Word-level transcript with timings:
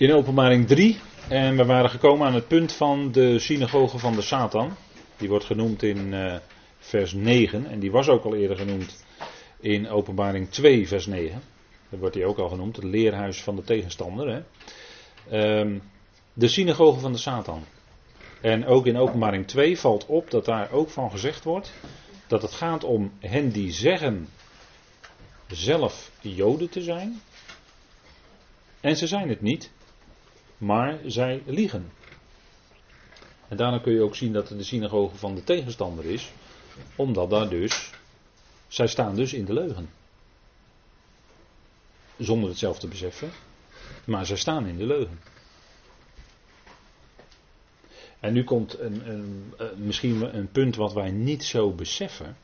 In 0.00 0.12
openbaring 0.12 0.66
3. 0.66 0.98
En 1.28 1.56
we 1.56 1.64
waren 1.64 1.90
gekomen 1.90 2.26
aan 2.26 2.34
het 2.34 2.48
punt 2.48 2.72
van 2.72 3.12
de 3.12 3.38
synagoge 3.38 3.98
van 3.98 4.14
de 4.14 4.22
Satan. 4.22 4.76
Die 5.16 5.28
wordt 5.28 5.44
genoemd 5.44 5.82
in 5.82 6.12
uh, 6.12 6.36
vers 6.78 7.12
9. 7.12 7.66
En 7.66 7.78
die 7.78 7.90
was 7.90 8.08
ook 8.08 8.24
al 8.24 8.34
eerder 8.34 8.56
genoemd 8.56 9.04
in 9.58 9.88
openbaring 9.88 10.48
2, 10.48 10.88
vers 10.88 11.06
9. 11.06 11.42
Dat 11.88 12.00
wordt 12.00 12.14
hij 12.14 12.24
ook 12.24 12.38
al 12.38 12.48
genoemd. 12.48 12.76
Het 12.76 12.84
leerhuis 12.84 13.42
van 13.42 13.56
de 13.56 13.62
tegenstander. 13.62 14.44
Hè? 15.28 15.58
Um, 15.60 15.82
de 16.32 16.48
synagoge 16.48 17.00
van 17.00 17.12
de 17.12 17.18
Satan. 17.18 17.64
En 18.40 18.66
ook 18.66 18.86
in 18.86 18.96
openbaring 18.96 19.46
2 19.46 19.78
valt 19.78 20.06
op 20.06 20.30
dat 20.30 20.44
daar 20.44 20.72
ook 20.72 20.90
van 20.90 21.10
gezegd 21.10 21.44
wordt. 21.44 21.72
Dat 22.26 22.42
het 22.42 22.52
gaat 22.52 22.84
om 22.84 23.12
hen 23.18 23.50
die 23.50 23.72
zeggen 23.72 24.28
zelf 25.48 26.10
Joden 26.20 26.70
te 26.70 26.82
zijn. 26.82 27.20
En 28.80 28.96
ze 28.96 29.06
zijn 29.06 29.28
het 29.28 29.40
niet 29.40 29.70
maar 30.60 30.98
zij 31.06 31.42
liegen. 31.46 31.92
En 33.48 33.56
daarna 33.56 33.78
kun 33.78 33.92
je 33.92 34.02
ook 34.02 34.16
zien 34.16 34.32
dat 34.32 34.48
het 34.48 34.58
de 34.58 34.64
synagoge 34.64 35.16
van 35.16 35.34
de 35.34 35.44
tegenstander 35.44 36.04
is, 36.04 36.32
omdat 36.96 37.30
daar 37.30 37.48
dus, 37.48 37.90
zij 38.68 38.86
staan 38.86 39.14
dus 39.14 39.32
in 39.32 39.44
de 39.44 39.52
leugen. 39.52 39.90
Zonder 42.18 42.48
het 42.48 42.58
zelf 42.58 42.78
te 42.78 42.88
beseffen, 42.88 43.30
maar 44.04 44.26
zij 44.26 44.36
staan 44.36 44.66
in 44.66 44.76
de 44.76 44.86
leugen. 44.86 45.20
En 48.20 48.32
nu 48.32 48.44
komt 48.44 48.78
een, 48.78 49.08
een, 49.10 49.54
misschien 49.76 50.36
een 50.36 50.50
punt 50.50 50.76
wat 50.76 50.92
wij 50.92 51.10
niet 51.10 51.44
zo 51.44 51.70
beseffen, 51.72 52.36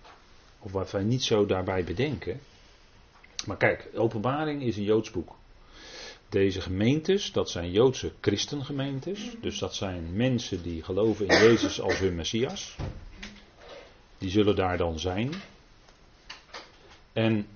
of 0.58 0.72
wat 0.72 0.90
wij 0.90 1.02
niet 1.02 1.22
zo 1.24 1.46
daarbij 1.46 1.84
bedenken. 1.84 2.40
Maar 3.46 3.56
kijk, 3.56 3.88
openbaring 3.94 4.62
is 4.62 4.76
een 4.76 4.82
Joods 4.82 5.10
boek. 5.10 5.36
Deze 6.28 6.60
gemeentes, 6.60 7.32
dat 7.32 7.50
zijn 7.50 7.70
Joodse 7.70 8.12
christengemeentes. 8.20 9.36
Dus 9.40 9.58
dat 9.58 9.74
zijn 9.74 10.16
mensen 10.16 10.62
die 10.62 10.82
geloven 10.82 11.26
in 11.26 11.38
Jezus 11.38 11.80
als 11.80 11.98
hun 11.98 12.14
Messias. 12.14 12.76
Die 14.18 14.30
zullen 14.30 14.56
daar 14.56 14.76
dan 14.76 14.98
zijn. 14.98 15.30
En 17.12 17.46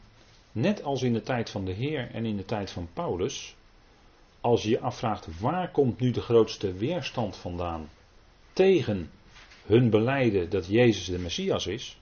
net 0.52 0.82
als 0.82 1.02
in 1.02 1.12
de 1.12 1.22
tijd 1.22 1.50
van 1.50 1.64
de 1.64 1.72
Heer 1.72 2.10
en 2.10 2.24
in 2.24 2.36
de 2.36 2.44
tijd 2.44 2.70
van 2.70 2.88
Paulus, 2.92 3.54
als 4.40 4.62
je 4.62 4.68
je 4.68 4.80
afvraagt 4.80 5.38
waar 5.40 5.70
komt 5.70 6.00
nu 6.00 6.10
de 6.10 6.20
grootste 6.20 6.72
weerstand 6.72 7.36
vandaan 7.36 7.90
tegen 8.52 9.10
hun 9.66 9.90
beleiden 9.90 10.50
dat 10.50 10.66
Jezus 10.66 11.04
de 11.04 11.18
Messias 11.18 11.66
is, 11.66 11.98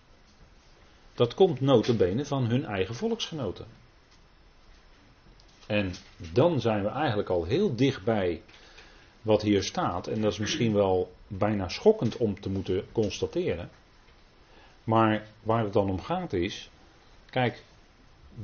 dat 1.15 1.35
komt 1.35 1.61
notabene 1.61 2.25
van 2.25 2.47
hun 2.47 2.65
eigen 2.65 2.95
volksgenoten. 2.95 3.67
En 5.69 5.93
dan 6.33 6.61
zijn 6.61 6.83
we 6.83 6.89
eigenlijk 6.89 7.29
al 7.29 7.45
heel 7.45 7.77
dichtbij 7.77 8.43
wat 9.23 9.43
hier 9.43 9.63
staat. 9.63 10.07
En 10.07 10.21
dat 10.21 10.33
is 10.33 10.39
misschien 10.39 10.73
wel 10.73 11.13
bijna 11.27 11.69
schokkend 11.69 12.17
om 12.17 12.41
te 12.41 12.51
moeten 12.51 12.85
constateren. 12.93 13.71
Maar 14.85 15.27
waar 15.43 15.65
het 15.65 15.73
dan 15.73 15.91
om 15.91 16.01
gaat 16.01 16.33
is. 16.33 16.71
Kijk, 17.31 17.63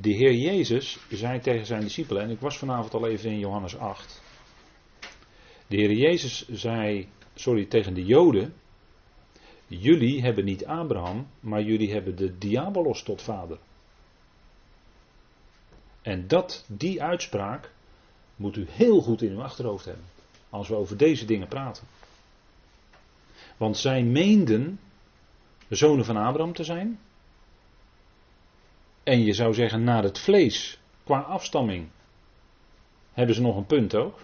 de 0.01 0.11
Heer 0.11 0.35
Jezus 0.35 0.99
zei 1.11 1.41
tegen 1.41 1.67
zijn 1.67 1.81
discipelen. 1.81 2.23
En 2.23 2.31
ik 2.31 2.41
was 2.41 2.59
vanavond 2.59 2.95
al 2.95 3.07
even 3.07 3.31
in 3.31 3.39
Johannes 3.39 3.79
8. 3.79 4.23
De 5.67 5.77
Heer 5.77 5.93
Jezus 5.93 6.49
zei, 6.49 7.09
sorry, 7.35 7.65
tegen 7.65 7.95
de 7.95 8.05
Joden. 8.05 8.55
Jullie 9.67 10.23
hebben 10.23 10.45
niet 10.45 10.67
Abraham, 10.67 11.27
maar 11.41 11.63
jullie 11.63 11.93
hebben 11.93 12.17
de 12.17 12.39
diabolos 12.39 13.03
tot 13.03 13.23
vader. 13.23 13.59
En 16.05 16.29
dat, 16.29 16.65
die 16.67 17.03
uitspraak 17.03 17.71
moet 18.37 18.57
u 18.57 18.67
heel 18.71 19.01
goed 19.01 19.23
in 19.23 19.33
uw 19.33 19.43
achterhoofd 19.43 19.85
hebben. 19.85 20.05
Als 20.51 20.69
we 20.69 20.75
over 20.75 20.97
deze 20.97 21.25
dingen 21.25 21.49
praten. 21.49 21.85
Want 23.57 23.77
zij 23.77 24.03
meenden 24.03 24.81
de 25.69 25.75
zonen 25.75 26.05
van 26.05 26.17
Abraham 26.17 26.53
te 26.53 26.65
zijn. 26.65 26.99
En 29.03 29.25
je 29.25 29.33
zou 29.33 29.55
zeggen, 29.55 29.85
naar 29.85 30.03
het 30.03 30.19
vlees, 30.19 30.79
qua 31.05 31.21
afstamming, 31.21 31.89
hebben 33.13 33.35
ze 33.35 33.41
nog 33.41 33.57
een 33.57 33.67
punt 33.67 33.95
ook. 33.95 34.19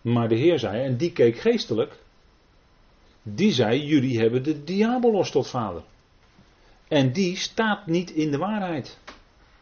Maar 0.00 0.28
de 0.28 0.36
Heer 0.36 0.58
zei, 0.58 0.84
en 0.84 0.96
die 0.96 1.12
keek 1.12 1.38
geestelijk, 1.38 1.98
die 3.22 3.52
zei, 3.52 3.86
jullie 3.86 4.18
hebben 4.20 4.42
de 4.42 4.64
diabolos 4.64 5.30
tot 5.30 5.48
vader. 5.48 5.82
En 6.88 7.12
die 7.12 7.36
staat 7.36 7.86
niet 7.86 8.10
in 8.10 8.30
de 8.30 8.38
waarheid. 8.38 8.98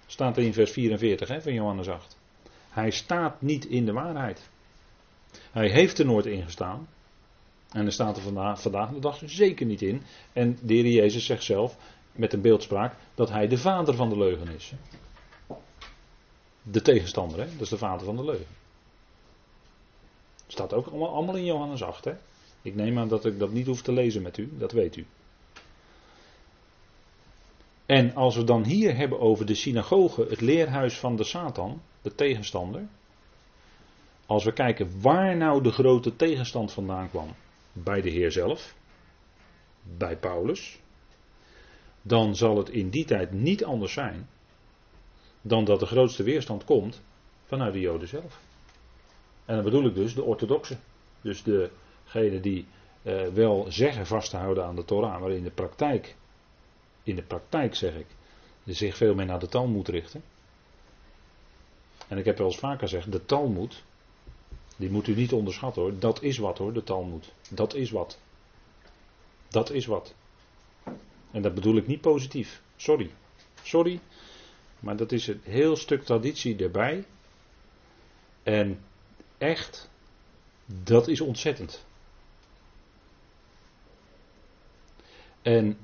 Staat 0.06 0.36
er 0.36 0.42
in 0.42 0.52
vers 0.52 0.70
44 0.70 1.28
hè, 1.28 1.42
van 1.42 1.52
Johannes 1.52 1.88
8. 1.88 2.16
Hij 2.68 2.90
staat 2.90 3.42
niet 3.42 3.64
in 3.64 3.84
de 3.84 3.92
waarheid. 3.92 4.48
Hij 5.50 5.70
heeft 5.70 5.98
er 5.98 6.06
nooit 6.06 6.26
in 6.26 6.42
gestaan. 6.42 6.88
En 7.70 7.86
er 7.86 7.92
staat 7.92 8.16
er 8.16 8.22
vandaag, 8.22 8.62
vandaag 8.62 8.90
de 8.90 8.98
dag 8.98 9.22
zeker 9.24 9.66
niet 9.66 9.82
in. 9.82 10.02
En 10.32 10.58
de 10.62 10.92
Jezus 10.92 11.24
zegt 11.24 11.42
zelf, 11.42 11.76
met 12.12 12.32
een 12.32 12.40
beeldspraak, 12.40 12.94
dat 13.14 13.30
hij 13.30 13.48
de 13.48 13.58
vader 13.58 13.94
van 13.94 14.08
de 14.08 14.18
leugen 14.18 14.48
is. 14.48 14.72
De 16.62 16.82
tegenstander, 16.82 17.38
hè? 17.38 17.46
dat 17.52 17.60
is 17.60 17.68
de 17.68 17.78
vader 17.78 18.06
van 18.06 18.16
de 18.16 18.24
leugen. 18.24 18.46
Staat 20.46 20.72
ook 20.72 20.86
allemaal, 20.86 21.14
allemaal 21.14 21.36
in 21.36 21.44
Johannes 21.44 21.82
8. 21.82 22.04
Hè? 22.04 22.12
Ik 22.62 22.74
neem 22.74 22.98
aan 22.98 23.08
dat 23.08 23.24
ik 23.24 23.38
dat 23.38 23.52
niet 23.52 23.66
hoef 23.66 23.82
te 23.82 23.92
lezen 23.92 24.22
met 24.22 24.38
u, 24.38 24.52
dat 24.58 24.72
weet 24.72 24.96
u. 24.96 25.06
En 27.86 28.14
als 28.14 28.36
we 28.36 28.44
dan 28.44 28.64
hier 28.64 28.96
hebben 28.96 29.20
over 29.20 29.46
de 29.46 29.54
synagoge, 29.54 30.26
het 30.28 30.40
leerhuis 30.40 30.98
van 30.98 31.16
de 31.16 31.24
Satan, 31.24 31.82
de 32.02 32.14
tegenstander. 32.14 32.88
Als 34.26 34.44
we 34.44 34.52
kijken 34.52 35.00
waar 35.00 35.36
nou 35.36 35.62
de 35.62 35.70
grote 35.70 36.16
tegenstand 36.16 36.72
vandaan 36.72 37.10
kwam. 37.10 37.28
Bij 37.72 38.00
de 38.00 38.10
Heer 38.10 38.32
zelf. 38.32 38.74
Bij 39.96 40.16
Paulus. 40.16 40.80
Dan 42.02 42.36
zal 42.36 42.56
het 42.56 42.68
in 42.68 42.90
die 42.90 43.04
tijd 43.04 43.32
niet 43.32 43.64
anders 43.64 43.92
zijn. 43.92 44.28
Dan 45.42 45.64
dat 45.64 45.80
de 45.80 45.86
grootste 45.86 46.22
weerstand 46.22 46.64
komt 46.64 47.02
vanuit 47.44 47.72
de 47.72 47.80
Joden 47.80 48.08
zelf. 48.08 48.40
En 49.44 49.54
dan 49.54 49.64
bedoel 49.64 49.86
ik 49.86 49.94
dus 49.94 50.14
de 50.14 50.22
orthodoxen. 50.22 50.78
Dus 51.20 51.42
degene 51.42 52.40
die 52.40 52.66
eh, 53.02 53.26
wel 53.26 53.66
zeggen 53.68 54.06
vast 54.06 54.30
te 54.30 54.36
houden 54.36 54.64
aan 54.64 54.76
de 54.76 54.84
Torah, 54.84 55.20
maar 55.20 55.30
in 55.30 55.42
de 55.42 55.50
praktijk 55.50 56.16
in 57.06 57.16
de 57.16 57.22
praktijk 57.22 57.74
zeg 57.74 57.94
ik, 57.94 58.06
zich 58.64 58.96
veel 58.96 59.14
meer 59.14 59.26
naar 59.26 59.38
de 59.38 59.48
Talmud 59.48 59.88
richten. 59.88 60.22
En 62.08 62.18
ik 62.18 62.24
heb 62.24 62.38
wel 62.38 62.46
eens 62.46 62.58
vaker 62.58 62.78
gezegd, 62.78 63.12
de 63.12 63.24
Talmud, 63.24 63.82
die 64.76 64.90
moet 64.90 65.06
u 65.06 65.14
niet 65.14 65.32
onderschatten 65.32 65.82
hoor. 65.82 65.98
Dat 65.98 66.22
is 66.22 66.38
wat 66.38 66.58
hoor, 66.58 66.72
de 66.72 66.84
Talmud. 66.84 67.32
Dat 67.50 67.74
is 67.74 67.90
wat. 67.90 68.18
Dat 69.48 69.70
is 69.70 69.86
wat. 69.86 70.14
En 71.30 71.42
dat 71.42 71.54
bedoel 71.54 71.76
ik 71.76 71.86
niet 71.86 72.00
positief. 72.00 72.62
Sorry. 72.76 73.10
Sorry. 73.62 74.00
Maar 74.80 74.96
dat 74.96 75.12
is 75.12 75.26
een 75.26 75.40
heel 75.44 75.76
stuk 75.76 76.04
traditie 76.04 76.56
erbij. 76.56 77.04
En 78.42 78.80
echt, 79.38 79.90
dat 80.66 81.08
is 81.08 81.20
ontzettend. 81.20 81.84
En 85.42 85.78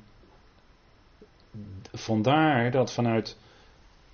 vandaar 1.92 2.70
dat 2.70 2.92
vanuit 2.92 3.36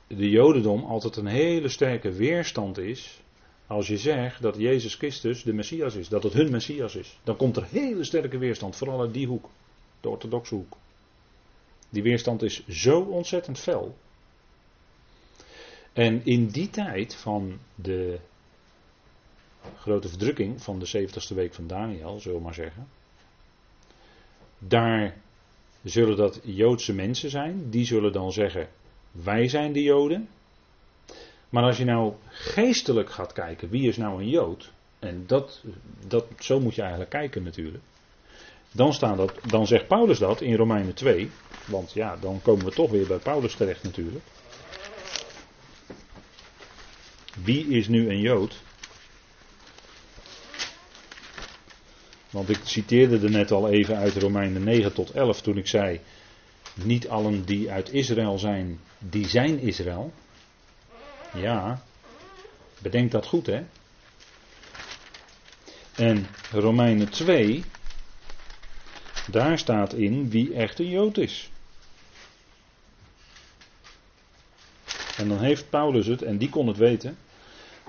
de 0.06 0.30
Jodendom 0.30 0.84
altijd 0.84 1.16
een 1.16 1.26
hele 1.26 1.68
sterke 1.68 2.12
weerstand 2.12 2.78
is. 2.78 3.20
Als 3.66 3.86
je 3.86 3.98
zegt 3.98 4.42
dat 4.42 4.56
Jezus 4.56 4.94
Christus 4.94 5.42
de 5.42 5.52
Messias 5.52 5.94
is, 5.94 6.08
dat 6.08 6.22
het 6.22 6.32
hun 6.32 6.50
Messias 6.50 6.94
is, 6.94 7.18
dan 7.24 7.36
komt 7.36 7.56
er 7.56 7.66
hele 7.70 8.04
sterke 8.04 8.38
weerstand, 8.38 8.76
vooral 8.76 9.00
uit 9.00 9.12
die 9.12 9.26
hoek, 9.26 9.48
de 10.00 10.08
orthodoxe 10.08 10.54
hoek. 10.54 10.76
Die 11.90 12.02
weerstand 12.02 12.42
is 12.42 12.66
zo 12.68 13.00
ontzettend 13.00 13.58
fel. 13.58 13.96
En 15.92 16.24
in 16.24 16.46
die 16.46 16.70
tijd 16.70 17.14
van 17.14 17.58
de 17.74 18.18
grote 19.76 20.08
verdrukking 20.08 20.62
van 20.62 20.78
de 20.78 21.08
70ste 21.08 21.34
week 21.34 21.54
van 21.54 21.66
Daniel, 21.66 22.20
zullen 22.20 22.38
we 22.38 22.44
maar 22.44 22.54
zeggen, 22.54 22.88
daar 24.58 25.16
zullen 25.88 26.16
dat 26.16 26.40
Joodse 26.42 26.94
mensen 26.94 27.30
zijn. 27.30 27.70
Die 27.70 27.84
zullen 27.84 28.12
dan 28.12 28.32
zeggen: 28.32 28.68
Wij 29.10 29.48
zijn 29.48 29.72
de 29.72 29.82
Joden. 29.82 30.28
Maar 31.48 31.62
als 31.62 31.76
je 31.78 31.84
nou 31.84 32.12
geestelijk 32.28 33.10
gaat 33.10 33.32
kijken, 33.32 33.68
wie 33.68 33.88
is 33.88 33.96
nou 33.96 34.20
een 34.20 34.28
Jood? 34.28 34.72
En 34.98 35.24
dat, 35.26 35.64
dat, 36.06 36.24
zo 36.38 36.60
moet 36.60 36.74
je 36.74 36.80
eigenlijk 36.80 37.10
kijken 37.10 37.42
natuurlijk. 37.42 37.84
Dan, 38.72 38.92
staan 38.92 39.16
dat, 39.16 39.32
dan 39.46 39.66
zegt 39.66 39.86
Paulus 39.86 40.18
dat 40.18 40.40
in 40.40 40.54
Romeinen 40.54 40.94
2. 40.94 41.30
Want 41.66 41.92
ja, 41.92 42.16
dan 42.16 42.42
komen 42.42 42.64
we 42.64 42.70
toch 42.70 42.90
weer 42.90 43.06
bij 43.06 43.18
Paulus 43.18 43.54
terecht 43.54 43.82
natuurlijk. 43.82 44.24
Wie 47.42 47.66
is 47.66 47.88
nu 47.88 48.08
een 48.08 48.20
Jood? 48.20 48.62
Want 52.38 52.50
ik 52.50 52.60
citeerde 52.64 53.18
er 53.18 53.30
net 53.30 53.50
al 53.50 53.68
even 53.68 53.96
uit 53.96 54.16
Romeinen 54.16 54.64
9 54.64 54.92
tot 54.92 55.10
11 55.10 55.40
toen 55.40 55.56
ik 55.56 55.66
zei: 55.66 56.00
Niet 56.74 57.08
allen 57.08 57.44
die 57.44 57.70
uit 57.70 57.92
Israël 57.92 58.38
zijn, 58.38 58.80
die 58.98 59.28
zijn 59.28 59.58
Israël. 59.58 60.12
Ja, 61.30 61.82
bedenk 62.78 63.10
dat 63.10 63.26
goed 63.26 63.46
hè. 63.46 63.64
En 65.94 66.26
Romeinen 66.52 67.08
2, 67.08 67.64
daar 69.30 69.58
staat 69.58 69.92
in 69.92 70.30
wie 70.30 70.54
echt 70.54 70.78
een 70.78 70.88
Jood 70.88 71.16
is. 71.16 71.50
En 75.16 75.28
dan 75.28 75.40
heeft 75.40 75.70
Paulus 75.70 76.06
het, 76.06 76.22
en 76.22 76.38
die 76.38 76.48
kon 76.48 76.66
het 76.66 76.76
weten, 76.76 77.18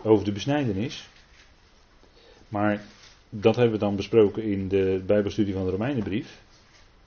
over 0.04 0.26
de 0.26 0.32
besnijdenis. 0.32 1.08
Maar 2.48 2.84
dat 3.30 3.56
hebben 3.56 3.74
we 3.74 3.86
dan 3.86 3.96
besproken 3.96 4.44
in 4.44 4.68
de 4.68 5.04
Bijbelstudie 5.06 5.54
van 5.54 5.66
de 5.66 5.72
Romeinenbrief. 5.72 6.42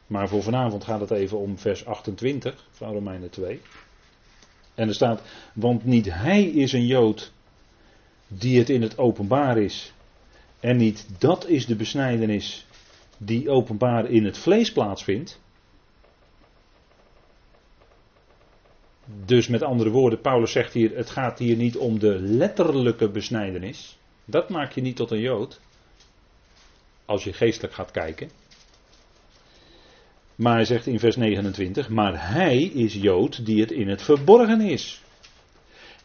Maar 0.06 0.28
voor 0.28 0.42
vanavond 0.42 0.84
gaat 0.84 1.00
het 1.00 1.10
even 1.10 1.38
om 1.38 1.58
vers 1.58 1.84
28 1.84 2.66
van 2.70 2.92
Romeinen 2.92 3.30
2. 3.30 3.60
En 4.74 4.88
er 4.88 4.94
staat, 4.94 5.22
want 5.54 5.84
niet 5.84 6.12
hij 6.12 6.44
is 6.44 6.72
een 6.72 6.86
Jood 6.86 7.32
die 8.28 8.58
het 8.58 8.70
in 8.70 8.82
het 8.82 8.98
openbaar 8.98 9.58
is. 9.58 9.92
En 10.60 10.76
niet 10.76 11.06
dat 11.18 11.46
is 11.46 11.66
de 11.66 11.76
besnijdenis 11.76 12.66
die 13.16 13.50
openbaar 13.50 14.10
in 14.10 14.24
het 14.24 14.38
vlees 14.38 14.72
plaatsvindt. 14.72 15.40
Dus 19.24 19.48
met 19.48 19.62
andere 19.62 19.90
woorden, 19.90 20.20
Paulus 20.20 20.52
zegt 20.52 20.72
hier, 20.72 20.96
het 20.96 21.10
gaat 21.10 21.38
hier 21.38 21.56
niet 21.56 21.76
om 21.76 21.98
de 21.98 22.18
letterlijke 22.20 23.08
besnijdenis. 23.08 23.98
Dat 24.24 24.48
maakt 24.48 24.74
je 24.74 24.80
niet 24.80 24.96
tot 24.96 25.10
een 25.10 25.20
Jood. 25.20 25.60
Als 27.04 27.24
je 27.24 27.32
geestelijk 27.32 27.74
gaat 27.74 27.90
kijken. 27.90 28.30
Maar 30.34 30.54
hij 30.54 30.64
zegt 30.64 30.86
in 30.86 30.98
vers 30.98 31.16
29, 31.16 31.88
maar 31.88 32.32
hij 32.32 32.62
is 32.62 32.94
Jood 32.94 33.46
die 33.46 33.60
het 33.60 33.70
in 33.70 33.88
het 33.88 34.02
verborgen 34.02 34.60
is. 34.60 35.02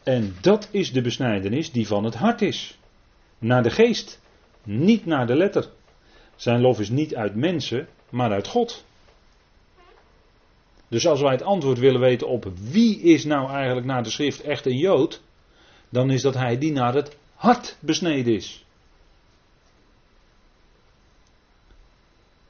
En 0.03 0.35
dat 0.41 0.67
is 0.71 0.91
de 0.91 1.01
besnijdenis 1.01 1.71
die 1.71 1.87
van 1.87 2.03
het 2.03 2.15
hart 2.15 2.41
is. 2.41 2.77
Naar 3.37 3.63
de 3.63 3.69
geest, 3.69 4.21
niet 4.63 5.05
naar 5.05 5.27
de 5.27 5.35
letter. 5.35 5.69
Zijn 6.35 6.61
lof 6.61 6.79
is 6.79 6.89
niet 6.89 7.15
uit 7.15 7.35
mensen, 7.35 7.87
maar 8.09 8.31
uit 8.31 8.47
God. 8.47 8.85
Dus 10.87 11.07
als 11.07 11.21
wij 11.21 11.31
het 11.31 11.41
antwoord 11.41 11.79
willen 11.79 11.99
weten 11.99 12.27
op 12.27 12.51
wie 12.71 12.99
is 12.99 13.25
nou 13.25 13.51
eigenlijk 13.51 13.85
naar 13.85 14.03
de 14.03 14.09
schrift 14.09 14.41
echt 14.41 14.65
een 14.65 14.77
Jood, 14.77 15.21
dan 15.89 16.11
is 16.11 16.21
dat 16.21 16.33
hij 16.33 16.57
die 16.57 16.71
naar 16.71 16.93
het 16.93 17.17
hart 17.35 17.77
besneden 17.79 18.33
is. 18.33 18.65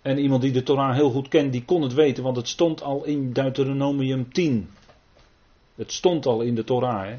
En 0.07 0.18
iemand 0.18 0.42
die 0.42 0.51
de 0.51 0.63
Torah 0.63 0.95
heel 0.95 1.09
goed 1.12 1.27
kent, 1.27 1.51
die 1.51 1.65
kon 1.65 1.81
het 1.81 1.94
weten, 1.94 2.24
want 2.24 2.36
het 2.36 2.48
stond 2.48 2.81
al 2.81 3.04
in 3.06 3.33
Deuteronomium 3.33 4.31
10. 4.33 4.69
Het 5.75 5.92
stond 5.92 6.25
al 6.25 6.42
in 6.42 6.56
de 6.56 6.63
Torah. 6.63 7.04
Hè? 7.04 7.18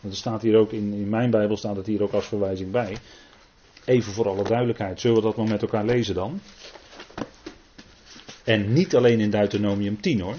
Want 0.00 0.14
er 0.14 0.16
staat 0.16 0.42
hier 0.42 0.56
ook 0.56 0.72
in, 0.72 0.92
in 0.92 1.08
mijn 1.08 1.30
Bijbel 1.30 1.56
staat 1.56 1.76
het 1.76 1.86
hier 1.86 2.02
ook 2.02 2.12
als 2.12 2.26
verwijzing 2.26 2.70
bij. 2.70 2.96
Even 3.84 4.12
voor 4.12 4.28
alle 4.28 4.44
duidelijkheid, 4.44 5.00
zullen 5.00 5.16
we 5.16 5.22
dat 5.22 5.36
maar 5.36 5.48
met 5.48 5.62
elkaar 5.62 5.84
lezen 5.84 6.14
dan? 6.14 6.40
En 8.44 8.72
niet 8.72 8.96
alleen 8.96 9.20
in 9.20 9.30
Deuteronomium 9.30 10.00
10 10.00 10.20
hoor. 10.20 10.36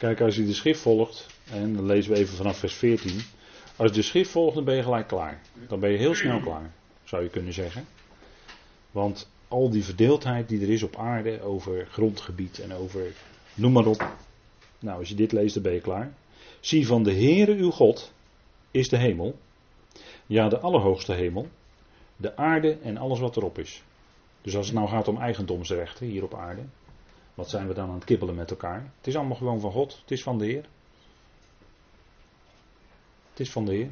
Kijk, 0.00 0.20
als 0.20 0.36
je 0.36 0.46
de 0.46 0.54
schrift 0.54 0.80
volgt, 0.80 1.26
en 1.50 1.74
dan 1.74 1.86
lezen 1.86 2.12
we 2.12 2.18
even 2.18 2.36
vanaf 2.36 2.58
vers 2.58 2.74
14. 2.74 3.20
Als 3.76 3.88
je 3.88 3.96
de 3.96 4.02
schrift 4.02 4.30
volgt, 4.30 4.54
dan 4.54 4.64
ben 4.64 4.76
je 4.76 4.82
gelijk 4.82 5.08
klaar. 5.08 5.40
Dan 5.68 5.80
ben 5.80 5.90
je 5.90 5.98
heel 5.98 6.14
snel 6.14 6.40
klaar, 6.40 6.72
zou 7.04 7.22
je 7.22 7.28
kunnen 7.28 7.52
zeggen. 7.52 7.86
Want 8.90 9.30
al 9.48 9.70
die 9.70 9.84
verdeeldheid 9.84 10.48
die 10.48 10.60
er 10.60 10.70
is 10.70 10.82
op 10.82 10.96
aarde 10.96 11.42
over 11.42 11.86
grondgebied 11.90 12.58
en 12.58 12.72
over 12.72 13.12
noem 13.54 13.72
maar 13.72 13.86
op. 13.86 14.14
Nou, 14.78 14.98
als 14.98 15.08
je 15.08 15.14
dit 15.14 15.32
leest, 15.32 15.54
dan 15.54 15.62
ben 15.62 15.72
je 15.72 15.80
klaar. 15.80 16.12
Zie 16.60 16.86
van 16.86 17.02
de 17.02 17.12
Heere 17.12 17.54
uw 17.54 17.70
God 17.70 18.12
is 18.70 18.88
de 18.88 18.96
hemel. 18.96 19.38
Ja, 20.26 20.48
de 20.48 20.58
allerhoogste 20.58 21.12
hemel. 21.12 21.48
De 22.16 22.36
aarde 22.36 22.78
en 22.82 22.96
alles 22.96 23.18
wat 23.18 23.36
erop 23.36 23.58
is. 23.58 23.82
Dus 24.42 24.56
als 24.56 24.66
het 24.66 24.74
nou 24.74 24.88
gaat 24.88 25.08
om 25.08 25.20
eigendomsrechten 25.20 26.06
hier 26.06 26.22
op 26.22 26.34
aarde. 26.34 26.62
Wat 27.34 27.50
zijn 27.50 27.68
we 27.68 27.74
dan 27.74 27.88
aan 27.88 27.94
het 27.94 28.04
kibbelen 28.04 28.34
met 28.34 28.50
elkaar? 28.50 28.92
Het 28.96 29.06
is 29.06 29.16
allemaal 29.16 29.36
gewoon 29.36 29.60
van 29.60 29.72
God. 29.72 29.98
Het 30.00 30.10
is 30.10 30.22
van 30.22 30.38
de 30.38 30.44
Heer. 30.44 30.64
Het 33.30 33.40
is 33.40 33.50
van 33.50 33.64
de 33.64 33.72
Heer. 33.74 33.90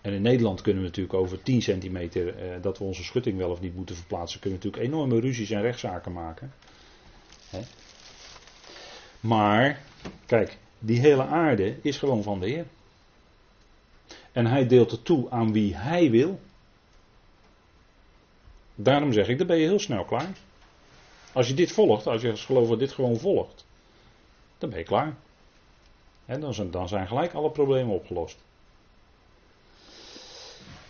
En 0.00 0.12
in 0.12 0.22
Nederland 0.22 0.60
kunnen 0.60 0.82
we 0.82 0.88
natuurlijk 0.88 1.14
over 1.14 1.42
10 1.42 1.62
centimeter 1.62 2.36
eh, 2.36 2.62
dat 2.62 2.78
we 2.78 2.84
onze 2.84 3.04
schutting 3.04 3.36
wel 3.36 3.50
of 3.50 3.60
niet 3.60 3.74
moeten 3.74 3.96
verplaatsen, 3.96 4.40
kunnen 4.40 4.60
we 4.60 4.64
natuurlijk 4.64 4.92
enorme 4.94 5.20
ruzies 5.20 5.50
en 5.50 5.62
rechtszaken 5.62 6.12
maken. 6.12 6.52
Hè? 7.50 7.60
Maar, 9.20 9.80
kijk, 10.26 10.58
die 10.78 11.00
hele 11.00 11.26
aarde 11.26 11.76
is 11.82 11.98
gewoon 11.98 12.22
van 12.22 12.40
de 12.40 12.46
Heer. 12.46 12.66
En 14.32 14.46
hij 14.46 14.66
deelt 14.66 14.90
het 14.90 15.04
toe 15.04 15.30
aan 15.30 15.52
wie 15.52 15.76
hij 15.76 16.10
wil. 16.10 16.40
Daarom 18.74 19.12
zeg 19.12 19.28
ik, 19.28 19.38
dan 19.38 19.46
ben 19.46 19.58
je 19.58 19.66
heel 19.66 19.78
snel 19.78 20.04
klaar. 20.04 20.32
Als 21.34 21.48
je 21.48 21.54
dit 21.54 21.72
volgt, 21.72 22.06
als 22.06 22.22
je 22.22 22.30
als 22.30 22.44
gelover 22.44 22.78
dit 22.78 22.92
gewoon 22.92 23.16
volgt, 23.16 23.66
dan 24.58 24.70
ben 24.70 24.78
je 24.78 24.84
klaar. 24.84 25.16
En 26.26 26.40
dan, 26.40 26.54
zijn, 26.54 26.70
dan 26.70 26.88
zijn 26.88 27.06
gelijk 27.06 27.32
alle 27.32 27.50
problemen 27.50 27.94
opgelost. 27.94 28.38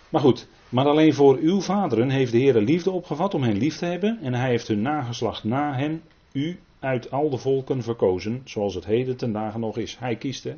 Maar 0.09 0.21
goed, 0.21 0.47
maar 0.69 0.87
alleen 0.87 1.15
voor 1.15 1.37
uw 1.37 1.61
vaderen 1.61 2.11
heeft 2.11 2.33
de 2.33 2.39
Heer 2.39 2.55
liefde 2.55 2.91
opgevat 2.91 3.35
om 3.35 3.43
hen 3.43 3.57
lief 3.57 3.79
te 3.79 3.85
hebben. 3.85 4.19
En 4.23 4.35
hij 4.35 4.49
heeft 4.49 4.69
hun 4.69 4.83
nageslacht 4.83 5.45
na 5.45 5.75
hen, 5.75 6.03
u 6.33 6.61
uit 6.79 7.11
al 7.11 7.31
de 7.31 7.37
volken 7.37 7.83
verkozen, 7.83 8.43
zoals 8.45 8.75
het 8.75 8.85
heden 8.85 9.17
ten 9.17 9.33
dagen 9.33 9.61
nog 9.61 9.77
is. 9.77 9.99
Hij 9.99 10.17
kiest, 10.17 10.45
hè? 10.45 10.57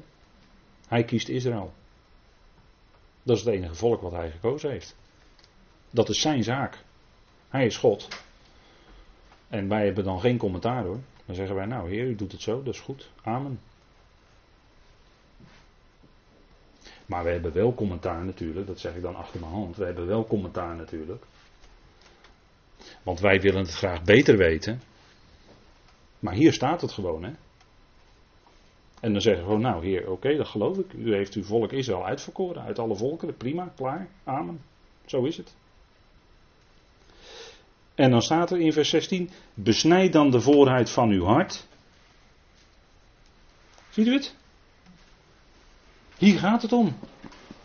Hij 0.88 1.04
kiest 1.04 1.28
Israël. 1.28 1.72
Dat 3.22 3.36
is 3.36 3.44
het 3.44 3.54
enige 3.54 3.74
volk 3.74 4.00
wat 4.00 4.12
hij 4.12 4.30
gekozen 4.30 4.70
heeft. 4.70 4.96
Dat 5.90 6.08
is 6.08 6.20
zijn 6.20 6.42
zaak. 6.44 6.84
Hij 7.48 7.66
is 7.66 7.76
God. 7.76 8.08
En 9.48 9.68
wij 9.68 9.84
hebben 9.84 10.04
dan 10.04 10.20
geen 10.20 10.38
commentaar 10.38 10.84
hoor. 10.84 11.00
Dan 11.26 11.34
zeggen 11.34 11.54
wij, 11.54 11.66
nou 11.66 11.90
heer, 11.90 12.06
u 12.06 12.14
doet 12.14 12.32
het 12.32 12.42
zo, 12.42 12.62
dat 12.62 12.74
is 12.74 12.80
goed. 12.80 13.10
Amen. 13.22 13.60
Maar 17.06 17.24
we 17.24 17.30
hebben 17.30 17.52
wel 17.52 17.74
commentaar 17.74 18.24
natuurlijk, 18.24 18.66
dat 18.66 18.80
zeg 18.80 18.94
ik 18.94 19.02
dan 19.02 19.16
achter 19.16 19.40
mijn 19.40 19.52
hand. 19.52 19.76
We 19.76 19.84
hebben 19.84 20.06
wel 20.06 20.26
commentaar 20.26 20.76
natuurlijk. 20.76 21.24
Want 23.02 23.20
wij 23.20 23.40
willen 23.40 23.60
het 23.60 23.74
graag 23.74 24.02
beter 24.02 24.36
weten. 24.36 24.80
Maar 26.18 26.34
hier 26.34 26.52
staat 26.52 26.80
het 26.80 26.92
gewoon, 26.92 27.24
hè. 27.24 27.30
En 29.00 29.12
dan 29.12 29.20
zeggen 29.20 29.42
we 29.42 29.48
gewoon, 29.48 29.62
nou 29.62 29.84
heer, 29.84 30.10
oké, 30.10 30.36
dat 30.36 30.48
geloof 30.48 30.78
ik. 30.78 30.92
U 30.92 31.14
heeft 31.14 31.34
uw 31.34 31.44
volk 31.44 31.72
Israël 31.72 32.06
uitverkoren, 32.06 32.62
uit 32.62 32.78
alle 32.78 32.96
volkeren. 32.96 33.36
Prima, 33.36 33.72
klaar, 33.76 34.08
amen. 34.24 34.60
Zo 35.04 35.24
is 35.24 35.36
het. 35.36 35.54
En 37.96 38.10
dan 38.10 38.22
staat 38.22 38.50
er 38.50 38.60
in 38.60 38.72
vers 38.72 38.88
16: 38.88 39.30
Besnijd 39.54 40.12
dan 40.12 40.30
de 40.30 40.40
voorheid 40.40 40.90
van 40.90 41.10
uw 41.10 41.24
hart. 41.24 41.66
Ziet 43.90 44.06
u 44.06 44.12
het? 44.12 44.34
Hier 46.18 46.38
gaat 46.38 46.62
het 46.62 46.72
om. 46.72 46.96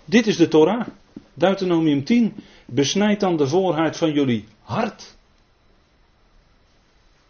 Dit 0.06 0.28
is 0.28 0.38
de 0.38 0.48
Torah. 0.48 0.88
Deuteronomium 1.34 2.04
10. 2.04 2.36
Besnijd 2.66 3.20
dan 3.20 3.38
de 3.38 3.48
voorheid 3.48 3.98
van 3.98 4.12
jullie 4.12 4.48
hart. 4.62 5.16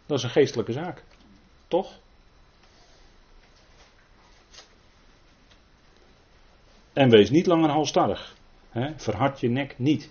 Dat 0.06 0.18
is 0.18 0.24
een 0.24 0.30
geestelijke 0.30 0.72
zaak. 0.72 1.04
Toch? 1.68 1.98
En 6.92 7.10
wees 7.10 7.30
niet 7.30 7.46
langer 7.46 7.70
halstarrig. 7.70 8.36
Verhard 8.96 9.40
je 9.40 9.48
nek 9.48 9.78
niet. 9.78 10.10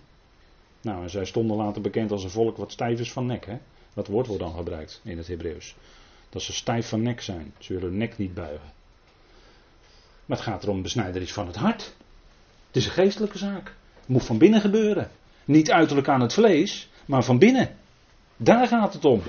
Nou, 0.82 1.04
en 1.04 1.10
zij 1.10 1.26
stonden 1.26 1.58
later 1.58 1.82
bekend 1.82 2.12
als 2.12 2.24
een 2.24 2.30
volk 2.30 2.58
wat 2.58 2.72
stijf 2.72 3.00
is 3.00 3.12
van 3.12 3.26
nek. 3.26 3.46
Hè? 3.46 3.58
Dat 3.94 4.08
woord 4.08 4.28
wordt 4.28 4.42
dan 4.42 4.54
gebruikt 4.54 5.02
in 5.04 5.18
het 5.18 5.28
Hebreeuws. 5.28 5.76
Dat 6.30 6.42
ze 6.42 6.54
stijf 6.54 6.90
van 6.90 7.02
nek 7.02 7.22
zijn. 7.22 7.54
Ze 7.58 7.74
willen 7.74 7.90
hun 7.90 7.98
nek 7.98 8.18
niet 8.18 8.34
buigen. 8.34 8.72
Maar 10.26 10.38
het 10.38 10.48
gaat 10.48 10.64
erom 10.64 10.82
besnijderis 10.82 11.34
van 11.34 11.48
het 11.48 11.56
hart. 11.56 11.96
Het 12.68 12.76
is 12.76 12.86
een 12.86 12.92
geestelijke 12.92 13.38
zaak. 13.38 13.76
Het 14.00 14.08
moet 14.08 14.26
van 14.26 14.38
binnen 14.38 14.62
gebeuren. 14.62 15.12
Niet 15.46 15.72
uiterlijk 15.72 16.08
aan 16.08 16.22
het 16.22 16.34
vlees, 16.34 16.90
maar 17.06 17.24
van 17.24 17.40
binnen. 17.40 17.78
Daar 18.38 18.68
gaat 18.68 18.94
het 18.94 19.06
om. 19.06 19.22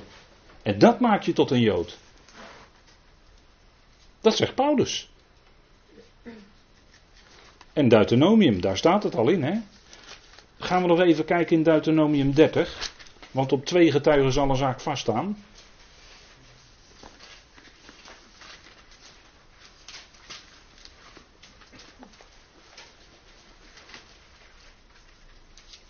En 0.62 0.78
dat 0.78 1.00
maakt 1.00 1.24
je 1.24 1.32
tot 1.32 1.50
een 1.50 1.60
Jood. 1.60 1.98
Dat 4.20 4.36
zegt 4.36 4.54
Paulus. 4.54 5.10
En 7.72 7.88
Deuteronomium, 7.88 8.60
daar 8.60 8.76
staat 8.76 9.02
het 9.02 9.14
al 9.14 9.28
in, 9.28 9.42
hè? 9.42 9.60
Gaan 10.62 10.82
we 10.82 10.88
nog 10.88 11.00
even 11.00 11.24
kijken 11.24 11.56
in 11.56 11.62
Deuteronomium 11.62 12.34
30. 12.34 12.92
Want 13.30 13.52
op 13.52 13.64
twee 13.64 13.90
getuigen 13.90 14.32
zal 14.32 14.50
een 14.50 14.56
zaak 14.56 14.80
vaststaan. 14.80 15.36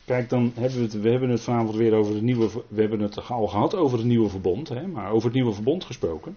Kijk, 0.04 0.28
dan 0.28 0.52
hebben 0.54 0.78
we 0.78 0.84
het, 0.84 1.00
we 1.00 1.10
hebben 1.10 1.30
het 1.30 1.40
vanavond 1.40 1.74
weer 1.76 1.94
over 1.94 2.14
het 2.14 2.22
nieuwe. 2.22 2.48
We 2.68 2.80
hebben 2.80 3.00
het 3.00 3.28
al 3.28 3.46
gehad 3.46 3.74
over 3.74 3.98
het 3.98 4.06
nieuwe 4.06 4.28
verbond, 4.28 4.68
hè, 4.68 4.86
maar 4.86 5.10
over 5.10 5.24
het 5.24 5.34
nieuwe 5.34 5.52
verbond 5.52 5.84
gesproken. 5.84 6.36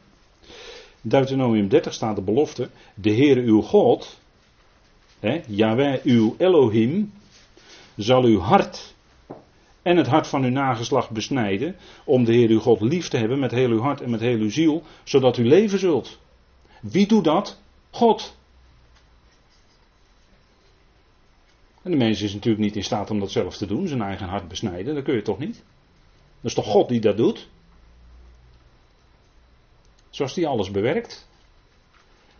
Deuteronomium 1.01 1.67
30 1.67 1.93
staat 1.93 2.15
de 2.15 2.21
belofte: 2.21 2.69
De 2.93 3.11
Heere 3.13 3.41
uw 3.41 3.61
God, 3.61 4.19
hè, 5.19 5.41
Yahweh 5.47 6.03
uw 6.03 6.35
Elohim, 6.37 7.11
zal 7.95 8.23
uw 8.23 8.39
hart 8.39 8.95
en 9.81 9.97
het 9.97 10.07
hart 10.07 10.27
van 10.27 10.43
uw 10.43 10.49
nageslacht 10.49 11.09
besnijden, 11.09 11.75
om 12.03 12.23
de 12.23 12.33
Heer 12.33 12.49
uw 12.49 12.59
God 12.59 12.81
lief 12.81 13.07
te 13.07 13.17
hebben 13.17 13.39
met 13.39 13.51
heel 13.51 13.69
uw 13.69 13.81
hart 13.81 14.01
en 14.01 14.09
met 14.09 14.19
heel 14.19 14.37
uw 14.37 14.49
ziel, 14.49 14.83
zodat 15.03 15.37
u 15.37 15.45
leven 15.45 15.79
zult. 15.79 16.19
Wie 16.81 17.07
doet 17.07 17.23
dat? 17.23 17.59
God. 17.91 18.37
En 21.81 21.91
de 21.91 21.97
mens 21.97 22.21
is 22.21 22.33
natuurlijk 22.33 22.63
niet 22.63 22.75
in 22.75 22.83
staat 22.83 23.11
om 23.11 23.19
dat 23.19 23.31
zelf 23.31 23.57
te 23.57 23.65
doen, 23.65 23.87
zijn 23.87 24.01
eigen 24.01 24.27
hart 24.27 24.47
besnijden, 24.47 24.95
dat 24.95 25.03
kun 25.03 25.15
je 25.15 25.21
toch 25.21 25.39
niet? 25.39 25.55
Dat 26.41 26.51
is 26.51 26.53
toch 26.53 26.65
God 26.65 26.89
die 26.89 26.99
dat 26.99 27.17
doet? 27.17 27.47
Zoals 30.09 30.33
die 30.33 30.47
alles 30.47 30.71
bewerkt. 30.71 31.27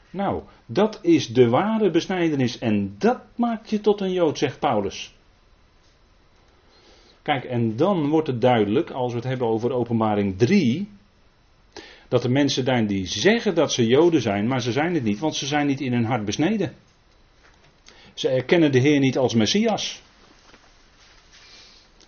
Nou, 0.10 0.44
dat 0.66 1.00
is 1.02 1.34
de 1.34 1.50
ware 1.50 1.90
besnijdenis 1.90 2.60
en 2.60 2.96
dat 2.98 3.20
maakt 3.36 3.70
je 3.70 3.82
tot 3.82 4.02
een 4.02 4.12
Jood, 4.12 4.38
zegt 4.38 4.60
Paulus. 4.60 5.15
Kijk, 7.26 7.44
en 7.44 7.76
dan 7.76 8.10
wordt 8.10 8.28
het 8.28 8.42
duidelijk, 8.42 8.90
als 8.90 9.12
we 9.12 9.18
het 9.18 9.28
hebben 9.28 9.48
over 9.48 9.72
openbaring 9.72 10.38
3, 10.38 10.90
dat 12.08 12.24
er 12.24 12.32
mensen 12.32 12.64
zijn 12.66 12.88
die 12.88 13.08
zeggen 13.08 13.56
dat 13.56 13.72
ze 13.72 13.88
Joden 13.88 14.22
zijn, 14.22 14.48
maar 14.48 14.62
ze 14.62 14.72
zijn 14.72 14.94
het 14.94 15.04
niet, 15.04 15.20
want 15.20 15.36
ze 15.36 15.46
zijn 15.46 15.68
niet 15.68 15.82
in 15.82 15.94
hun 15.94 16.06
hart 16.06 16.26
besneden. 16.26 16.76
Ze 18.14 18.30
erkennen 18.30 18.72
de 18.72 18.80
Heer 18.80 19.00
niet 19.00 19.18
als 19.18 19.34
Messias. 19.34 20.02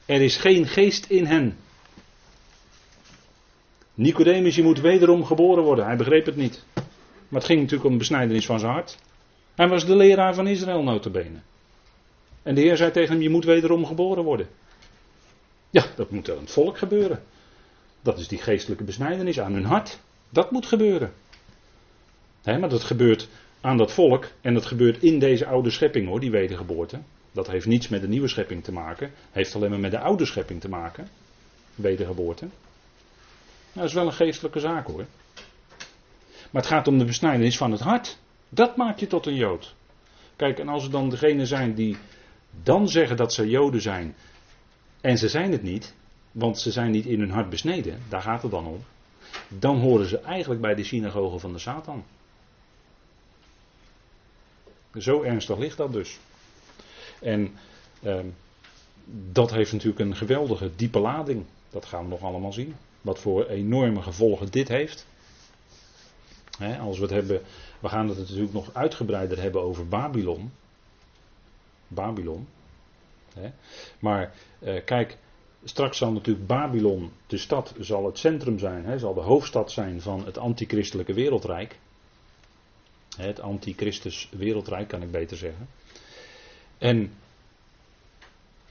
Er 0.05 0.21
is 0.21 0.36
geen 0.36 0.67
geest 0.67 1.05
in 1.05 1.25
hen. 1.25 1.57
Nicodemus, 3.93 4.55
je 4.55 4.63
moet 4.63 4.79
wederom 4.79 5.25
geboren 5.25 5.63
worden. 5.63 5.86
Hij 5.86 5.97
begreep 5.97 6.25
het 6.25 6.36
niet. 6.36 6.65
Maar 7.27 7.39
het 7.39 7.45
ging 7.45 7.59
natuurlijk 7.59 7.86
om 7.86 7.91
de 7.91 7.97
besnijdenis 7.97 8.45
van 8.45 8.59
zijn 8.59 8.71
hart. 8.71 8.97
Hij 9.55 9.67
was 9.67 9.86
de 9.86 9.95
leraar 9.95 10.36
van 10.36 10.47
Israël 10.47 10.83
notabene. 10.83 11.39
En 12.43 12.55
de 12.55 12.62
Heer 12.62 12.77
zei 12.77 12.91
tegen 12.91 13.13
hem, 13.13 13.21
je 13.21 13.29
moet 13.29 13.45
wederom 13.45 13.86
geboren 13.86 14.24
worden. 14.24 14.47
Ja, 15.69 15.86
dat 15.95 16.12
moet 16.12 16.29
aan 16.29 16.38
het 16.38 16.51
volk 16.51 16.77
gebeuren. 16.77 17.24
Dat 18.01 18.19
is 18.19 18.27
die 18.27 18.41
geestelijke 18.41 18.83
besnijdenis 18.83 19.39
aan 19.39 19.53
hun 19.53 19.65
hart. 19.65 20.00
Dat 20.29 20.51
moet 20.51 20.65
gebeuren. 20.65 21.13
maar 22.43 22.69
dat 22.69 22.83
gebeurt 22.83 23.27
aan 23.62 23.77
dat 23.77 23.91
volk 23.91 24.27
en 24.41 24.53
dat 24.53 24.65
gebeurt 24.65 25.03
in 25.03 25.19
deze 25.19 25.45
oude 25.45 25.69
schepping 25.69 26.07
hoor, 26.07 26.19
die 26.19 26.31
wedergeboorte. 26.31 27.00
Dat 27.31 27.47
heeft 27.47 27.65
niets 27.65 27.88
met 27.88 28.01
de 28.01 28.07
nieuwe 28.07 28.27
schepping 28.27 28.63
te 28.63 28.71
maken. 28.71 29.12
Heeft 29.31 29.55
alleen 29.55 29.69
maar 29.69 29.79
met 29.79 29.91
de 29.91 30.00
oude 30.00 30.25
schepping 30.25 30.62
te 30.62 30.69
maken. 30.69 31.07
Wedergeboorte. 31.75 32.45
Nou, 32.45 32.51
dat 33.74 33.83
is 33.83 33.93
wel 33.93 34.05
een 34.05 34.13
geestelijke 34.13 34.59
zaak 34.59 34.88
hoor. 34.88 35.05
Maar 36.51 36.62
het 36.62 36.71
gaat 36.71 36.88
om 36.88 36.97
de 36.97 37.05
besnijdenis 37.05 37.57
van 37.57 37.71
het 37.71 37.81
hart. 37.81 38.17
Dat 38.50 38.75
maakt 38.75 39.00
je 39.00 39.07
tot 39.07 39.25
een 39.25 39.36
Jood. 39.36 39.75
Kijk, 40.36 40.59
en 40.59 40.67
als 40.67 40.83
er 40.83 40.91
dan 40.91 41.09
degenen 41.09 41.47
zijn 41.47 41.74
die 41.74 41.97
dan 42.63 42.89
zeggen 42.89 43.17
dat 43.17 43.33
ze 43.33 43.50
Joden 43.50 43.81
zijn 43.81 44.15
en 45.07 45.17
ze 45.17 45.29
zijn 45.29 45.51
het 45.51 45.63
niet, 45.63 45.93
want 46.31 46.59
ze 46.59 46.71
zijn 46.71 46.91
niet 46.91 47.05
in 47.05 47.19
hun 47.19 47.31
hart 47.31 47.49
besneden, 47.49 48.01
daar 48.09 48.21
gaat 48.21 48.41
het 48.41 48.51
dan 48.51 48.65
om. 48.65 48.83
Dan 49.47 49.79
horen 49.79 50.05
ze 50.05 50.19
eigenlijk 50.19 50.61
bij 50.61 50.75
de 50.75 50.83
synagoge 50.83 51.39
van 51.39 51.53
de 51.53 51.59
Satan. 51.59 52.03
Zo 54.97 55.21
ernstig 55.21 55.57
ligt 55.57 55.77
dat 55.77 55.93
dus. 55.93 56.19
En 57.19 57.55
eh, 58.01 58.19
dat 59.31 59.51
heeft 59.51 59.71
natuurlijk 59.71 59.99
een 59.99 60.15
geweldige 60.15 60.71
diepe 60.75 60.99
lading. 60.99 61.45
Dat 61.69 61.85
gaan 61.85 62.03
we 62.03 62.09
nog 62.09 62.21
allemaal 62.21 62.53
zien. 62.53 62.75
Wat 63.01 63.19
voor 63.19 63.45
enorme 63.45 64.01
gevolgen 64.01 64.51
dit 64.51 64.67
heeft. 64.67 65.07
als 66.79 66.97
we 66.97 67.03
het 67.03 67.13
hebben, 67.13 67.41
we 67.79 67.89
gaan 67.89 68.07
het 68.09 68.17
natuurlijk 68.17 68.53
nog 68.53 68.73
uitgebreider 68.73 69.41
hebben 69.41 69.61
over 69.61 69.87
Babylon. 69.87 70.51
Babylon. 71.87 72.47
Maar 74.00 74.34
eh, 74.60 74.84
kijk, 74.86 75.17
straks 75.63 75.98
zal 75.98 76.12
natuurlijk 76.12 76.48
Babylon, 76.48 77.12
de 77.27 77.38
stad, 77.38 77.74
zal 77.79 78.06
het 78.06 78.17
centrum 78.17 78.60
zijn, 78.60 78.86
hè, 78.86 79.00
zal 79.00 79.13
de 79.13 79.22
hoofdstad 79.22 79.72
zijn 79.72 80.01
van 80.01 80.25
het 80.25 80.38
antichristelijke 80.38 81.13
wereldrijk. 81.13 81.79
Het 83.17 83.39
antichristus 83.39 84.29
wereldrijk 84.32 84.88
kan 84.88 85.01
ik 85.01 85.12
beter 85.12 85.38
zeggen. 85.38 85.67
En 86.77 87.12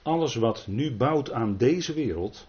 alles 0.02 0.34
wat 0.34 0.66
nu 0.66 0.96
bouwt 0.96 1.32
aan 1.32 1.56
deze 1.56 1.92
wereld, 1.92 2.46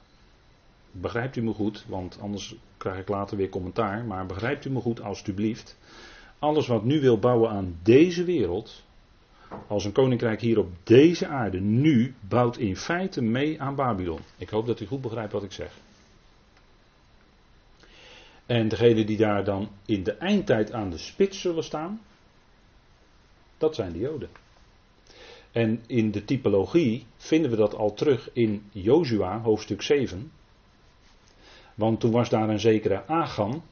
begrijpt 0.92 1.36
u 1.36 1.42
me 1.42 1.54
goed, 1.54 1.86
want 1.88 2.20
anders 2.22 2.56
krijg 2.78 3.00
ik 3.00 3.08
later 3.08 3.38
weer 3.38 3.50
commentaar, 3.50 4.06
maar 4.06 4.26
begrijpt 4.26 4.66
u 4.66 4.70
me 4.70 4.80
goed 4.80 5.02
alstublieft. 5.02 5.78
Alles 6.40 6.68
wat 6.68 6.84
nu 6.84 7.02
wil 7.02 7.20
bouwen 7.20 7.50
aan 7.50 7.80
deze 7.84 8.24
wereld, 8.24 8.84
als 9.68 9.86
een 9.86 9.92
koninkrijk 9.92 10.42
hier 10.42 10.60
op 10.60 10.72
deze 10.84 11.28
aarde 11.28 11.60
nu 11.60 12.16
bouwt 12.20 12.58
in 12.58 12.78
feite 12.78 13.22
mee 13.22 13.62
aan 13.62 13.76
Babylon. 13.76 14.20
Ik 14.38 14.50
hoop 14.50 14.66
dat 14.66 14.80
u 14.80 14.86
goed 14.86 15.02
begrijpt 15.02 15.32
wat 15.32 15.44
ik 15.44 15.52
zeg. 15.52 15.72
En 18.46 18.68
degenen 18.68 19.06
die 19.06 19.18
daar 19.18 19.44
dan 19.44 19.70
in 19.86 20.04
de 20.04 20.14
eindtijd 20.14 20.72
aan 20.72 20.90
de 20.90 20.98
spits 20.98 21.42
zullen 21.42 21.64
staan, 21.64 22.02
dat 23.58 23.76
zijn 23.76 23.92
de 23.92 24.00
Joden. 24.00 24.30
En 25.52 25.84
in 25.88 26.12
de 26.12 26.26
typologie 26.26 27.06
vinden 27.18 27.52
we 27.52 27.58
dat 27.58 27.76
al 27.76 27.94
terug 27.94 28.30
in 28.34 28.70
Jozua, 28.72 29.42
hoofdstuk 29.42 29.82
7. 29.82 30.32
Want 31.76 32.00
toen 32.00 32.12
was 32.12 32.30
daar 32.30 32.50
een 32.50 32.60
zekere 32.60 33.06
Agan. 33.06 33.64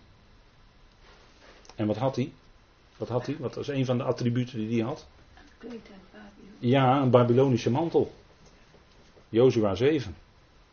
En 1.75 1.87
wat 1.87 1.97
had 1.97 2.15
hij? 2.15 2.31
Wat 2.97 3.09
had 3.09 3.25
hij? 3.25 3.37
Wat 3.39 3.55
was 3.55 3.67
een 3.67 3.85
van 3.85 3.97
de 3.97 4.03
attributen 4.03 4.57
die 4.57 4.79
hij 4.79 4.87
had? 4.87 5.07
Ja, 6.59 7.01
een 7.01 7.09
Babylonische 7.09 7.69
mantel. 7.69 8.11
Jozua 9.29 9.75
7. 9.75 10.15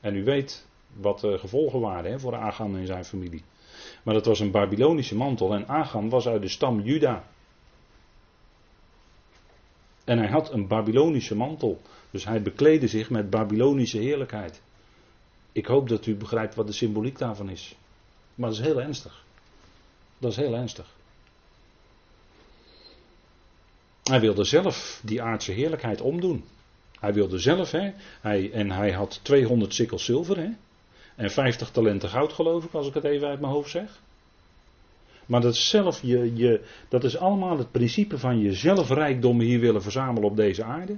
En 0.00 0.16
u 0.16 0.24
weet 0.24 0.66
wat 0.92 1.20
de 1.20 1.38
gevolgen 1.38 1.80
waren 1.80 2.10
hè, 2.10 2.20
voor 2.20 2.34
Agan 2.34 2.76
en 2.76 2.86
zijn 2.86 3.04
familie. 3.04 3.42
Maar 4.02 4.14
dat 4.14 4.26
was 4.26 4.40
een 4.40 4.50
Babylonische 4.50 5.16
mantel 5.16 5.54
en 5.54 5.68
Agan 5.68 6.08
was 6.08 6.26
uit 6.26 6.42
de 6.42 6.48
stam 6.48 6.80
Juda. 6.80 7.24
En 10.04 10.18
hij 10.18 10.28
had 10.28 10.52
een 10.52 10.66
Babylonische 10.66 11.34
mantel. 11.34 11.80
Dus 12.10 12.24
hij 12.24 12.42
bekleedde 12.42 12.86
zich 12.86 13.10
met 13.10 13.30
Babylonische 13.30 13.98
heerlijkheid. 13.98 14.62
Ik 15.52 15.66
hoop 15.66 15.88
dat 15.88 16.06
u 16.06 16.14
begrijpt 16.14 16.54
wat 16.54 16.66
de 16.66 16.72
symboliek 16.72 17.18
daarvan 17.18 17.48
is. 17.48 17.76
Maar 18.34 18.48
dat 18.48 18.58
is 18.58 18.64
heel 18.64 18.80
ernstig. 18.80 19.24
Dat 20.18 20.30
is 20.30 20.36
heel 20.36 20.54
ernstig. 20.54 20.94
Hij 24.02 24.20
wilde 24.20 24.44
zelf 24.44 25.00
die 25.04 25.22
aardse 25.22 25.52
heerlijkheid 25.52 26.00
omdoen. 26.00 26.44
Hij 26.98 27.12
wilde 27.12 27.38
zelf, 27.38 27.70
hè, 27.70 27.92
hij, 28.20 28.52
en 28.52 28.70
hij 28.70 28.92
had 28.92 29.20
200 29.22 29.74
sikkels 29.74 30.04
zilver, 30.04 30.36
hè, 30.36 30.48
en 31.16 31.30
50 31.30 31.70
talenten 31.70 32.08
goud, 32.08 32.32
geloof 32.32 32.64
ik, 32.64 32.72
als 32.72 32.86
ik 32.86 32.94
het 32.94 33.04
even 33.04 33.28
uit 33.28 33.40
mijn 33.40 33.52
hoofd 33.52 33.70
zeg. 33.70 34.00
Maar 35.26 35.40
dat 35.40 35.54
is, 35.54 35.68
zelf 35.68 36.02
je, 36.02 36.36
je, 36.36 36.64
dat 36.88 37.04
is 37.04 37.16
allemaal 37.16 37.58
het 37.58 37.70
principe 37.70 38.18
van 38.18 38.38
je 38.38 38.54
zelfrijkdommen 38.54 39.46
hier 39.46 39.60
willen 39.60 39.82
verzamelen 39.82 40.30
op 40.30 40.36
deze 40.36 40.64
aarde. 40.64 40.96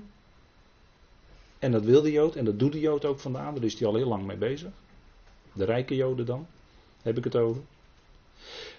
En 1.59 1.73
dat 1.73 1.85
wil 1.85 2.03
de 2.03 2.11
Jood, 2.11 2.37
en 2.37 2.45
dat 2.45 2.59
doet 2.59 2.73
de 2.73 2.81
Jood 2.81 3.05
ook 3.05 3.21
vandaan, 3.21 3.55
daar 3.55 3.65
is 3.65 3.79
hij 3.79 3.89
al 3.89 3.95
heel 3.95 4.09
lang 4.09 4.27
mee 4.27 4.37
bezig. 4.37 4.71
De 5.53 5.65
rijke 5.65 5.95
Joden 5.95 6.27
dan, 6.27 6.47
heb 7.03 7.17
ik 7.17 7.25
het 7.25 7.37
over. 7.37 7.63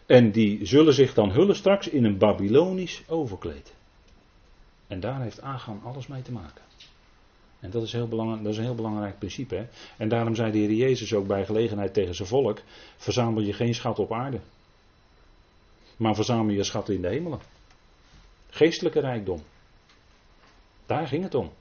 En 0.05 0.31
die 0.31 0.65
zullen 0.65 0.93
zich 0.93 1.13
dan 1.13 1.31
hullen 1.31 1.55
straks 1.55 1.87
in 1.87 2.03
een 2.03 2.17
Babylonisch 2.17 3.03
overkleed. 3.07 3.73
En 4.87 4.99
daar 4.99 5.21
heeft 5.21 5.41
Agan 5.41 5.81
alles 5.83 6.07
mee 6.07 6.21
te 6.21 6.31
maken. 6.31 6.63
En 7.59 7.71
dat 7.71 7.83
is, 7.83 7.91
heel 7.91 8.07
belangrijk, 8.07 8.43
dat 8.43 8.51
is 8.51 8.57
een 8.57 8.63
heel 8.63 8.75
belangrijk 8.75 9.17
principe. 9.17 9.55
Hè? 9.55 9.65
En 9.97 10.09
daarom 10.09 10.35
zei 10.35 10.51
de 10.51 10.57
Heer 10.57 10.71
Jezus 10.71 11.13
ook 11.13 11.27
bij 11.27 11.45
gelegenheid 11.45 11.93
tegen 11.93 12.15
zijn 12.15 12.27
volk: 12.27 12.61
verzamel 12.97 13.41
je 13.41 13.53
geen 13.53 13.75
schat 13.75 13.99
op 13.99 14.13
aarde. 14.13 14.39
Maar 15.97 16.15
verzamel 16.15 16.53
je 16.53 16.63
schatten 16.63 16.95
in 16.95 17.01
de 17.01 17.07
hemelen. 17.07 17.39
Geestelijke 18.49 18.99
rijkdom. 18.99 19.41
Daar 20.85 21.07
ging 21.07 21.23
het 21.23 21.35
om. 21.35 21.51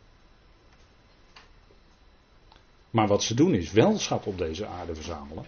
Maar 2.90 3.06
wat 3.06 3.22
ze 3.22 3.34
doen 3.34 3.54
is 3.54 3.72
wel 3.72 3.98
schat 3.98 4.26
op 4.26 4.38
deze 4.38 4.66
aarde 4.66 4.94
verzamelen. 4.94 5.44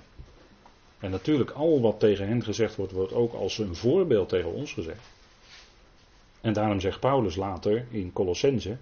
En 0.98 1.10
natuurlijk, 1.10 1.50
al 1.50 1.80
wat 1.80 2.00
tegen 2.00 2.28
hen 2.28 2.42
gezegd 2.42 2.76
wordt, 2.76 2.92
wordt 2.92 3.12
ook 3.12 3.32
als 3.32 3.58
een 3.58 3.74
voorbeeld 3.74 4.28
tegen 4.28 4.52
ons 4.52 4.72
gezegd. 4.72 5.08
En 6.46 6.52
daarom 6.52 6.80
zegt 6.80 7.00
Paulus 7.00 7.36
later 7.36 7.86
in 7.90 8.12
Colossense: 8.12 8.76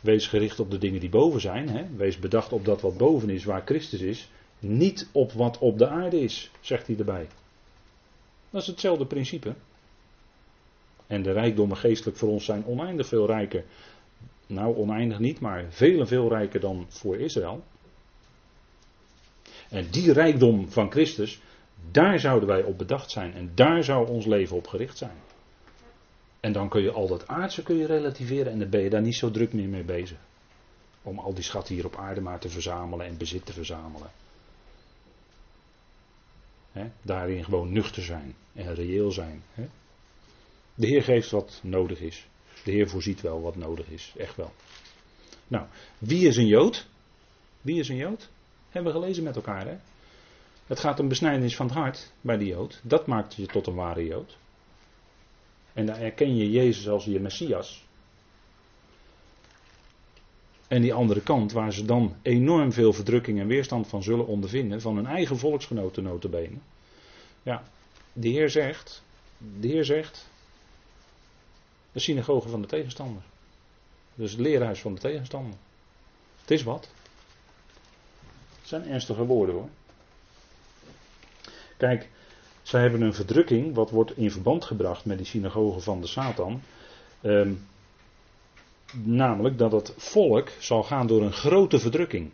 Wees 0.00 0.26
gericht 0.26 0.60
op 0.60 0.70
de 0.70 0.78
dingen 0.78 1.00
die 1.00 1.08
boven 1.08 1.40
zijn. 1.40 1.68
Hè? 1.68 1.84
Wees 1.96 2.18
bedacht 2.18 2.52
op 2.52 2.64
dat 2.64 2.80
wat 2.80 2.96
boven 2.96 3.30
is, 3.30 3.44
waar 3.44 3.62
Christus 3.64 4.00
is. 4.00 4.30
Niet 4.58 5.08
op 5.12 5.32
wat 5.32 5.58
op 5.58 5.78
de 5.78 5.88
aarde 5.88 6.20
is, 6.20 6.50
zegt 6.60 6.86
hij 6.86 6.96
erbij. 6.96 7.26
Dat 8.50 8.60
is 8.60 8.66
hetzelfde 8.66 9.06
principe. 9.06 9.54
En 11.06 11.22
de 11.22 11.32
rijkdommen 11.32 11.76
geestelijk 11.76 12.18
voor 12.18 12.28
ons 12.28 12.44
zijn 12.44 12.64
oneindig 12.66 13.06
veel 13.06 13.26
rijker. 13.26 13.64
Nou, 14.46 14.76
oneindig 14.76 15.18
niet, 15.18 15.40
maar 15.40 15.66
veel 15.68 16.00
en 16.00 16.06
veel 16.06 16.28
rijker 16.28 16.60
dan 16.60 16.86
voor 16.88 17.16
Israël. 17.16 17.62
En 19.68 19.86
die 19.90 20.12
rijkdom 20.12 20.70
van 20.70 20.90
Christus, 20.90 21.40
daar 21.90 22.20
zouden 22.20 22.48
wij 22.48 22.62
op 22.62 22.78
bedacht 22.78 23.10
zijn. 23.10 23.34
En 23.34 23.50
daar 23.54 23.84
zou 23.84 24.08
ons 24.08 24.26
leven 24.26 24.56
op 24.56 24.66
gericht 24.66 24.96
zijn. 24.98 25.16
En 26.46 26.52
dan 26.52 26.68
kun 26.68 26.82
je 26.82 26.92
al 26.92 27.06
dat 27.06 27.28
aardse 27.28 27.62
kun 27.62 27.76
je 27.76 27.86
relativeren 27.86 28.52
en 28.52 28.58
dan 28.58 28.70
ben 28.70 28.82
je 28.82 28.90
daar 28.90 29.02
niet 29.02 29.16
zo 29.16 29.30
druk 29.30 29.52
meer 29.52 29.68
mee 29.68 29.84
bezig. 29.84 30.18
Om 31.02 31.18
al 31.18 31.34
die 31.34 31.44
schatten 31.44 31.74
hier 31.74 31.84
op 31.84 31.96
aarde 31.96 32.20
maar 32.20 32.38
te 32.38 32.48
verzamelen 32.48 33.06
en 33.06 33.16
bezit 33.16 33.46
te 33.46 33.52
verzamelen. 33.52 34.10
daarin 37.02 37.44
gewoon 37.44 37.72
nuchter 37.72 38.02
zijn 38.02 38.34
en 38.52 38.74
reëel 38.74 39.10
zijn. 39.10 39.42
De 40.74 40.86
Heer 40.86 41.02
geeft 41.02 41.30
wat 41.30 41.60
nodig 41.62 42.00
is. 42.00 42.26
De 42.64 42.70
Heer 42.70 42.88
voorziet 42.88 43.20
wel 43.20 43.40
wat 43.40 43.56
nodig 43.56 43.88
is. 43.88 44.14
Echt 44.16 44.36
wel. 44.36 44.52
Nou, 45.48 45.66
wie 45.98 46.28
is 46.28 46.36
een 46.36 46.46
Jood? 46.46 46.86
Wie 47.60 47.78
is 47.78 47.88
een 47.88 47.96
Jood? 47.96 48.28
Hebben 48.68 48.92
we 48.92 48.98
gelezen 48.98 49.22
met 49.22 49.36
elkaar, 49.36 49.66
hè? 49.66 49.76
Het 50.66 50.80
gaat 50.80 51.00
om 51.00 51.08
besnijdenis 51.08 51.56
van 51.56 51.66
het 51.66 51.74
hart 51.74 52.12
bij 52.20 52.36
de 52.36 52.46
Jood. 52.46 52.80
Dat 52.82 53.06
maakt 53.06 53.34
je 53.34 53.46
tot 53.46 53.66
een 53.66 53.74
ware 53.74 54.04
Jood. 54.04 54.36
En 55.76 55.86
daar 55.86 56.00
erken 56.00 56.36
je 56.36 56.50
Jezus 56.50 56.88
als 56.88 57.04
je 57.04 57.20
Messias. 57.20 57.84
En 60.68 60.82
die 60.82 60.94
andere 60.94 61.20
kant, 61.20 61.52
waar 61.52 61.72
ze 61.72 61.84
dan 61.84 62.16
enorm 62.22 62.72
veel 62.72 62.92
verdrukking 62.92 63.40
en 63.40 63.46
weerstand 63.46 63.88
van 63.88 64.02
zullen 64.02 64.26
ondervinden, 64.26 64.80
van 64.80 64.96
hun 64.96 65.06
eigen 65.06 65.38
volksgenoten 65.38 66.02
notabene. 66.02 66.56
Ja, 67.42 67.62
de 68.12 68.28
Heer 68.28 68.50
zegt, 68.50 69.02
de 69.60 69.68
Heer 69.68 69.84
zegt, 69.84 70.28
de 71.92 72.00
synagoge 72.00 72.48
van 72.48 72.60
de 72.60 72.68
tegenstander. 72.68 73.22
Dus 74.14 74.30
het 74.30 74.40
leerhuis 74.40 74.80
van 74.80 74.94
de 74.94 75.00
tegenstander. 75.00 75.58
Het 76.40 76.50
is 76.50 76.62
wat. 76.62 76.90
Het 78.58 78.68
zijn 78.68 78.88
ernstige 78.88 79.24
woorden 79.24 79.54
hoor. 79.54 79.68
Kijk, 81.76 82.08
zij 82.66 82.80
hebben 82.80 83.00
een 83.00 83.14
verdrukking, 83.14 83.74
wat 83.74 83.90
wordt 83.90 84.16
in 84.16 84.30
verband 84.30 84.64
gebracht 84.64 85.04
met 85.04 85.16
die 85.16 85.26
synagoge 85.26 85.80
van 85.80 86.00
de 86.00 86.06
Satan. 86.06 86.60
Ehm, 87.20 87.52
namelijk 88.92 89.58
dat 89.58 89.72
het 89.72 89.94
volk 89.96 90.48
zal 90.58 90.82
gaan 90.82 91.06
door 91.06 91.22
een 91.22 91.32
grote 91.32 91.78
verdrukking. 91.78 92.30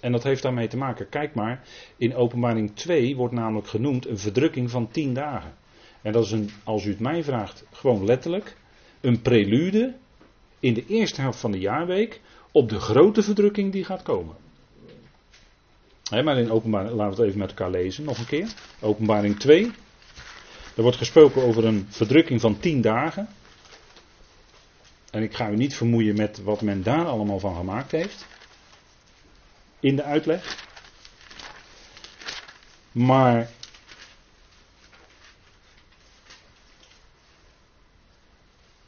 En 0.00 0.12
dat 0.12 0.22
heeft 0.22 0.42
daarmee 0.42 0.68
te 0.68 0.76
maken, 0.76 1.08
kijk 1.08 1.34
maar, 1.34 1.64
in 1.96 2.14
openbaring 2.14 2.74
2 2.74 3.16
wordt 3.16 3.34
namelijk 3.34 3.66
genoemd 3.66 4.06
een 4.06 4.18
verdrukking 4.18 4.70
van 4.70 4.90
10 4.90 5.14
dagen. 5.14 5.54
En 6.02 6.12
dat 6.12 6.24
is 6.24 6.30
een, 6.30 6.50
als 6.64 6.84
u 6.84 6.90
het 6.90 7.00
mij 7.00 7.24
vraagt, 7.24 7.64
gewoon 7.70 8.04
letterlijk 8.04 8.56
een 9.00 9.22
prelude 9.22 9.94
in 10.60 10.74
de 10.74 10.86
eerste 10.86 11.20
helft 11.20 11.40
van 11.40 11.52
de 11.52 11.58
jaarweek 11.58 12.20
op 12.52 12.68
de 12.68 12.80
grote 12.80 13.22
verdrukking 13.22 13.72
die 13.72 13.84
gaat 13.84 14.02
komen. 14.02 14.36
Maar 16.20 16.38
in 16.38 16.50
openbaring, 16.50 16.94
laten 16.94 17.14
we 17.14 17.20
het 17.20 17.26
even 17.26 17.38
met 17.38 17.48
elkaar 17.48 17.70
lezen, 17.70 18.04
nog 18.04 18.18
een 18.18 18.26
keer. 18.26 18.52
Openbaring 18.80 19.38
2. 19.38 19.70
Er 20.76 20.82
wordt 20.82 20.96
gesproken 20.96 21.42
over 21.42 21.64
een 21.64 21.86
verdrukking 21.88 22.40
van 22.40 22.58
10 22.58 22.80
dagen. 22.80 23.28
En 25.10 25.22
ik 25.22 25.34
ga 25.34 25.50
u 25.50 25.56
niet 25.56 25.76
vermoeien 25.76 26.16
met 26.16 26.42
wat 26.42 26.60
men 26.60 26.82
daar 26.82 27.06
allemaal 27.06 27.38
van 27.38 27.56
gemaakt 27.56 27.90
heeft. 27.90 28.26
In 29.80 29.96
de 29.96 30.02
uitleg. 30.02 30.66
Maar 32.92 33.50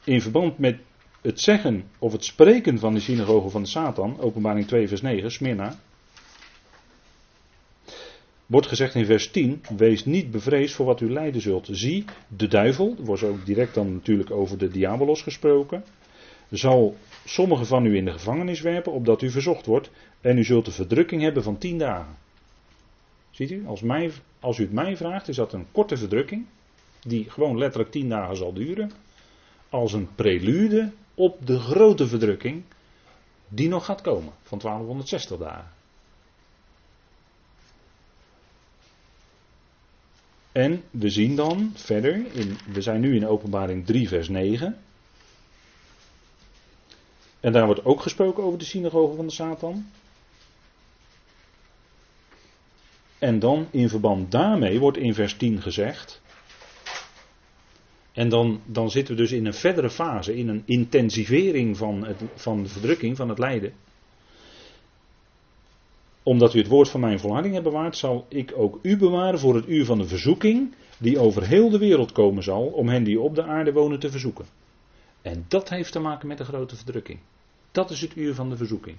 in 0.03 0.21
verband 0.21 0.57
met 0.57 0.79
het 1.21 1.41
zeggen 1.41 1.89
of 1.99 2.11
het 2.11 2.25
spreken 2.25 2.79
van 2.79 2.93
de 2.93 2.99
synagoge 2.99 3.49
van 3.49 3.63
de 3.63 3.69
Satan, 3.69 4.19
openbaring 4.19 4.67
2 4.67 4.87
vers 4.87 5.01
9, 5.01 5.31
Smyrna, 5.31 5.79
wordt 8.45 8.67
gezegd 8.67 8.95
in 8.95 9.05
vers 9.05 9.31
10, 9.31 9.63
wees 9.77 10.05
niet 10.05 10.31
bevreesd 10.31 10.75
voor 10.75 10.85
wat 10.85 11.01
u 11.01 11.11
lijden 11.11 11.41
zult. 11.41 11.67
Zie, 11.71 12.05
de 12.27 12.47
duivel, 12.47 12.95
er 12.97 13.03
wordt 13.03 13.23
ook 13.23 13.45
direct 13.45 13.73
dan 13.73 13.93
natuurlijk 13.93 14.31
over 14.31 14.57
de 14.57 14.69
diabolos 14.69 15.21
gesproken, 15.21 15.83
zal 16.49 16.95
sommigen 17.25 17.65
van 17.65 17.85
u 17.85 17.95
in 17.95 18.05
de 18.05 18.11
gevangenis 18.11 18.61
werpen, 18.61 18.91
opdat 18.91 19.21
u 19.21 19.29
verzocht 19.29 19.65
wordt, 19.65 19.91
en 20.21 20.37
u 20.37 20.43
zult 20.43 20.65
de 20.65 20.71
verdrukking 20.71 21.21
hebben 21.21 21.43
van 21.43 21.57
tien 21.57 21.77
dagen. 21.77 22.15
Ziet 23.31 23.51
u, 23.51 23.67
als, 23.67 23.81
mij, 23.81 24.11
als 24.39 24.57
u 24.57 24.63
het 24.63 24.73
mij 24.73 24.97
vraagt, 24.97 25.27
is 25.27 25.35
dat 25.35 25.53
een 25.53 25.67
korte 25.71 25.97
verdrukking, 25.97 26.45
die 27.01 27.29
gewoon 27.29 27.57
letterlijk 27.57 27.91
tien 27.91 28.09
dagen 28.09 28.35
zal 28.35 28.53
duren 28.53 28.91
als 29.69 29.93
een 29.93 30.09
prelude 30.15 30.91
op 31.13 31.47
de 31.47 31.59
grote 31.59 32.07
verdrukking 32.07 32.63
die 33.47 33.67
nog 33.67 33.85
gaat 33.85 34.01
komen 34.01 34.33
van 34.43 34.59
1260 34.59 35.37
dagen. 35.37 35.74
En 40.55 40.83
we 40.91 41.09
zien 41.09 41.35
dan 41.35 41.71
verder, 41.73 42.25
in, 42.33 42.57
we 42.71 42.81
zijn 42.81 43.01
nu 43.01 43.15
in 43.15 43.27
openbaring 43.27 43.85
3 43.85 44.07
vers 44.07 44.29
9. 44.29 44.77
En 47.39 47.51
daar 47.51 47.65
wordt 47.65 47.85
ook 47.85 48.01
gesproken 48.01 48.43
over 48.43 48.59
de 48.59 48.65
synagoge 48.65 49.15
van 49.15 49.25
de 49.25 49.31
Satan. 49.31 49.89
En 53.19 53.39
dan 53.39 53.67
in 53.71 53.89
verband 53.89 54.31
daarmee 54.31 54.79
wordt 54.79 54.97
in 54.97 55.13
vers 55.13 55.37
10 55.37 55.61
gezegd. 55.61 56.21
En 58.11 58.29
dan, 58.29 58.61
dan 58.65 58.91
zitten 58.91 59.15
we 59.15 59.21
dus 59.21 59.31
in 59.31 59.45
een 59.45 59.53
verdere 59.53 59.89
fase, 59.89 60.35
in 60.35 60.47
een 60.47 60.63
intensivering 60.65 61.77
van, 61.77 62.05
het, 62.05 62.21
van 62.35 62.63
de 62.63 62.69
verdrukking, 62.69 63.15
van 63.15 63.29
het 63.29 63.39
lijden. 63.39 63.73
Omdat 66.25 66.53
u 66.53 66.57
het 66.57 66.67
woord 66.67 66.89
van 66.89 66.99
mijn 66.99 67.19
volharding 67.19 67.53
hebt 67.53 67.65
bewaard, 67.65 67.97
zal 67.97 68.25
ik 68.29 68.53
ook 68.55 68.79
u 68.81 68.97
bewaren 68.97 69.39
voor 69.39 69.55
het 69.55 69.67
uur 69.67 69.85
van 69.85 69.97
de 69.97 70.07
verzoeking, 70.07 70.75
die 70.97 71.19
over 71.19 71.47
heel 71.47 71.69
de 71.69 71.77
wereld 71.77 72.11
komen 72.11 72.43
zal, 72.43 72.65
om 72.65 72.87
hen 72.87 73.03
die 73.03 73.19
op 73.19 73.35
de 73.35 73.43
aarde 73.43 73.71
wonen 73.73 73.99
te 73.99 74.09
verzoeken. 74.11 74.45
En 75.21 75.45
dat 75.47 75.69
heeft 75.69 75.91
te 75.91 75.99
maken 75.99 76.27
met 76.27 76.37
de 76.37 76.43
grote 76.43 76.75
verdrukking. 76.75 77.19
Dat 77.71 77.89
is 77.89 78.01
het 78.01 78.15
uur 78.15 78.33
van 78.33 78.49
de 78.49 78.57
verzoeking. 78.57 78.97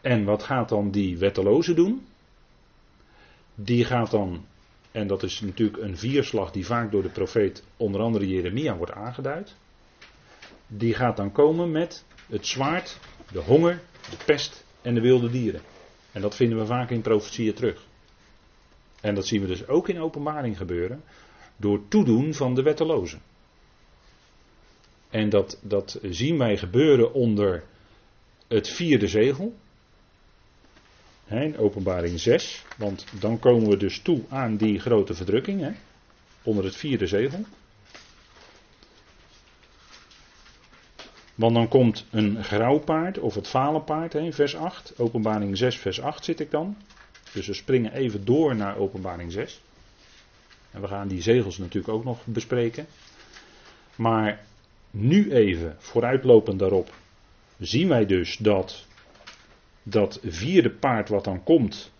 En 0.00 0.24
wat 0.24 0.42
gaat 0.42 0.68
dan 0.68 0.90
die 0.90 1.18
wetteloze 1.18 1.74
doen? 1.74 2.06
Die 3.54 3.84
gaat 3.84 4.10
dan, 4.10 4.44
en 4.92 5.06
dat 5.06 5.22
is 5.22 5.40
natuurlijk 5.40 5.82
een 5.82 5.96
vierslag 5.96 6.50
die 6.50 6.66
vaak 6.66 6.90
door 6.90 7.02
de 7.02 7.08
profeet, 7.08 7.64
onder 7.76 8.00
andere 8.00 8.28
Jeremia, 8.28 8.76
wordt 8.76 8.92
aangeduid. 8.92 9.56
Die 10.72 10.94
gaat 10.94 11.16
dan 11.16 11.32
komen 11.32 11.70
met 11.70 12.04
het 12.26 12.46
zwaard, 12.46 12.98
de 13.32 13.38
honger, 13.38 13.80
de 14.10 14.16
pest 14.24 14.64
en 14.82 14.94
de 14.94 15.00
wilde 15.00 15.30
dieren. 15.30 15.60
En 16.12 16.20
dat 16.20 16.36
vinden 16.36 16.58
we 16.58 16.66
vaak 16.66 16.90
in 16.90 17.00
profetieën 17.00 17.54
terug. 17.54 17.86
En 19.00 19.14
dat 19.14 19.26
zien 19.26 19.40
we 19.40 19.46
dus 19.46 19.66
ook 19.66 19.88
in 19.88 20.00
openbaring 20.00 20.56
gebeuren 20.56 21.02
door 21.56 21.88
toedoen 21.88 22.34
van 22.34 22.54
de 22.54 22.62
wettelozen. 22.62 23.20
En 25.10 25.28
dat, 25.28 25.58
dat 25.62 25.98
zien 26.02 26.38
wij 26.38 26.56
gebeuren 26.56 27.12
onder 27.12 27.64
het 28.48 28.68
vierde 28.68 29.08
zegel 29.08 29.54
in 31.28 31.58
openbaring 31.58 32.20
6. 32.20 32.64
Want 32.76 33.06
dan 33.20 33.38
komen 33.38 33.68
we 33.68 33.76
dus 33.76 34.00
toe 34.00 34.22
aan 34.28 34.56
die 34.56 34.78
grote 34.78 35.14
verdrukking. 35.14 35.76
Onder 36.42 36.64
het 36.64 36.76
vierde 36.76 37.06
zegel. 37.06 37.44
Want 41.40 41.54
dan 41.54 41.68
komt 41.68 42.06
een 42.10 42.44
grauw 42.44 42.78
paard 42.78 43.18
of 43.18 43.34
het 43.34 43.48
falen 43.48 43.84
paard, 43.84 44.12
hè, 44.12 44.32
vers 44.32 44.56
8. 44.56 44.92
Openbaring 44.98 45.56
6, 45.56 45.76
vers 45.76 46.00
8 46.00 46.24
zit 46.24 46.40
ik 46.40 46.50
dan. 46.50 46.76
Dus 47.32 47.46
we 47.46 47.54
springen 47.54 47.92
even 47.92 48.24
door 48.24 48.56
naar 48.56 48.76
openbaring 48.76 49.32
6. 49.32 49.60
En 50.70 50.80
we 50.80 50.86
gaan 50.86 51.08
die 51.08 51.22
zegels 51.22 51.58
natuurlijk 51.58 51.94
ook 51.94 52.04
nog 52.04 52.24
bespreken. 52.24 52.86
Maar 53.96 54.40
nu 54.90 55.32
even, 55.32 55.76
vooruitlopend 55.78 56.58
daarop, 56.58 56.94
zien 57.58 57.88
wij 57.88 58.06
dus 58.06 58.36
dat 58.36 58.86
dat 59.82 60.20
vierde 60.24 60.70
paard 60.70 61.08
wat 61.08 61.24
dan 61.24 61.42
komt. 61.42 61.92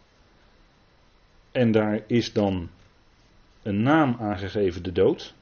En 1.53 1.73
daar 1.73 2.03
is 2.07 2.33
dan 2.33 2.69
een 3.63 3.83
naam 3.83 4.17
aangegeven, 4.21 4.83
de 4.83 4.93
dood. 4.93 5.35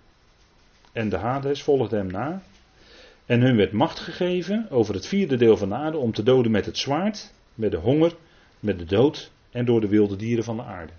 En 0.93 1.09
de 1.09 1.17
Hades 1.17 1.63
volgde 1.63 1.97
hem 1.97 2.11
na. 2.11 2.43
En 3.29 3.41
hun 3.41 3.57
werd 3.57 3.73
macht 3.73 3.99
gegeven 3.99 4.67
over 4.71 4.95
het 4.95 5.07
vierde 5.07 5.37
deel 5.37 5.57
van 5.57 5.69
de 5.69 5.75
aarde 5.75 5.99
om 5.99 6.13
te 6.13 6.23
doden 6.23 6.51
met 6.51 6.67
het 6.67 6.79
zwaard, 6.79 7.33
met 7.55 7.71
de 7.71 7.77
honger, 7.77 8.17
met 8.61 8.79
de 8.79 8.85
dood 8.85 9.31
en 9.51 9.65
door 9.65 9.81
de 9.81 9.89
wilde 9.89 10.17
dieren 10.17 10.45
van 10.45 10.57
de 10.57 10.63
aarde. 10.63 10.93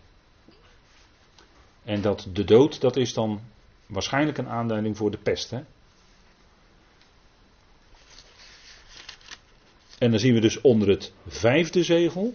En 1.84 2.02
dat 2.02 2.28
de 2.34 2.44
dood, 2.44 2.82
dat 2.82 2.96
is 2.96 3.14
dan 3.14 3.42
waarschijnlijk 3.86 4.38
een 4.38 4.48
aanduiding 4.48 4.98
voor 4.98 5.12
de 5.12 5.18
pest. 5.18 5.50
Hè? 5.50 5.62
En 9.98 10.12
dan 10.12 10.20
zien 10.20 10.34
we 10.34 10.40
dus 10.40 10.62
onder 10.62 10.90
het 10.90 11.14
vijfde 11.28 11.84
zegel, 11.84 12.34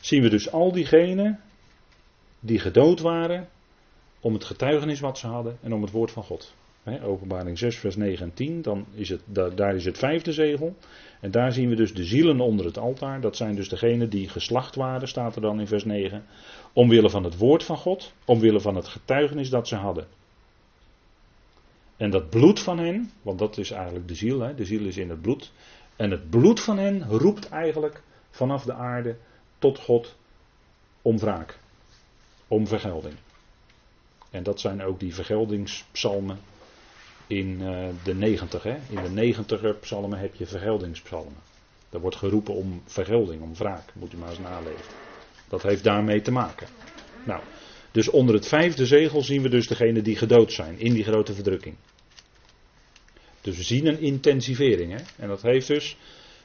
zien 0.00 0.22
we 0.22 0.28
dus 0.28 0.52
al 0.52 0.72
diegenen 0.72 1.40
die 2.40 2.58
gedood 2.58 3.00
waren 3.00 3.48
om 4.20 4.32
het 4.32 4.44
getuigenis 4.44 5.00
wat 5.00 5.18
ze 5.18 5.26
hadden 5.26 5.58
en 5.62 5.72
om 5.72 5.82
het 5.82 5.90
woord 5.90 6.10
van 6.10 6.22
God. 6.22 6.54
Openbaring 7.02 7.58
6, 7.58 7.76
vers 7.76 7.96
9 7.96 8.24
en 8.24 8.34
10, 8.34 8.62
dan 8.62 8.86
is 8.94 9.08
het, 9.08 9.20
daar, 9.24 9.54
daar 9.54 9.74
is 9.74 9.84
het 9.84 9.98
vijfde 9.98 10.32
zegel. 10.32 10.76
En 11.20 11.30
daar 11.30 11.52
zien 11.52 11.68
we 11.68 11.74
dus 11.74 11.94
de 11.94 12.04
zielen 12.04 12.40
onder 12.40 12.66
het 12.66 12.78
altaar. 12.78 13.20
Dat 13.20 13.36
zijn 13.36 13.54
dus 13.54 13.68
degenen 13.68 14.10
die 14.10 14.28
geslacht 14.28 14.74
waren, 14.74 15.08
staat 15.08 15.34
er 15.34 15.42
dan 15.42 15.60
in 15.60 15.66
vers 15.66 15.84
9. 15.84 16.24
Omwille 16.72 17.10
van 17.10 17.24
het 17.24 17.36
woord 17.36 17.64
van 17.64 17.76
God, 17.76 18.12
omwille 18.24 18.60
van 18.60 18.74
het 18.74 18.88
getuigenis 18.88 19.50
dat 19.50 19.68
ze 19.68 19.76
hadden. 19.76 20.06
En 21.96 22.10
dat 22.10 22.30
bloed 22.30 22.60
van 22.60 22.78
hen, 22.78 23.10
want 23.22 23.38
dat 23.38 23.58
is 23.58 23.70
eigenlijk 23.70 24.08
de 24.08 24.14
ziel, 24.14 24.40
hè, 24.40 24.54
de 24.54 24.64
ziel 24.64 24.86
is 24.86 24.96
in 24.96 25.10
het 25.10 25.22
bloed. 25.22 25.52
En 25.96 26.10
het 26.10 26.30
bloed 26.30 26.60
van 26.60 26.78
hen 26.78 27.08
roept 27.08 27.48
eigenlijk 27.48 28.02
vanaf 28.30 28.64
de 28.64 28.72
aarde 28.72 29.16
tot 29.58 29.78
God 29.78 30.16
om 31.02 31.18
wraak, 31.18 31.58
om 32.48 32.66
vergelding. 32.66 33.14
En 34.30 34.42
dat 34.42 34.60
zijn 34.60 34.82
ook 34.82 35.00
die 35.00 35.14
vergeldingspsalmen 35.14 36.38
in 37.28 37.60
uh, 37.60 37.88
de 38.04 38.14
90. 38.14 38.62
Hè? 38.62 38.76
In 38.88 39.02
de 39.02 39.10
negentiger 39.10 39.74
psalmen 39.74 40.18
heb 40.18 40.34
je 40.34 40.46
vergeldingspsalmen. 40.46 41.46
Daar 41.90 42.00
wordt 42.00 42.16
geroepen 42.16 42.54
om 42.54 42.82
vergelding, 42.86 43.42
om 43.42 43.54
wraak. 43.54 43.94
Moet 43.94 44.12
u 44.12 44.16
maar 44.16 44.28
eens 44.28 44.38
nalezen. 44.38 44.84
Dat 45.48 45.62
heeft 45.62 45.84
daarmee 45.84 46.20
te 46.20 46.30
maken. 46.30 46.68
Nou, 47.24 47.42
dus 47.90 48.10
onder 48.10 48.34
het 48.34 48.48
vijfde 48.48 48.86
zegel 48.86 49.22
zien 49.22 49.42
we 49.42 49.48
dus 49.48 49.66
degenen 49.66 50.04
die 50.04 50.16
gedood 50.16 50.52
zijn 50.52 50.78
in 50.80 50.92
die 50.92 51.04
grote 51.04 51.34
verdrukking. 51.34 51.76
Dus 53.40 53.56
we 53.56 53.62
zien 53.62 53.86
een 53.86 54.00
intensivering. 54.00 54.92
Hè? 54.92 55.04
En 55.16 55.28
dat 55.28 55.42
heeft 55.42 55.66
dus 55.66 55.96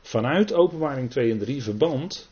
vanuit 0.01 0.53
openbaring 0.53 1.09
2 1.09 1.31
en 1.31 1.39
3 1.39 1.63
verband, 1.63 2.29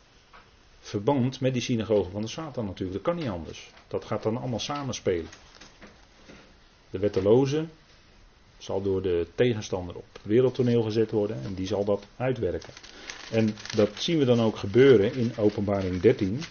verband 0.79 1.39
met 1.39 1.53
die 1.53 1.61
synagogen 1.61 2.11
van 2.11 2.21
de 2.21 2.27
Satan 2.27 2.65
natuurlijk. 2.65 3.03
Dat 3.03 3.13
kan 3.13 3.23
niet 3.23 3.31
anders. 3.31 3.69
Dat 3.87 4.05
gaat 4.05 4.23
dan 4.23 4.37
allemaal 4.37 4.59
samenspelen. 4.59 5.29
De 6.89 6.99
wetteloze 6.99 7.65
zal 8.61 8.81
door 8.81 9.01
de 9.01 9.27
tegenstander 9.35 9.95
op 9.95 10.05
het 10.13 10.21
wereldtoneel 10.23 10.81
gezet 10.81 11.11
worden 11.11 11.43
en 11.43 11.53
die 11.53 11.67
zal 11.67 11.85
dat 11.85 12.05
uitwerken. 12.15 12.73
En 13.31 13.55
dat 13.75 13.89
zien 13.95 14.17
we 14.17 14.25
dan 14.25 14.41
ook 14.41 14.57
gebeuren 14.57 15.13
in 15.13 15.37
openbaring 15.37 16.01
13. 16.01 16.41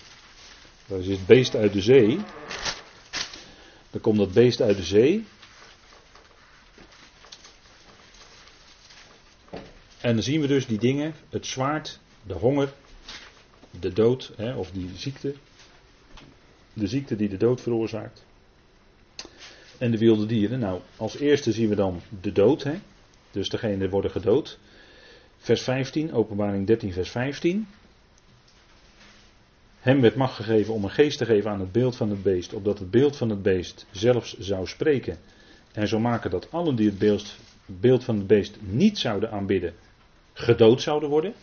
Dat 0.87 1.01
is 1.01 1.07
het 1.07 1.27
beest 1.27 1.55
uit 1.55 1.73
de 1.73 1.81
zee. 1.81 2.19
Dan 3.91 4.01
komt 4.01 4.19
dat 4.19 4.33
beest 4.33 4.61
uit 4.61 4.77
de 4.77 4.83
zee. 4.83 5.25
En 10.01 10.15
dan 10.15 10.23
zien 10.23 10.41
we 10.41 10.47
dus 10.47 10.67
die 10.67 10.79
dingen, 10.79 11.15
het 11.29 11.47
zwaard, 11.47 12.01
de 12.23 12.35
honger, 12.35 12.73
de 13.81 13.93
dood, 13.93 14.33
hè, 14.37 14.55
of 14.55 14.71
die 14.71 14.91
ziekte. 14.97 15.35
De 16.73 16.87
ziekte 16.87 17.17
die 17.17 17.29
de 17.29 17.37
dood 17.37 17.61
veroorzaakt. 17.61 18.25
En 19.81 19.91
de 19.91 19.99
wilde 19.99 20.27
dieren. 20.27 20.59
Nou, 20.59 20.81
als 20.97 21.19
eerste 21.19 21.53
zien 21.53 21.69
we 21.69 21.75
dan 21.75 22.01
de 22.21 22.33
dood. 22.33 22.63
Hè? 22.63 22.75
Dus 23.31 23.49
degene 23.49 23.89
worden 23.89 24.11
gedood. 24.11 24.59
Vers 25.37 25.63
15, 25.63 26.13
openbaring 26.13 26.67
13, 26.67 26.93
vers 26.93 27.11
15. 27.11 27.67
Hem 29.81 30.01
werd 30.01 30.15
macht 30.15 30.35
gegeven 30.35 30.75
om 30.75 30.85
een 30.85 30.91
geest 30.91 31.19
te 31.19 31.25
geven 31.25 31.51
aan 31.51 31.61
het 31.61 31.73
beeld 31.73 31.97
van 31.97 32.11
het 32.11 32.23
beest, 32.23 32.53
opdat 32.53 32.79
het 32.79 32.91
beeld 32.91 33.17
van 33.17 33.31
het 33.31 33.43
beest 33.43 33.87
zelfs 33.91 34.39
zou 34.39 34.67
spreken 34.67 35.19
en 35.73 35.89
zou 35.89 36.01
maken 36.01 36.31
dat 36.31 36.53
allen 36.53 36.77
die 36.77 36.89
het 36.89 36.99
beeld, 36.99 37.37
beeld 37.67 38.05
van 38.05 38.17
het 38.17 38.27
beest 38.27 38.57
niet 38.61 38.99
zouden 38.99 39.31
aanbidden, 39.31 39.75
gedood 40.33 40.83
zouden 40.83 41.09
worden. 41.09 41.35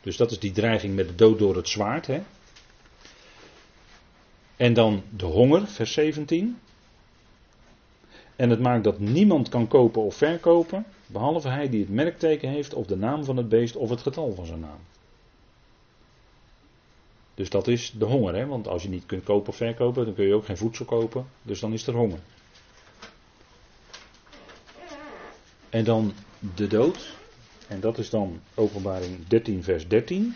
Dus 0.00 0.16
dat 0.16 0.30
is 0.30 0.38
die 0.38 0.52
dreiging 0.52 0.94
met 0.94 1.08
de 1.08 1.14
dood 1.14 1.38
door 1.38 1.56
het 1.56 1.68
zwaard. 1.68 2.06
Hè? 2.06 2.22
En 4.56 4.72
dan 4.72 5.02
de 5.16 5.26
honger, 5.26 5.66
vers 5.66 5.92
17. 5.92 6.58
En 8.36 8.50
het 8.50 8.60
maakt 8.60 8.84
dat 8.84 8.98
niemand 8.98 9.48
kan 9.48 9.68
kopen 9.68 10.02
of 10.02 10.14
verkopen, 10.14 10.84
behalve 11.06 11.48
hij 11.48 11.68
die 11.68 11.80
het 11.80 11.90
merkteken 11.90 12.48
heeft 12.48 12.74
of 12.74 12.86
de 12.86 12.96
naam 12.96 13.24
van 13.24 13.36
het 13.36 13.48
beest 13.48 13.76
of 13.76 13.90
het 13.90 14.00
getal 14.00 14.34
van 14.34 14.46
zijn 14.46 14.60
naam. 14.60 14.78
Dus 17.34 17.50
dat 17.50 17.68
is 17.68 17.92
de 17.98 18.04
honger, 18.04 18.34
hè? 18.34 18.46
want 18.46 18.68
als 18.68 18.82
je 18.82 18.88
niet 18.88 19.06
kunt 19.06 19.24
kopen 19.24 19.48
of 19.48 19.56
verkopen, 19.56 20.04
dan 20.04 20.14
kun 20.14 20.26
je 20.26 20.34
ook 20.34 20.44
geen 20.44 20.56
voedsel 20.56 20.84
kopen, 20.84 21.26
dus 21.42 21.60
dan 21.60 21.72
is 21.72 21.86
er 21.86 21.94
honger. 21.94 22.18
En 25.70 25.84
dan 25.84 26.12
de 26.54 26.66
dood, 26.66 27.16
en 27.68 27.80
dat 27.80 27.98
is 27.98 28.10
dan 28.10 28.40
openbaring 28.54 29.26
13, 29.26 29.62
vers 29.62 29.88
13. 29.88 30.34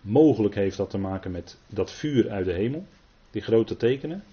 Mogelijk 0.00 0.54
heeft 0.54 0.76
dat 0.76 0.90
te 0.90 0.98
maken 0.98 1.30
met 1.30 1.56
dat 1.66 1.90
vuur 1.90 2.30
uit 2.30 2.44
de 2.44 2.52
hemel, 2.52 2.86
die 3.30 3.42
grote 3.42 3.76
tekenen. 3.76 4.24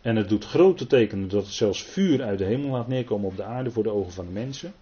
En 0.00 0.16
het 0.16 0.28
doet 0.28 0.44
grote 0.44 0.86
tekenen 0.86 1.28
dat 1.28 1.44
het 1.44 1.52
zelfs 1.52 1.82
vuur 1.82 2.22
uit 2.22 2.38
de 2.38 2.44
hemel 2.44 2.70
laat 2.70 2.88
neerkomen 2.88 3.28
op 3.28 3.36
de 3.36 3.44
aarde 3.44 3.70
voor 3.70 3.82
de 3.82 3.90
ogen 3.90 4.12
van 4.12 4.26
de 4.26 4.32
mensen. 4.32 4.72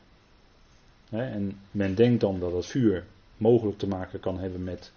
En 1.10 1.60
men 1.70 1.94
denkt 1.94 2.20
dan 2.20 2.40
dat 2.40 2.52
het 2.52 2.66
vuur 2.66 3.04
mogelijk 3.36 3.78
te 3.78 3.88
maken 3.88 4.20
kan 4.20 4.38
hebben 4.38 4.64
met 4.64 4.92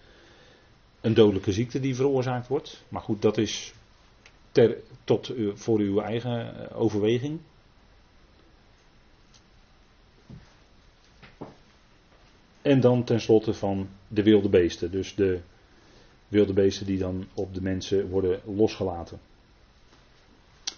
een 1.01 1.13
dodelijke 1.13 1.51
ziekte 1.51 1.79
die 1.79 1.95
veroorzaakt 1.95 2.47
wordt. 2.47 2.83
Maar 2.89 3.01
goed, 3.01 3.21
dat 3.21 3.37
is 3.37 3.73
ter, 4.51 4.77
tot, 5.03 5.33
voor 5.53 5.79
uw 5.79 5.99
eigen 5.99 6.69
eh, 6.69 6.81
overweging. 6.81 7.39
En 12.61 12.79
dan 12.79 13.03
tenslotte 13.03 13.53
van 13.53 13.89
de 14.07 14.23
wilde 14.23 14.49
beesten. 14.49 14.91
Dus 14.91 15.15
de 15.15 15.39
wilde 16.27 16.53
beesten 16.53 16.85
die 16.85 16.97
dan 16.97 17.27
op 17.33 17.53
de 17.53 17.61
mensen 17.61 18.09
worden 18.09 18.41
losgelaten. 18.45 19.19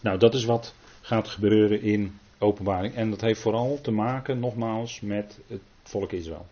Nou, 0.03 0.17
dat 0.17 0.33
is 0.33 0.43
wat 0.43 0.73
gaat 1.01 1.27
gebeuren 1.27 1.81
in 1.81 2.19
openbaring. 2.37 2.95
En 2.95 3.09
dat 3.09 3.21
heeft 3.21 3.39
vooral 3.39 3.79
te 3.81 3.91
maken, 3.91 4.39
nogmaals, 4.39 5.01
met 5.01 5.39
het 5.47 5.61
volk 5.83 6.11
Israël. 6.11 6.47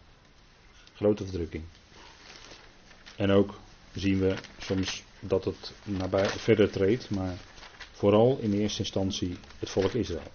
Grote 0.93 1.23
verdrukking. 1.23 1.63
En 3.15 3.31
ook 3.31 3.59
zien 3.93 4.19
we 4.19 4.35
soms 4.59 5.03
dat 5.19 5.45
het 5.45 5.73
nabij, 5.83 6.29
verder 6.29 6.69
treedt, 6.69 7.09
maar 7.09 7.33
vooral 7.91 8.37
in 8.41 8.53
eerste 8.53 8.79
instantie 8.79 9.37
het 9.59 9.69
volk 9.69 9.93
Israël. 9.93 10.31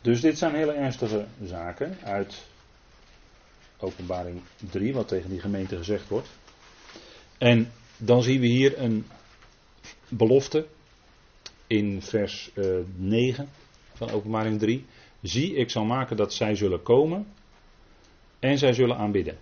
Dus 0.00 0.20
dit 0.20 0.38
zijn 0.38 0.54
hele 0.54 0.72
ernstige 0.72 1.26
zaken 1.44 1.98
uit 2.02 2.44
Openbaring 3.78 4.42
3, 4.70 4.94
wat 4.94 5.08
tegen 5.08 5.30
die 5.30 5.40
gemeente 5.40 5.76
gezegd 5.76 6.08
wordt. 6.08 6.28
En 7.38 7.72
dan 7.96 8.22
zien 8.22 8.40
we 8.40 8.46
hier 8.46 8.78
een 8.78 9.06
belofte 10.08 10.66
in 11.66 12.02
vers 12.02 12.50
uh, 12.54 12.78
eh, 12.78 12.84
9 12.96 13.48
van 13.94 14.10
Openbaring 14.10 14.58
3. 14.58 14.84
Zie, 15.22 15.54
ik 15.54 15.70
zal 15.70 15.84
maken 15.84 16.16
dat 16.16 16.34
zij 16.34 16.54
zullen 16.54 16.82
komen 16.82 17.26
en 18.38 18.58
zij 18.58 18.72
zullen 18.72 18.96
aanbidden. 18.96 19.38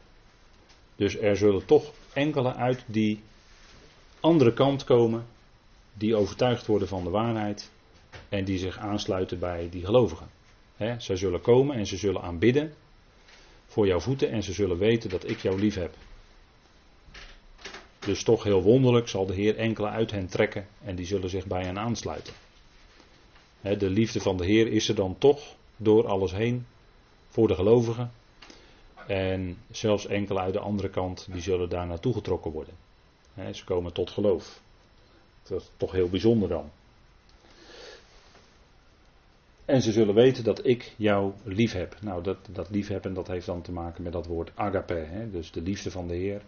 Dus 0.96 1.18
er 1.18 1.36
zullen 1.36 1.64
toch 1.64 1.92
enkele 2.12 2.54
uit 2.54 2.84
die 2.86 3.20
andere 4.20 4.52
kant 4.52 4.84
komen, 4.84 5.26
die 5.94 6.16
overtuigd 6.16 6.66
worden 6.66 6.88
van 6.88 7.04
de 7.04 7.10
waarheid 7.10 7.70
en 8.28 8.44
die 8.44 8.58
zich 8.58 8.78
aansluiten 8.78 9.38
bij 9.38 9.68
die 9.70 9.84
gelovigen. 9.84 10.28
He, 10.76 11.00
zij 11.00 11.16
zullen 11.16 11.40
komen 11.40 11.76
en 11.76 11.86
ze 11.86 11.96
zullen 11.96 12.22
aanbidden 12.22 12.72
voor 13.66 13.86
jouw 13.86 14.00
voeten 14.00 14.30
en 14.30 14.42
ze 14.42 14.52
zullen 14.52 14.78
weten 14.78 15.10
dat 15.10 15.28
ik 15.30 15.38
jou 15.38 15.60
lief 15.60 15.74
heb. 15.74 15.94
Dus 18.06 18.22
toch 18.22 18.42
heel 18.42 18.62
wonderlijk 18.62 19.08
zal 19.08 19.26
de 19.26 19.34
Heer 19.34 19.56
enkele 19.56 19.88
uit 19.88 20.10
hen 20.10 20.26
trekken 20.26 20.66
en 20.84 20.96
die 20.96 21.06
zullen 21.06 21.30
zich 21.30 21.46
bij 21.46 21.64
hen 21.64 21.78
aansluiten. 21.78 22.32
de 23.60 23.90
liefde 23.90 24.20
van 24.20 24.36
de 24.36 24.44
Heer 24.44 24.66
is 24.66 24.88
er 24.88 24.94
dan 24.94 25.18
toch 25.18 25.54
door 25.76 26.06
alles 26.06 26.32
heen 26.32 26.66
voor 27.28 27.48
de 27.48 27.54
gelovigen. 27.54 28.12
En 29.06 29.56
zelfs 29.70 30.06
enkele 30.06 30.40
uit 30.40 30.52
de 30.52 30.58
andere 30.58 30.90
kant, 30.90 31.26
die 31.30 31.42
zullen 31.42 31.68
daar 31.68 31.86
naartoe 31.86 32.14
getrokken 32.14 32.50
worden. 32.50 32.74
ze 33.52 33.64
komen 33.64 33.92
tot 33.92 34.10
geloof. 34.10 34.60
Dat 35.42 35.60
is 35.60 35.70
toch 35.76 35.92
heel 35.92 36.08
bijzonder 36.08 36.48
dan. 36.48 36.70
En 39.64 39.82
ze 39.82 39.92
zullen 39.92 40.14
weten 40.14 40.44
dat 40.44 40.66
ik 40.66 40.94
jou 40.96 41.32
lief 41.44 41.72
heb. 41.72 41.96
Nou, 42.00 42.22
dat, 42.22 42.38
dat 42.50 42.70
liefhebben 42.70 43.14
dat 43.14 43.26
heeft 43.26 43.46
dan 43.46 43.62
te 43.62 43.72
maken 43.72 44.02
met 44.02 44.12
dat 44.12 44.26
woord 44.26 44.50
agape. 44.54 44.94
Hè? 44.94 45.30
Dus 45.30 45.50
de 45.50 45.62
liefde 45.62 45.90
van 45.90 46.08
de 46.08 46.14
Heer. 46.14 46.42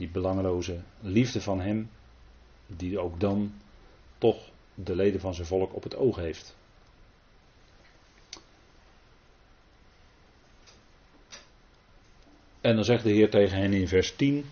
Die 0.00 0.08
belangeloze 0.08 0.80
liefde 1.00 1.40
van 1.40 1.60
Hem. 1.60 1.90
Die 2.66 2.98
ook 2.98 3.20
dan 3.20 3.52
toch 4.18 4.50
de 4.74 4.94
leden 4.94 5.20
van 5.20 5.34
zijn 5.34 5.46
volk 5.46 5.74
op 5.74 5.82
het 5.82 5.96
oog 5.96 6.16
heeft. 6.16 6.56
En 12.60 12.74
dan 12.74 12.84
zegt 12.84 13.02
de 13.02 13.10
Heer 13.10 13.30
tegen 13.30 13.58
hen 13.58 13.72
in 13.72 13.88
vers 13.88 14.16
10: 14.16 14.44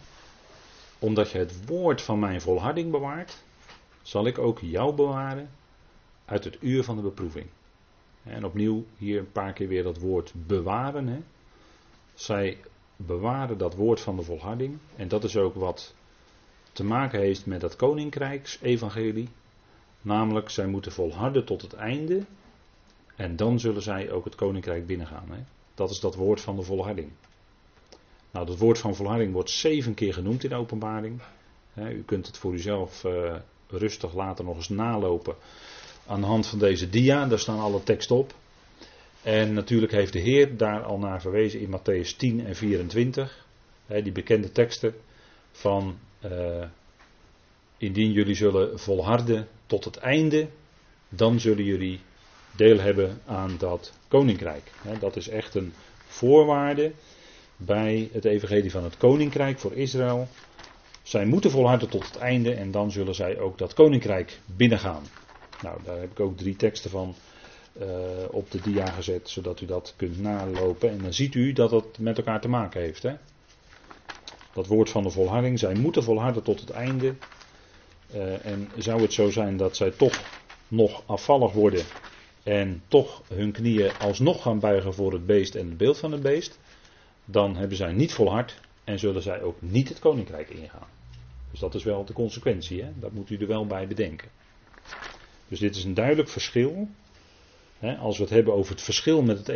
Omdat 0.99 1.31
je 1.31 1.39
het 1.39 1.67
woord 1.67 2.03
van 2.03 2.19
mijn 2.19 2.41
volharding 2.41 2.91
bewaart, 2.91 3.43
zal 4.03 4.27
ik 4.27 4.39
ook 4.39 4.59
jou 4.61 4.95
bewaren 4.95 5.51
uit 6.25 6.45
het 6.45 6.57
uur 6.61 6.85
van 6.85 6.97
de 6.97 7.03
beproeving. 7.03 7.47
En 8.23 8.45
opnieuw 8.45 8.85
hier 8.97 9.19
een 9.19 9.33
paar 9.33 9.53
keer 9.53 9.69
weer 9.69 9.83
dat 9.83 9.99
woord 9.99 10.33
bewaren. 10.35 11.07
Hè. 11.07 11.19
Zij 12.15 12.59
bewaren 13.07 13.59
dat 13.59 13.75
woord 13.75 14.01
van 14.01 14.17
de 14.17 14.23
volharding. 14.23 14.79
En 14.97 15.09
dat 15.09 15.25
is 15.25 15.37
ook 15.37 15.55
wat 15.55 15.95
te 16.73 16.85
maken 16.85 17.21
heeft 17.21 17.47
met 17.47 17.61
dat 17.61 17.77
koninkrijksevangelie. 17.77 19.29
Namelijk, 20.03 20.51
zij 20.51 20.67
moeten 20.67 20.93
volharden 20.93 21.45
tot 21.45 21.63
het 21.63 21.73
einde. 21.73 22.23
En 23.17 23.37
dan 23.37 23.61
zullen 23.61 23.83
zij 23.83 24.11
ook 24.11 24.25
het 24.25 24.35
koninkrijk 24.35 24.87
binnengaan. 24.87 25.29
Hè. 25.31 25.39
Dat 25.75 25.91
is 25.91 26.01
dat 26.01 26.15
woord 26.15 26.41
van 26.41 26.57
de 26.57 26.63
volharding. 26.63 27.11
Nou, 28.31 28.47
dat 28.47 28.59
woord 28.59 28.79
van 28.79 28.95
volharding 28.95 29.33
wordt 29.33 29.51
zeven 29.51 29.95
keer 29.95 30.15
genoemd 30.15 30.45
in 30.45 30.51
de 30.51 30.57
openbaring. 30.57 31.21
u 31.75 32.03
kunt 32.03 32.27
het 32.27 32.39
voor 32.39 32.53
uzelf 32.53 33.05
uh, 33.05 33.35
rustig 33.69 34.15
later 34.15 34.45
nog 34.45 34.57
eens 34.57 34.69
nalopen 34.69 35.35
aan 36.07 36.21
de 36.21 36.27
hand 36.27 36.47
van 36.47 36.59
deze 36.59 36.91
dia. 36.91 37.27
Daar 37.27 37.39
staan 37.39 37.59
alle 37.59 37.83
teksten 37.83 38.17
op. 38.17 38.35
En 39.23 39.53
natuurlijk 39.53 39.93
heeft 39.93 40.13
de 40.13 40.19
Heer 40.19 40.57
daar 40.57 40.83
al 40.83 40.99
naar 40.99 41.21
verwezen 41.21 41.61
in 41.61 41.79
Matthäus 41.79 42.17
10 42.17 42.47
en 42.47 42.57
24. 42.57 43.47
die 43.87 44.13
bekende 44.13 44.53
teksten 44.53 44.95
van 45.51 45.99
uh, 46.25 46.65
indien 47.77 48.13
jullie 48.13 48.35
zullen 48.35 48.79
volharden 48.79 49.49
tot 49.67 49.85
het 49.85 49.97
einde, 49.97 50.49
dan 51.09 51.41
zullen 51.41 51.65
jullie 51.65 52.01
deel 52.57 52.79
hebben 52.79 53.21
aan 53.27 53.57
dat 53.59 53.93
koninkrijk. 54.09 54.71
dat 55.01 55.17
is 55.17 55.29
echt 55.29 55.55
een 55.55 55.73
voorwaarde 56.07 56.93
bij 57.57 58.09
het 58.13 58.25
evangelie 58.25 58.71
van 58.71 58.85
het 58.85 58.97
koninkrijk 58.97 59.59
voor 59.59 59.73
Israël. 59.73 60.29
Zij 61.03 61.25
moeten 61.25 61.51
volharden 61.51 61.89
tot 61.89 62.07
het 62.07 62.17
einde 62.17 62.55
en 62.55 62.71
dan 62.71 62.91
zullen 62.91 63.15
zij 63.15 63.39
ook 63.39 63.59
dat 63.59 63.75
koninkrijk 63.75 64.39
binnengaan. 64.47 65.03
Nou, 65.63 65.81
daar 65.85 65.99
heb 65.99 66.11
ik 66.11 66.21
ook 66.21 66.37
drie 66.37 66.57
teksten 66.57 66.91
van 66.91 67.15
uh, 67.81 67.87
op 68.31 68.51
de 68.51 68.61
dia 68.61 68.87
gezet, 68.87 69.29
zodat 69.29 69.61
u 69.61 69.67
dat 69.67 69.95
kunt 69.97 70.21
nalopen. 70.21 70.91
En 70.91 70.99
dan 70.99 71.13
ziet 71.13 71.35
u 71.35 71.53
dat 71.53 71.71
het 71.71 71.99
met 71.99 72.17
elkaar 72.17 72.41
te 72.41 72.49
maken 72.49 72.81
heeft. 72.81 73.03
Hè? 73.03 73.15
Dat 74.53 74.67
woord 74.67 74.91
van 74.91 75.03
de 75.03 75.11
volharding, 75.11 75.59
zij 75.59 75.75
moeten 75.75 76.03
volharden 76.03 76.43
tot 76.43 76.61
het 76.61 76.71
einde. 76.71 77.15
Uh, 78.15 78.47
en 78.47 78.71
zou 78.77 79.03
het 79.03 79.13
zo 79.13 79.31
zijn 79.31 79.57
dat 79.57 79.77
zij 79.77 79.91
toch 79.91 80.23
nog 80.69 81.03
afvallig 81.07 81.53
worden 81.53 81.85
en 82.43 82.83
toch 82.89 83.23
hun 83.35 83.53
knieën 83.53 83.99
alsnog 83.99 84.43
gaan 84.43 84.59
buigen 84.59 84.95
voor 84.95 85.13
het 85.13 85.27
beest 85.27 85.55
en 85.55 85.69
het 85.69 85.77
beeld 85.77 85.99
van 85.99 86.13
het 86.13 86.23
beest, 86.23 86.59
dan 87.25 87.57
hebben 87.57 87.77
zij 87.77 87.93
niet 87.93 88.13
volhard 88.13 88.61
en 88.85 88.99
zullen 88.99 89.23
zij 89.23 89.43
ook 89.43 89.63
niet 89.63 89.89
het 89.89 89.99
koninkrijk 89.99 90.49
ingaan. 90.49 90.89
Dus 91.51 91.61
dat 91.61 91.75
is 91.75 91.85
wel 91.85 92.05
de 92.05 92.13
consequentie, 92.13 92.83
hè? 92.83 92.91
dat 92.95 93.13
moet 93.13 93.31
u 93.31 93.37
er 93.37 93.47
wel 93.47 93.67
bij 93.67 93.87
bedenken. 93.87 94.29
Dus 95.49 95.59
dit 95.59 95.77
is 95.77 95.85
een 95.85 95.95
duidelijk 95.95 96.29
verschil. 96.29 96.89
Als 97.81 98.17
we 98.17 98.23
het 98.23 98.33
hebben 98.33 98.55
over 98.55 98.73
het 98.73 98.83
verschil 98.83 99.23
met 99.23 99.47
het 99.47 99.49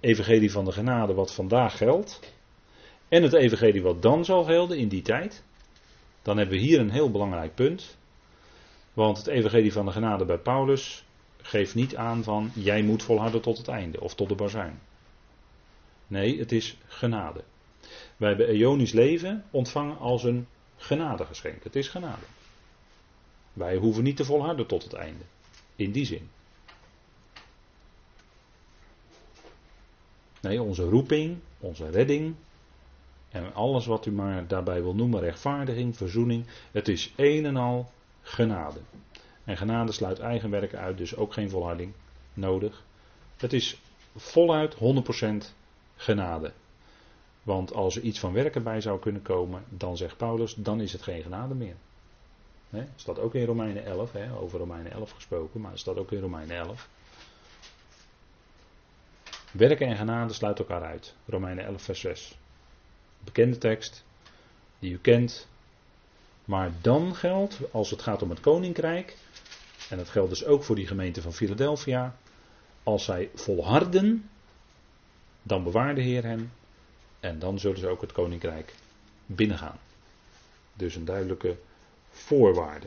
evangelie 0.00 0.50
van 0.50 0.64
de 0.64 0.72
genade 0.72 1.14
wat 1.14 1.34
vandaag 1.34 1.76
geldt. 1.76 2.20
En 3.08 3.22
het 3.22 3.32
evangelie 3.32 3.82
wat 3.82 4.02
dan 4.02 4.24
zal 4.24 4.44
gelden 4.44 4.78
in 4.78 4.88
die 4.88 5.02
tijd. 5.02 5.42
Dan 6.22 6.36
hebben 6.36 6.56
we 6.56 6.62
hier 6.62 6.80
een 6.80 6.90
heel 6.90 7.10
belangrijk 7.10 7.54
punt. 7.54 7.96
Want 8.92 9.16
het 9.16 9.26
evangelie 9.26 9.72
van 9.72 9.84
de 9.84 9.92
genade 9.92 10.24
bij 10.24 10.38
Paulus 10.38 11.04
geeft 11.42 11.74
niet 11.74 11.96
aan 11.96 12.22
van 12.22 12.50
jij 12.54 12.82
moet 12.82 13.02
volharden 13.02 13.40
tot 13.40 13.58
het 13.58 13.68
einde 13.68 14.00
of 14.00 14.14
tot 14.14 14.28
de 14.28 14.34
bazuin. 14.34 14.80
Nee, 16.06 16.38
het 16.38 16.52
is 16.52 16.78
genade. 16.86 17.44
Wij 18.16 18.28
hebben 18.28 18.48
eonisch 18.48 18.92
leven 18.92 19.44
ontvangen 19.50 19.98
als 19.98 20.24
een 20.24 20.46
genadegeschenk. 20.76 21.64
Het 21.64 21.76
is 21.76 21.88
genade. 21.88 22.24
Wij 23.52 23.76
hoeven 23.76 24.02
niet 24.02 24.16
te 24.16 24.24
volharden 24.24 24.66
tot 24.66 24.82
het 24.82 24.92
einde. 24.92 25.24
In 25.76 25.92
die 25.92 26.04
zin. 26.04 26.30
Nee, 30.42 30.62
onze 30.62 30.82
roeping, 30.82 31.38
onze 31.58 31.90
redding 31.90 32.34
en 33.30 33.54
alles 33.54 33.86
wat 33.86 34.06
u 34.06 34.12
maar 34.12 34.46
daarbij 34.46 34.82
wil 34.82 34.94
noemen, 34.94 35.20
rechtvaardiging, 35.20 35.96
verzoening, 35.96 36.46
het 36.72 36.88
is 36.88 37.12
een 37.16 37.46
en 37.46 37.56
al 37.56 37.90
genade. 38.22 38.80
En 39.44 39.56
genade 39.56 39.92
sluit 39.92 40.18
eigen 40.18 40.50
werken 40.50 40.78
uit, 40.78 40.98
dus 40.98 41.16
ook 41.16 41.32
geen 41.32 41.50
volharding 41.50 41.92
nodig. 42.34 42.84
Het 43.36 43.52
is 43.52 43.80
voluit 44.16 44.74
100% 44.74 44.78
genade. 45.96 46.52
Want 47.42 47.74
als 47.74 47.96
er 47.96 48.02
iets 48.02 48.18
van 48.18 48.32
werken 48.32 48.62
bij 48.62 48.80
zou 48.80 48.98
kunnen 48.98 49.22
komen, 49.22 49.64
dan 49.68 49.96
zegt 49.96 50.16
Paulus, 50.16 50.54
dan 50.54 50.80
is 50.80 50.92
het 50.92 51.02
geen 51.02 51.22
genade 51.22 51.54
meer. 51.54 51.74
He, 52.70 52.84
staat 52.96 53.18
ook 53.18 53.34
in 53.34 53.44
Romeinen 53.44 53.84
11, 53.84 54.12
over 54.40 54.58
Romeinen 54.58 54.92
11 54.92 55.10
gesproken, 55.10 55.60
maar 55.60 55.78
staat 55.78 55.96
ook 55.96 56.12
in 56.12 56.20
Romeinen 56.20 56.56
11. 56.56 56.88
Werken 59.52 59.86
en 59.86 59.96
genade 59.96 60.32
sluiten 60.32 60.68
elkaar 60.68 60.88
uit. 60.88 61.14
Romeinen 61.26 61.64
11, 61.64 61.82
vers 61.82 62.00
6. 62.00 62.38
Bekende 63.18 63.58
tekst, 63.58 64.04
die 64.78 64.92
u 64.92 64.98
kent. 64.98 65.48
Maar 66.44 66.72
dan 66.80 67.14
geldt, 67.14 67.58
als 67.70 67.90
het 67.90 68.02
gaat 68.02 68.22
om 68.22 68.30
het 68.30 68.40
koninkrijk, 68.40 69.16
en 69.90 69.96
dat 69.96 70.08
geldt 70.08 70.30
dus 70.30 70.44
ook 70.44 70.64
voor 70.64 70.76
die 70.76 70.86
gemeente 70.86 71.22
van 71.22 71.32
Philadelphia, 71.32 72.16
als 72.82 73.04
zij 73.04 73.30
volharden, 73.34 74.28
dan 75.42 75.62
bewaart 75.62 75.96
de 75.96 76.02
Heer 76.02 76.22
hen 76.22 76.52
en 77.20 77.38
dan 77.38 77.58
zullen 77.58 77.78
ze 77.78 77.88
ook 77.88 78.00
het 78.00 78.12
koninkrijk 78.12 78.74
binnengaan. 79.26 79.78
Dus 80.74 80.94
een 80.94 81.04
duidelijke 81.04 81.56
voorwaarde. 82.10 82.86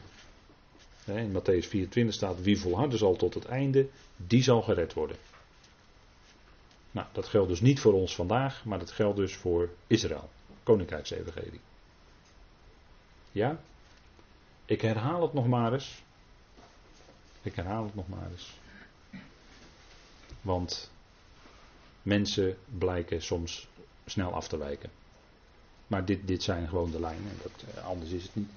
In 1.05 1.31
Matthäus 1.31 1.67
24 1.67 2.13
staat: 2.13 2.41
Wie 2.41 2.59
volharden 2.59 2.97
zal 2.97 3.15
tot 3.15 3.33
het 3.33 3.45
einde, 3.45 3.87
die 4.17 4.43
zal 4.43 4.61
gered 4.61 4.93
worden. 4.93 5.17
Nou, 6.95 7.07
dat 7.11 7.27
geldt 7.27 7.49
dus 7.49 7.61
niet 7.61 7.79
voor 7.79 7.93
ons 7.93 8.15
vandaag, 8.15 8.65
maar 8.65 8.79
dat 8.79 8.91
geldt 8.91 9.17
dus 9.17 9.35
voor 9.35 9.69
Israël, 9.87 10.29
Koninkrijksevangelie. 10.63 11.59
Ja? 13.31 13.59
Ik 14.65 14.81
herhaal 14.81 15.21
het 15.21 15.33
nog 15.33 15.47
maar 15.47 15.73
eens. 15.73 16.03
Ik 17.41 17.55
herhaal 17.55 17.83
het 17.83 17.95
nog 17.95 18.07
maar 18.07 18.27
eens. 18.31 18.59
Want 20.41 20.91
mensen 22.01 22.57
blijken 22.77 23.21
soms 23.21 23.67
snel 24.05 24.33
af 24.33 24.47
te 24.47 24.57
wijken. 24.57 24.89
Maar 25.87 26.05
dit, 26.05 26.27
dit 26.27 26.43
zijn 26.43 26.67
gewoon 26.67 26.91
de 26.91 26.99
lijnen, 26.99 27.31
eh, 27.75 27.85
anders 27.85 28.11
is 28.11 28.23
het 28.23 28.35
niet. 28.35 28.49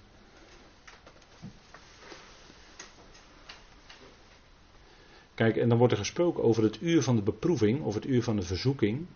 Kijk, 5.38 5.56
en 5.56 5.68
dan 5.68 5.78
wordt 5.78 5.92
er 5.92 5.98
gesproken 5.98 6.42
over 6.42 6.62
het 6.62 6.78
uur 6.80 7.02
van 7.02 7.16
de 7.16 7.22
beproeving 7.22 7.82
of 7.82 7.94
het 7.94 8.06
uur 8.06 8.22
van 8.22 8.36
de 8.36 8.42
verzoeking, 8.42 9.06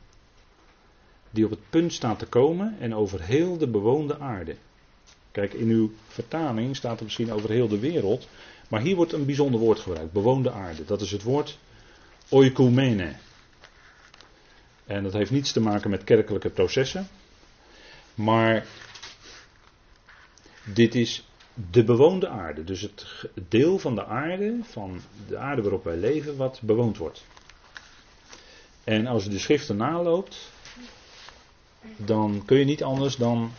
die 1.31 1.45
op 1.45 1.51
het 1.51 1.71
punt 1.71 1.93
staat 1.93 2.19
te 2.19 2.27
komen 2.27 2.77
en 2.81 2.95
over 2.95 3.23
heel 3.23 3.59
de 3.59 3.67
bewoonde 3.67 4.19
aarde. 4.19 4.57
Kijk, 5.31 5.53
in 5.53 5.69
uw 5.69 5.93
vertaling 6.07 6.77
staat 6.77 6.99
er 6.99 7.05
misschien 7.05 7.33
over 7.33 7.51
heel 7.51 7.69
de 7.69 7.79
wereld, 7.79 8.29
maar 8.69 8.81
hier 8.81 8.97
wordt 8.97 9.13
een 9.13 9.27
bijzonder 9.27 9.61
woord 9.61 9.79
gebruikt, 9.79 10.13
bewoonde 10.13 10.51
aarde. 10.51 10.85
Dat 10.85 11.01
is 11.01 11.11
het 11.11 11.23
woord 11.23 11.59
oikumene. 12.29 13.15
En 14.87 15.03
dat 15.03 15.13
heeft 15.13 15.31
niets 15.31 15.53
te 15.53 15.61
maken 15.61 15.91
met 15.91 16.05
kerkelijke 16.05 16.51
processen, 16.51 17.09
maar 18.15 18.67
dit 20.65 20.95
is 20.95 21.25
de 21.71 21.85
bewoonde 21.85 22.29
aarde. 22.29 22.65
Dus 22.65 22.81
het 22.81 23.07
deel 23.49 23.79
van 23.79 23.95
de 23.95 24.05
aarde, 24.05 24.59
van 24.63 25.01
de 25.29 25.37
aarde 25.37 25.63
waarop 25.63 25.85
wij 25.85 25.97
leven, 25.97 26.37
wat 26.37 26.61
bewoond 26.63 26.97
wordt. 26.97 27.25
En 28.85 29.07
als 29.07 29.25
je 29.25 29.31
de 29.31 29.39
schriften 29.39 29.77
naloopt, 29.77 30.51
dan 31.97 32.43
kun 32.45 32.59
je 32.59 32.65
niet 32.65 32.83
anders 32.83 33.17
dan 33.17 33.51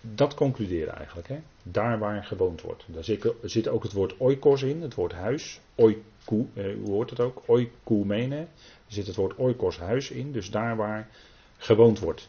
dat 0.00 0.34
concluderen 0.34 0.96
eigenlijk. 0.96 1.28
Hè? 1.28 1.40
Daar 1.62 1.98
waar 1.98 2.24
gewoond 2.24 2.60
wordt. 2.60 2.84
Daar 2.86 3.04
zit, 3.42 3.68
ook 3.68 3.82
het 3.82 3.92
woord 3.92 4.16
oikos 4.16 4.62
in, 4.62 4.82
het 4.82 4.94
woord 4.94 5.12
huis. 5.12 5.60
Oiku, 5.74 6.48
eh, 6.54 6.64
hoe 6.74 6.90
hoort 6.90 7.10
het 7.10 7.20
ook? 7.20 7.42
Oikumene. 7.46 8.36
Er 8.36 8.48
zit 8.86 9.06
het 9.06 9.16
woord 9.16 9.36
oikos 9.36 9.78
huis 9.78 10.10
in, 10.10 10.32
dus 10.32 10.50
daar 10.50 10.76
waar 10.76 11.08
gewoond 11.56 11.98
wordt. 11.98 12.28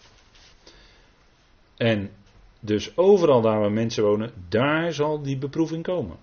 En 1.77 2.11
dus 2.65 2.97
overal 2.97 3.41
daar 3.41 3.59
waar 3.59 3.71
mensen 3.71 4.03
wonen, 4.03 4.31
daar 4.49 4.93
zal 4.93 5.21
die 5.21 5.37
beproeving 5.37 5.83
komen. 5.83 6.17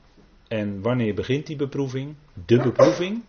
En 0.48 0.81
wanneer 0.81 1.14
begint 1.14 1.46
die 1.46 1.57
beproeving? 1.57 2.14
De 2.46 2.57
beproeving. 2.57 3.22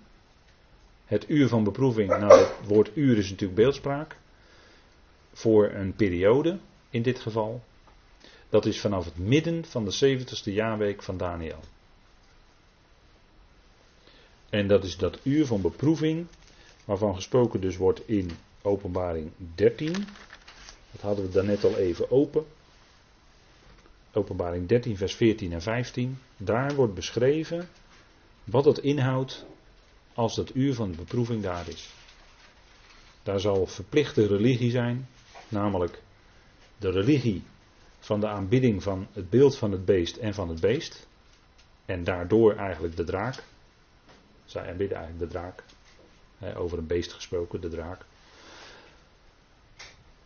Het 1.06 1.30
uur 1.30 1.47
van 1.47 1.63
beproeving, 1.63 2.10
nou 2.10 2.39
het 2.39 2.67
woord 2.67 2.91
uur 2.93 3.17
is 3.17 3.30
natuurlijk 3.30 3.60
beeldspraak. 3.60 4.17
Voor 5.34 5.69
een 5.69 5.95
periode 5.95 6.60
in 6.89 7.02
dit 7.02 7.19
geval. 7.19 7.62
Dat 8.50 8.65
is 8.65 8.80
vanaf 8.80 9.06
het 9.06 9.17
midden 9.17 9.65
van 9.65 9.86
de 9.86 10.19
70ste 10.19 10.54
jaarweek 10.54 11.04
van 11.04 11.17
Daniel. 11.17 11.60
En 14.50 14.67
dat 14.67 14.84
is 14.84 14.97
dat 14.97 15.19
uur 15.24 15.45
van 15.45 15.62
beproeving, 15.62 16.28
waarvan 16.86 17.15
gesproken 17.15 17.62
dus 17.62 17.78
wordt 17.78 18.08
in 18.08 18.32
Openbaring 18.62 19.32
13. 19.56 19.93
Dat 20.91 21.02
hadden 21.02 21.26
we 21.26 21.32
daarnet 21.32 21.63
al 21.63 21.76
even 21.76 22.12
open. 22.12 22.45
Openbaring 24.13 24.67
13, 24.67 24.97
vers 24.97 25.15
14 25.15 25.54
en 25.54 25.62
15. 25.62 26.17
Daar 26.38 26.76
wordt 26.76 26.93
beschreven 26.93 27.69
wat 28.43 28.65
het 28.65 28.78
inhoudt 28.78 29.45
als 30.13 30.36
dat 30.36 30.56
uur 30.56 30.74
van 30.74 30.91
de 30.91 30.97
beproeving 30.97 31.43
daar 31.43 31.67
is. 31.67 31.93
Daar 33.24 33.39
zal 33.39 33.65
verplichte 33.65 34.28
religie 34.28 34.71
zijn, 34.71 35.08
namelijk 35.50 36.02
de 36.78 36.91
religie 36.91 37.43
van 38.00 38.19
de 38.19 38.28
aanbidding 38.28 38.84
van 38.84 39.08
het 39.13 39.30
beeld 39.30 39.58
van 39.58 39.71
het 39.71 39.86
beest 39.86 40.17
en 40.17 40.34
van 40.34 40.50
het 40.50 40.60
beest. 40.60 41.08
En 41.86 42.04
daardoor 42.04 42.56
eigenlijk 42.56 42.95
de 42.95 43.04
draak. 43.04 43.43
Zij 44.45 44.69
aanbidden 44.69 44.97
eigenlijk 44.97 45.32
de 45.32 45.39
draak. 45.39 45.63
over 46.56 46.78
een 46.78 46.88
beest 46.88 47.13
gesproken, 47.13 47.62
de 47.62 47.69
draak. 47.69 48.06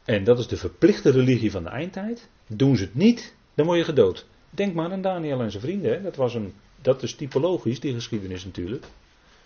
En 0.03 0.23
dat 0.23 0.39
is 0.39 0.47
de 0.47 0.57
verplichte 0.57 1.11
religie 1.11 1.51
van 1.51 1.63
de 1.63 1.69
eindtijd. 1.69 2.29
Doen 2.47 2.77
ze 2.77 2.83
het 2.83 2.95
niet, 2.95 3.35
dan 3.55 3.65
word 3.65 3.77
je 3.77 3.83
gedood. 3.83 4.25
Denk 4.49 4.73
maar 4.73 4.91
aan 4.91 5.01
Daniel 5.01 5.41
en 5.41 5.51
zijn 5.51 5.63
vrienden. 5.63 6.03
Dat, 6.03 6.15
was 6.15 6.33
een, 6.33 6.53
dat 6.81 7.03
is 7.03 7.15
typologisch, 7.15 7.79
die 7.79 7.93
geschiedenis 7.93 8.45
natuurlijk. 8.45 8.85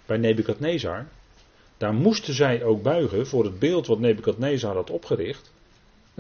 Bij 0.06 0.18
Nebukadnezar. 0.18 1.06
Daar 1.78 1.94
moesten 1.94 2.34
zij 2.34 2.64
ook 2.64 2.82
buigen 2.82 3.28
voor 3.28 3.44
het 3.44 3.60
beeld 3.60 3.88
wat 3.88 4.00
Nebukadnezar 4.00 4.76
had 4.76 4.90
opgericht. 4.90 5.52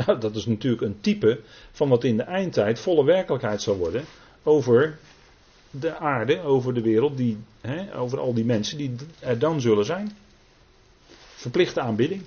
Nou, 0.05 0.19
dat 0.19 0.35
is 0.35 0.45
natuurlijk 0.45 0.81
een 0.81 1.01
type 1.01 1.39
van 1.71 1.89
wat 1.89 2.03
in 2.03 2.17
de 2.17 2.23
eindtijd 2.23 2.79
volle 2.79 3.03
werkelijkheid 3.03 3.61
zal 3.61 3.77
worden. 3.77 4.03
Over 4.43 4.97
de 5.71 5.97
aarde, 5.97 6.41
over 6.41 6.73
de 6.73 6.81
wereld, 6.81 7.17
die, 7.17 7.37
hè, 7.61 7.97
over 7.97 8.19
al 8.19 8.33
die 8.33 8.45
mensen 8.45 8.77
die 8.77 8.95
er 9.19 9.39
dan 9.39 9.61
zullen 9.61 9.85
zijn. 9.85 10.11
Verplichte 11.35 11.79
aanbidding. 11.79 12.21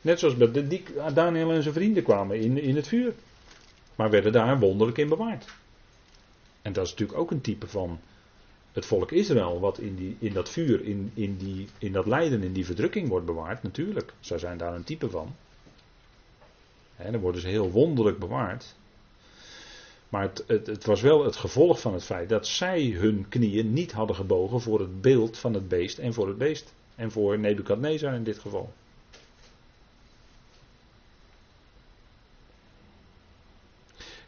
Net 0.00 0.18
zoals 0.18 0.36
bij 0.36 0.52
de, 0.52 0.82
Daniel 1.14 1.52
en 1.52 1.62
zijn 1.62 1.74
vrienden 1.74 2.02
kwamen 2.02 2.40
in, 2.40 2.62
in 2.62 2.76
het 2.76 2.88
vuur. 2.88 3.14
Maar 3.98 4.10
werden 4.10 4.32
daar 4.32 4.58
wonderlijk 4.58 4.98
in 4.98 5.08
bewaard. 5.08 5.46
En 6.62 6.72
dat 6.72 6.84
is 6.84 6.90
natuurlijk 6.90 7.18
ook 7.18 7.30
een 7.30 7.40
type 7.40 7.66
van 7.66 8.00
het 8.72 8.86
volk 8.86 9.12
Israël, 9.12 9.60
wat 9.60 9.78
in, 9.78 9.94
die, 9.94 10.16
in 10.18 10.32
dat 10.32 10.48
vuur, 10.48 10.84
in, 10.84 11.10
in, 11.14 11.36
die, 11.36 11.68
in 11.78 11.92
dat 11.92 12.06
lijden, 12.06 12.42
in 12.42 12.52
die 12.52 12.64
verdrukking 12.64 13.08
wordt 13.08 13.26
bewaard. 13.26 13.62
Natuurlijk, 13.62 14.12
zij 14.20 14.38
zijn 14.38 14.58
daar 14.58 14.74
een 14.74 14.84
type 14.84 15.10
van. 15.10 15.34
En 16.96 17.12
dan 17.12 17.20
worden 17.20 17.40
ze 17.40 17.48
heel 17.48 17.70
wonderlijk 17.70 18.18
bewaard. 18.18 18.74
Maar 20.08 20.22
het, 20.22 20.44
het, 20.46 20.66
het, 20.66 20.84
was 20.84 21.00
wel 21.00 21.24
het 21.24 21.36
gevolg 21.36 21.80
van 21.80 21.92
het 21.92 22.04
feit 22.04 22.28
dat 22.28 22.46
zij 22.46 22.84
hun 22.84 23.28
knieën 23.28 23.72
niet 23.72 23.92
hadden 23.92 24.16
gebogen 24.16 24.60
voor 24.60 24.80
het 24.80 25.00
beeld 25.00 25.38
van 25.38 25.54
het 25.54 25.68
beest 25.68 25.98
en 25.98 26.14
voor 26.14 26.28
het 26.28 26.38
beest. 26.38 26.74
En 26.94 27.10
voor 27.10 27.38
Nebukadnezar 27.38 28.14
in 28.14 28.24
dit 28.24 28.38
geval. 28.38 28.72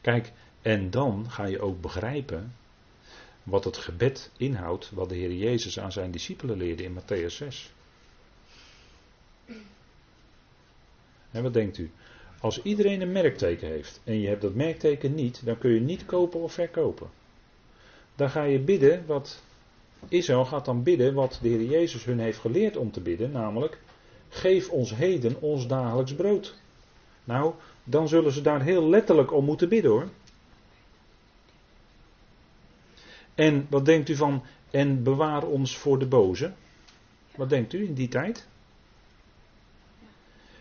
Kijk, 0.01 0.33
en 0.63 0.91
dan 0.91 1.31
ga 1.31 1.45
je 1.45 1.61
ook 1.61 1.81
begrijpen 1.81 2.55
wat 3.43 3.65
het 3.65 3.77
gebed 3.77 4.31
inhoudt, 4.37 4.91
wat 4.91 5.09
de 5.09 5.15
Heer 5.15 5.33
Jezus 5.33 5.81
aan 5.81 5.93
zijn 5.93 6.11
discipelen 6.11 6.57
leerde 6.57 6.83
in 6.83 7.01
Matthäus 7.01 7.35
6. 7.35 7.73
En 11.31 11.43
wat 11.43 11.53
denkt 11.53 11.79
u? 11.79 11.91
Als 12.41 12.63
iedereen 12.63 13.01
een 13.01 13.13
merkteken 13.13 13.69
heeft 13.69 14.01
en 14.05 14.21
je 14.21 14.29
hebt 14.29 14.43
dat 14.43 14.55
merkteken 14.55 15.15
niet, 15.15 15.45
dan 15.45 15.59
kun 15.59 15.71
je 15.71 15.81
niet 15.81 16.07
kopen 16.07 16.41
of 16.41 16.53
verkopen. 16.53 17.11
Dan 18.15 18.31
ga 18.31 18.43
je 18.43 18.59
bidden 18.59 19.07
wat 19.07 19.43
Israël 20.09 20.45
gaat 20.45 20.65
dan 20.65 20.83
bidden 20.83 21.15
wat 21.15 21.39
de 21.43 21.49
Heer 21.49 21.65
Jezus 21.65 22.05
hun 22.05 22.19
heeft 22.19 22.39
geleerd 22.39 22.77
om 22.77 22.91
te 22.91 23.01
bidden, 23.01 23.31
namelijk 23.31 23.79
geef 24.29 24.69
ons 24.69 24.95
heden 24.95 25.41
ons 25.41 25.67
dagelijks 25.67 26.15
brood. 26.15 26.59
Nou, 27.25 27.55
dan 27.85 28.09
zullen 28.09 28.33
ze 28.33 28.41
daar 28.41 28.63
heel 28.63 28.89
letterlijk 28.89 29.33
om 29.33 29.45
moeten 29.45 29.69
bidden 29.69 29.91
hoor. 29.91 30.09
En 33.35 33.67
wat 33.71 33.85
denkt 33.85 34.09
u 34.09 34.17
van 34.17 34.43
en 34.71 35.03
bewaar 35.03 35.43
ons 35.47 35.77
voor 35.77 35.99
de 35.99 36.07
boze? 36.07 36.53
Wat 37.37 37.49
denkt 37.49 37.73
u 37.73 37.85
in 37.85 37.95
die 37.95 38.09
tijd? 38.09 38.47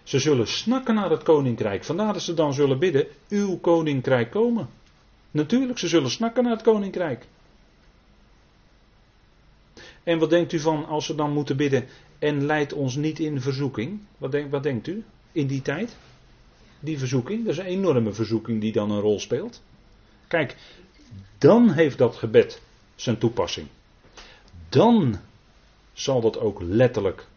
Ze 0.04 0.20
zullen 0.20 0.48
snakken 0.48 0.96
naar 0.96 1.10
het 1.10 1.24
koninkrijk. 1.24 1.84
Vandaar 1.84 2.14
dat 2.14 2.22
ze 2.22 2.34
dan 2.34 2.54
zullen 2.54 2.80
bidden: 2.80 3.08
Uw 3.30 3.58
koninkrijk 3.58 4.32
komen. 4.32 4.70
Natuurlijk, 5.32 5.80
ze 5.80 5.88
zullen 5.88 6.10
snakken 6.10 6.44
naar 6.44 6.52
het 6.52 6.62
koninkrijk. 6.62 7.26
En 10.04 10.20
wat 10.20 10.30
denkt 10.30 10.54
u 10.54 10.60
van 10.60 10.86
als 10.86 11.06
ze 11.06 11.16
dan 11.16 11.34
moeten 11.34 11.58
bidden 11.58 11.86
en 12.20 12.46
leidt 12.46 12.74
ons 12.74 12.96
niet 12.96 13.20
in 13.20 13.42
verzoeking? 13.42 14.00
Wat, 14.18 14.32
denk, 14.32 14.52
wat 14.52 14.64
denkt 14.64 14.88
u 14.88 15.04
in 15.32 15.48
die 15.48 15.62
tijd? 15.62 15.98
Die 16.80 17.00
verzoeking, 17.00 17.46
dat 17.46 17.54
is 17.54 17.60
een 17.60 17.66
enorme 17.66 18.14
verzoeking 18.14 18.62
die 18.62 18.72
dan 18.72 18.92
een 18.92 19.00
rol 19.00 19.20
speelt. 19.20 19.62
Kijk, 20.28 20.58
dan 21.38 21.72
heeft 21.72 21.98
dat 21.98 22.16
gebed 22.16 22.62
zijn 22.96 23.18
toepassing. 23.18 23.68
Dan 24.70 25.20
zal 25.94 26.22
dat 26.22 26.40
ook 26.40 26.62
letterlijk 26.62 27.28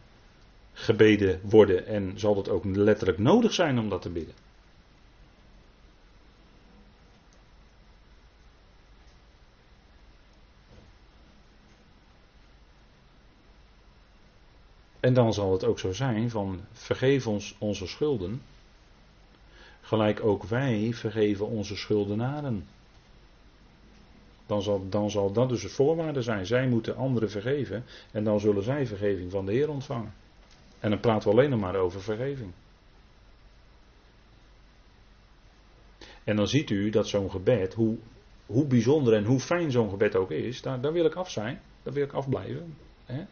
gebeden 0.73 1.41
worden 1.43 1.87
en 1.87 2.13
zal 2.19 2.37
het 2.37 2.49
ook 2.49 2.65
letterlijk 2.65 3.19
nodig 3.19 3.53
zijn 3.53 3.79
om 3.79 3.89
dat 3.89 4.03
te 4.03 4.11
bidden. 4.11 4.35
En 15.01 15.15
dan 15.15 15.33
zal 15.33 15.53
het 15.53 15.65
ook 15.65 15.79
zo 15.79 15.93
zijn 15.93 16.31
van 16.31 16.61
vergeef 16.73 17.27
ons 17.27 17.55
onze 17.59 17.87
schulden, 17.87 18.43
gelijk 19.83 20.25
ook 20.25 20.45
wij 20.45 20.93
vergeven 20.93 21.47
onze 21.47 21.77
schuldenaren. 21.77 22.67
Dan 24.47 24.63
zal, 24.63 24.89
dan 24.89 25.11
zal 25.11 25.33
dat 25.33 25.49
dus 25.49 25.63
het 25.63 25.73
voorwaarde 25.73 26.23
zijn. 26.23 26.47
Zij 26.47 26.69
moeten 26.69 26.97
anderen 26.97 27.31
vergeven 27.31 27.85
en 28.11 28.25
dan 28.25 28.41
zullen 28.41 28.63
zij 28.63 28.87
vergeving 28.87 29.31
van 29.31 29.47
de 29.47 29.53
Heer 29.53 29.71
ontvangen. 29.71 30.15
En 30.81 30.91
dan 30.91 31.01
praten 31.01 31.29
we 31.29 31.35
alleen 31.35 31.51
nog 31.51 31.61
maar 31.61 31.77
over 31.77 32.03
vergeving. 32.03 32.53
En 36.25 36.37
dan 36.37 36.49
ziet 36.49 36.71
u 36.71 36.91
dat 36.91 37.09
zo'n 37.09 37.31
gebed, 37.31 37.75
hoe, 37.75 37.97
hoe 38.47 38.67
bijzonder 38.67 39.15
en 39.15 39.25
hoe 39.25 39.41
fijn 39.41 39.71
zo'n 39.71 39.91
gebed 39.91 40.17
ook 40.17 40.31
is, 40.31 40.63
daar, 40.63 40.81
daar 40.81 40.93
wil 40.93 41.05
ik 41.05 41.15
af 41.15 41.31
zijn. 41.31 41.61
Daar 41.83 41.93
wil 41.93 42.05
ik 42.05 42.13
afblijven. 42.13 42.77
Hè? 43.05 43.25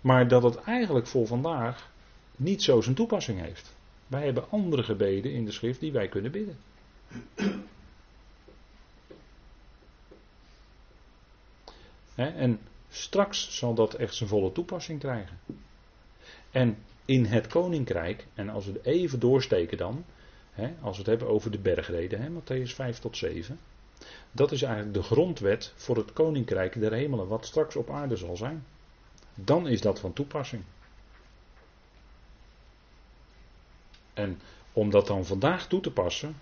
Maar 0.00 0.28
dat 0.28 0.42
het 0.42 0.56
eigenlijk 0.56 1.06
voor 1.06 1.26
vandaag 1.26 1.90
niet 2.36 2.62
zo 2.62 2.80
zijn 2.80 2.94
toepassing 2.94 3.40
heeft. 3.40 3.73
Wij 4.06 4.24
hebben 4.24 4.50
andere 4.50 4.82
gebeden 4.82 5.32
in 5.32 5.44
de 5.44 5.52
schrift 5.52 5.80
die 5.80 5.92
wij 5.92 6.08
kunnen 6.08 6.30
bidden. 6.30 6.56
en 12.14 12.60
straks 12.90 13.56
zal 13.56 13.74
dat 13.74 13.94
echt 13.94 14.14
zijn 14.14 14.28
volle 14.28 14.52
toepassing 14.52 15.00
krijgen. 15.00 15.38
En 16.50 16.76
in 17.04 17.24
het 17.24 17.46
koninkrijk, 17.46 18.26
en 18.34 18.48
als 18.48 18.66
we 18.66 18.72
het 18.72 18.84
even 18.84 19.20
doorsteken 19.20 19.78
dan, 19.78 20.04
als 20.80 20.96
we 20.96 21.02
het 21.02 21.06
hebben 21.06 21.28
over 21.28 21.50
de 21.50 21.58
bergreden, 21.58 22.20
hè, 22.20 22.28
Matthäus 22.28 22.74
5 22.74 22.98
tot 22.98 23.16
7. 23.16 23.58
Dat 24.32 24.52
is 24.52 24.62
eigenlijk 24.62 24.94
de 24.94 25.02
grondwet 25.02 25.72
voor 25.76 25.96
het 25.96 26.12
koninkrijk 26.12 26.80
der 26.80 26.92
hemelen, 26.92 27.28
wat 27.28 27.46
straks 27.46 27.76
op 27.76 27.90
aarde 27.90 28.16
zal 28.16 28.36
zijn. 28.36 28.64
Dan 29.34 29.68
is 29.68 29.80
dat 29.80 30.00
van 30.00 30.12
toepassing. 30.12 30.62
En 34.14 34.40
om 34.72 34.90
dat 34.90 35.06
dan 35.06 35.24
vandaag 35.24 35.66
toe 35.66 35.80
te 35.80 35.90
passen, 35.90 36.36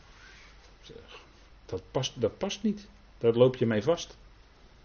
dat 1.66 1.82
past, 1.90 2.20
dat 2.20 2.38
past 2.38 2.62
niet. 2.62 2.88
Daar 3.18 3.32
loop 3.32 3.56
je 3.56 3.66
mee 3.66 3.82
vast. 3.82 4.16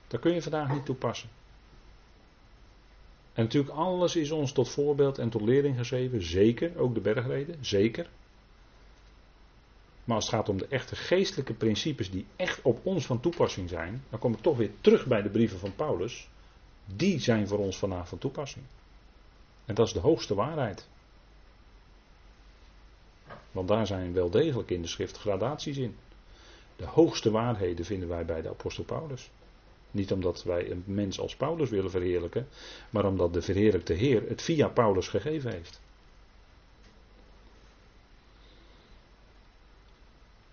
Dat 0.08 0.20
kun 0.20 0.34
je 0.34 0.42
vandaag 0.42 0.74
niet 0.74 0.86
toepassen. 0.86 1.30
En 3.34 3.44
natuurlijk, 3.44 3.76
alles 3.76 4.16
is 4.16 4.32
ons 4.32 4.52
tot 4.52 4.70
voorbeeld 4.70 5.18
en 5.18 5.30
tot 5.30 5.42
lering 5.42 5.78
geschreven. 5.78 6.24
Zeker, 6.24 6.78
ook 6.78 6.94
de 6.94 7.00
bergreden, 7.00 7.66
zeker. 7.66 8.10
Maar 10.04 10.16
als 10.16 10.26
het 10.26 10.36
gaat 10.36 10.50
om 10.50 10.58
de 10.58 10.68
echte 10.68 10.96
geestelijke 10.96 11.54
principes 11.54 12.12
die 12.12 12.26
echt 12.36 12.62
op 12.62 12.86
ons 12.86 13.06
van 13.06 13.20
toepassing 13.20 13.70
zijn, 13.70 14.04
dan 14.10 14.20
kom 14.20 14.34
ik 14.34 14.42
toch 14.42 14.58
weer 14.58 14.72
terug 14.82 15.06
bij 15.06 15.22
de 15.22 15.30
brieven 15.30 15.60
van 15.60 15.76
Paulus. 15.76 16.30
Die 16.86 17.20
zijn 17.20 17.48
voor 17.48 17.58
ons 17.58 17.78
vandaag 17.78 18.08
van 18.08 18.18
toepassing. 18.18 18.66
En 19.66 19.76
dat 19.76 19.88
is 19.88 19.94
de 19.94 20.00
hoogste 20.00 20.36
waarheid. 20.36 20.88
Want 23.52 23.68
daar 23.68 23.88
zijn 23.88 24.14
wel 24.14 24.30
degelijk 24.30 24.70
in 24.70 24.82
de 24.82 24.88
schrift 24.88 25.18
gradaties 25.18 25.78
in. 25.78 25.96
De 26.76 26.86
hoogste 26.86 27.32
waarheden 27.32 27.86
vinden 27.86 28.10
wij 28.10 28.26
bij 28.26 28.42
de 28.42 28.50
apostel 28.50 28.84
Paulus. 28.84 29.30
Niet 29.92 30.12
omdat 30.12 30.44
wij 30.44 30.72
een 30.72 30.84
mens 30.86 31.20
als 31.20 31.36
Paulus 31.36 31.70
willen 31.70 31.92
verheerlijken, 31.92 32.48
maar 32.90 33.06
omdat 33.06 33.34
de 33.34 33.42
verheerlijkte 33.42 33.94
Heer 33.94 34.24
het 34.28 34.42
via 34.42 34.68
Paulus 34.68 35.08
gegeven 35.08 35.52
heeft. 35.52 35.80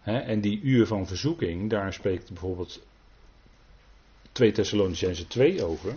en 0.05 0.41
die 0.41 0.61
uur 0.61 0.87
van 0.87 1.07
verzoeking, 1.07 1.70
daar 1.70 1.93
spreekt 1.93 2.29
bijvoorbeeld 2.29 2.81
2 4.33 4.53
Thessalonicense 4.53 5.27
2 5.27 5.64
over. 5.64 5.95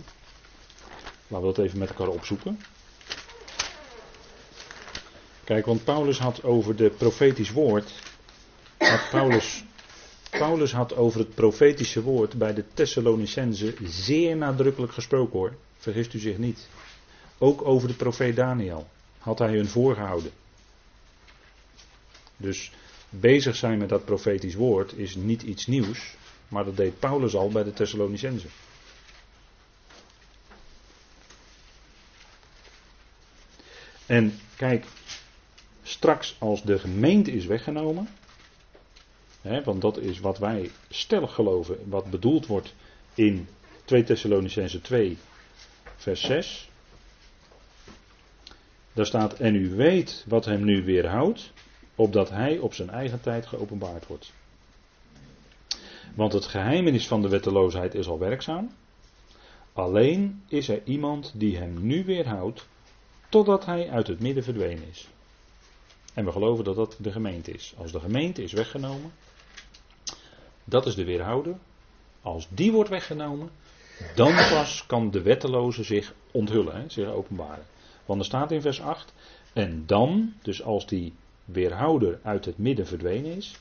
Laten 1.28 1.48
we 1.48 1.54
dat 1.54 1.64
even 1.64 1.78
met 1.78 1.88
elkaar 1.88 2.08
opzoeken. 2.08 2.58
Kijk, 5.48 5.66
want 5.66 5.84
Paulus 5.84 6.18
had 6.18 6.42
over 6.42 6.76
de 6.76 6.90
profetisch 6.90 7.50
woord. 7.50 7.92
Had 8.78 9.08
Paulus, 9.10 9.64
Paulus 10.30 10.72
had 10.72 10.96
over 10.96 11.20
het 11.20 11.34
profetische 11.34 12.02
woord 12.02 12.34
bij 12.34 12.54
de 12.54 12.64
Thessalonicenzen 12.74 13.74
zeer 13.84 14.36
nadrukkelijk 14.36 14.92
gesproken 14.92 15.38
hoor. 15.38 15.54
Vergist 15.78 16.14
u 16.14 16.18
zich 16.18 16.38
niet. 16.38 16.68
Ook 17.38 17.62
over 17.62 17.88
de 17.88 17.94
profeet 17.94 18.36
Daniel 18.36 18.88
had 19.18 19.38
hij 19.38 19.54
hun 19.54 19.68
voorgehouden. 19.68 20.30
Dus 22.36 22.72
bezig 23.08 23.56
zijn 23.56 23.78
met 23.78 23.88
dat 23.88 24.04
profetisch 24.04 24.54
woord 24.54 24.92
is 24.92 25.14
niet 25.14 25.42
iets 25.42 25.66
nieuws, 25.66 26.14
maar 26.48 26.64
dat 26.64 26.76
deed 26.76 26.98
Paulus 26.98 27.34
al 27.34 27.48
bij 27.48 27.64
de 27.64 27.72
Thessalonicenzen. 27.72 28.50
En 34.06 34.38
kijk, 34.56 34.84
straks 35.88 36.36
als 36.38 36.62
de 36.62 36.78
gemeente 36.78 37.32
is 37.32 37.46
weggenomen, 37.46 38.08
hè, 39.42 39.62
want 39.64 39.80
dat 39.80 39.98
is 39.98 40.20
wat 40.20 40.38
wij 40.38 40.70
stellig 40.88 41.34
geloven, 41.34 41.78
wat 41.84 42.10
bedoeld 42.10 42.46
wordt 42.46 42.74
in 43.14 43.48
2 43.84 44.04
Thessalonicenzen 44.04 44.82
2, 44.82 45.18
vers 45.96 46.20
6. 46.20 46.70
Daar 48.92 49.06
staat, 49.06 49.34
en 49.34 49.54
u 49.54 49.74
weet 49.74 50.24
wat 50.26 50.44
hem 50.44 50.64
nu 50.64 50.84
weerhoudt, 50.84 51.52
opdat 51.94 52.30
hij 52.30 52.58
op 52.58 52.74
zijn 52.74 52.90
eigen 52.90 53.20
tijd 53.20 53.46
geopenbaard 53.46 54.06
wordt. 54.06 54.32
Want 56.14 56.32
het 56.32 56.44
geheimenis 56.44 57.06
van 57.06 57.22
de 57.22 57.28
wetteloosheid 57.28 57.94
is 57.94 58.08
al 58.08 58.18
werkzaam. 58.18 58.70
Alleen 59.72 60.42
is 60.48 60.68
er 60.68 60.80
iemand 60.84 61.32
die 61.34 61.56
hem 61.56 61.86
nu 61.86 62.04
weerhoudt, 62.04 62.66
totdat 63.28 63.64
hij 63.66 63.90
uit 63.90 64.06
het 64.06 64.20
midden 64.20 64.44
verdwenen 64.44 64.88
is. 64.90 65.08
En 66.18 66.24
we 66.24 66.32
geloven 66.32 66.64
dat 66.64 66.76
dat 66.76 66.96
de 67.00 67.12
gemeente 67.12 67.52
is. 67.52 67.74
Als 67.76 67.92
de 67.92 68.00
gemeente 68.00 68.42
is 68.42 68.52
weggenomen, 68.52 69.12
dat 70.64 70.86
is 70.86 70.94
de 70.94 71.04
weerhouder. 71.04 71.56
Als 72.22 72.48
die 72.50 72.72
wordt 72.72 72.90
weggenomen, 72.90 73.50
dan 74.14 74.34
pas 74.34 74.86
kan 74.86 75.10
de 75.10 75.22
wetteloze 75.22 75.82
zich 75.82 76.14
onthullen, 76.30 76.80
hè, 76.80 76.88
zich 76.88 77.08
openbaren. 77.08 77.64
Want 78.06 78.20
er 78.20 78.26
staat 78.26 78.50
in 78.50 78.60
vers 78.60 78.80
8, 78.80 79.14
en 79.52 79.82
dan, 79.86 80.32
dus 80.42 80.62
als 80.62 80.86
die 80.86 81.14
weerhouder 81.44 82.20
uit 82.22 82.44
het 82.44 82.58
midden 82.58 82.86
verdwenen 82.86 83.36
is, 83.36 83.54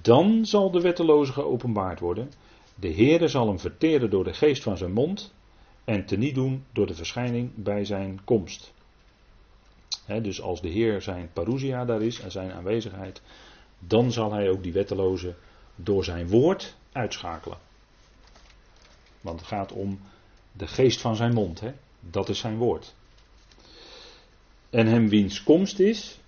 dan 0.00 0.46
zal 0.46 0.70
de 0.70 0.80
wetteloze 0.80 1.32
geopenbaard 1.32 2.00
worden. 2.00 2.32
De 2.74 2.94
Heere 2.94 3.28
zal 3.28 3.46
hem 3.46 3.58
verteren 3.58 4.10
door 4.10 4.24
de 4.24 4.34
geest 4.34 4.62
van 4.62 4.76
zijn 4.76 4.92
mond 4.92 5.34
en 5.84 6.06
teniet 6.06 6.34
doen 6.34 6.64
door 6.72 6.86
de 6.86 6.94
verschijning 6.94 7.50
bij 7.54 7.84
zijn 7.84 8.20
komst. 8.24 8.74
Dus 10.06 10.40
als 10.40 10.60
de 10.60 10.68
Heer 10.68 11.02
zijn 11.02 11.30
parousia 11.32 11.84
daar 11.84 12.02
is 12.02 12.20
en 12.20 12.30
zijn 12.30 12.52
aanwezigheid, 12.52 13.22
dan 13.78 14.12
zal 14.12 14.32
hij 14.32 14.50
ook 14.50 14.62
die 14.62 14.72
wetteloze 14.72 15.34
door 15.74 16.04
zijn 16.04 16.28
woord 16.28 16.76
uitschakelen. 16.92 17.58
Want 19.20 19.40
het 19.40 19.48
gaat 19.48 19.72
om 19.72 20.00
de 20.52 20.66
geest 20.66 21.00
van 21.00 21.16
zijn 21.16 21.34
mond, 21.34 21.62
dat 22.00 22.28
is 22.28 22.38
zijn 22.38 22.56
woord. 22.56 22.94
En 24.70 24.86
hem 24.86 25.08
wiens 25.08 25.42
komst 25.42 25.78
is, 25.78 26.20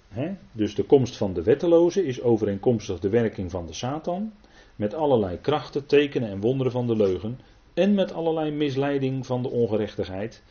dus 0.53 0.75
de 0.75 0.85
komst 0.85 1.17
van 1.17 1.33
de 1.33 1.43
wetteloze 1.43 2.05
is 2.05 2.21
overeenkomstig 2.21 3.01
de 3.01 3.09
werking 3.09 3.51
van 3.51 3.67
de 3.67 3.73
Satan, 3.73 4.33
met 4.77 4.95
allerlei 4.95 5.41
krachten, 5.41 5.87
tekenen 5.87 6.29
en 6.29 6.41
wonderen 6.41 6.73
van 6.73 6.87
de 6.87 6.97
leugen, 6.97 7.41
en 7.75 7.95
met 7.95 8.13
allerlei 8.13 8.51
misleiding 8.51 9.27
van 9.27 9.43
de 9.43 9.49
ongerechtigheid 9.49 10.43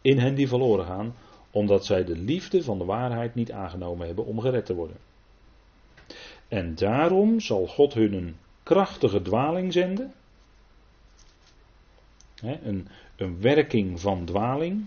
in 0.00 0.18
hen 0.18 0.34
die 0.34 0.48
verloren 0.48 0.84
gaan, 0.84 1.14
omdat 1.56 1.86
zij 1.86 2.04
de 2.04 2.16
liefde 2.16 2.62
van 2.62 2.78
de 2.78 2.84
waarheid 2.84 3.34
niet 3.34 3.52
aangenomen 3.52 4.06
hebben 4.06 4.24
om 4.24 4.40
gered 4.40 4.66
te 4.66 4.74
worden. 4.74 4.96
En 6.48 6.74
daarom 6.74 7.40
zal 7.40 7.66
God 7.66 7.94
hun 7.94 8.12
een 8.12 8.36
krachtige 8.62 9.22
dwaling 9.22 9.72
zenden, 9.72 10.12
een, 12.42 12.88
een 13.16 13.40
werking 13.40 14.00
van 14.00 14.24
dwaling, 14.24 14.86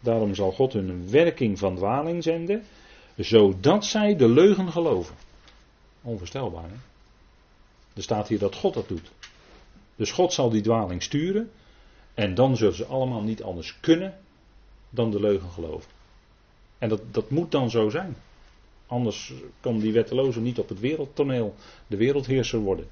daarom 0.00 0.34
zal 0.34 0.52
God 0.52 0.72
hun 0.72 0.88
een 0.88 1.10
werking 1.10 1.58
van 1.58 1.76
dwaling 1.76 2.22
zenden, 2.22 2.62
zodat 3.16 3.84
zij 3.84 4.16
de 4.16 4.28
leugen 4.28 4.72
geloven. 4.72 5.14
Onvoorstelbaar, 6.02 6.68
hè? 6.68 6.76
Er 7.94 8.02
staat 8.02 8.28
hier 8.28 8.38
dat 8.38 8.54
God 8.54 8.74
dat 8.74 8.88
doet. 8.88 9.10
Dus 9.96 10.10
God 10.12 10.32
zal 10.32 10.50
die 10.50 10.62
dwaling 10.62 11.02
sturen. 11.02 11.50
En 12.14 12.34
dan 12.34 12.56
zullen 12.56 12.74
ze 12.74 12.84
allemaal 12.84 13.22
niet 13.22 13.42
anders 13.42 13.80
kunnen 13.80 14.21
dan 14.94 15.10
de 15.10 15.20
leugen 15.20 15.50
geloven. 15.50 15.90
En 16.78 16.88
dat, 16.88 17.00
dat 17.10 17.30
moet 17.30 17.50
dan 17.50 17.70
zo 17.70 17.88
zijn. 17.88 18.16
Anders 18.86 19.32
kan 19.60 19.78
die 19.78 19.92
wetteloze 19.92 20.40
niet 20.40 20.58
op 20.58 20.68
het 20.68 20.80
wereldtoneel 20.80 21.54
de 21.86 21.96
wereldheerser 21.96 22.58
worden. 22.58 22.86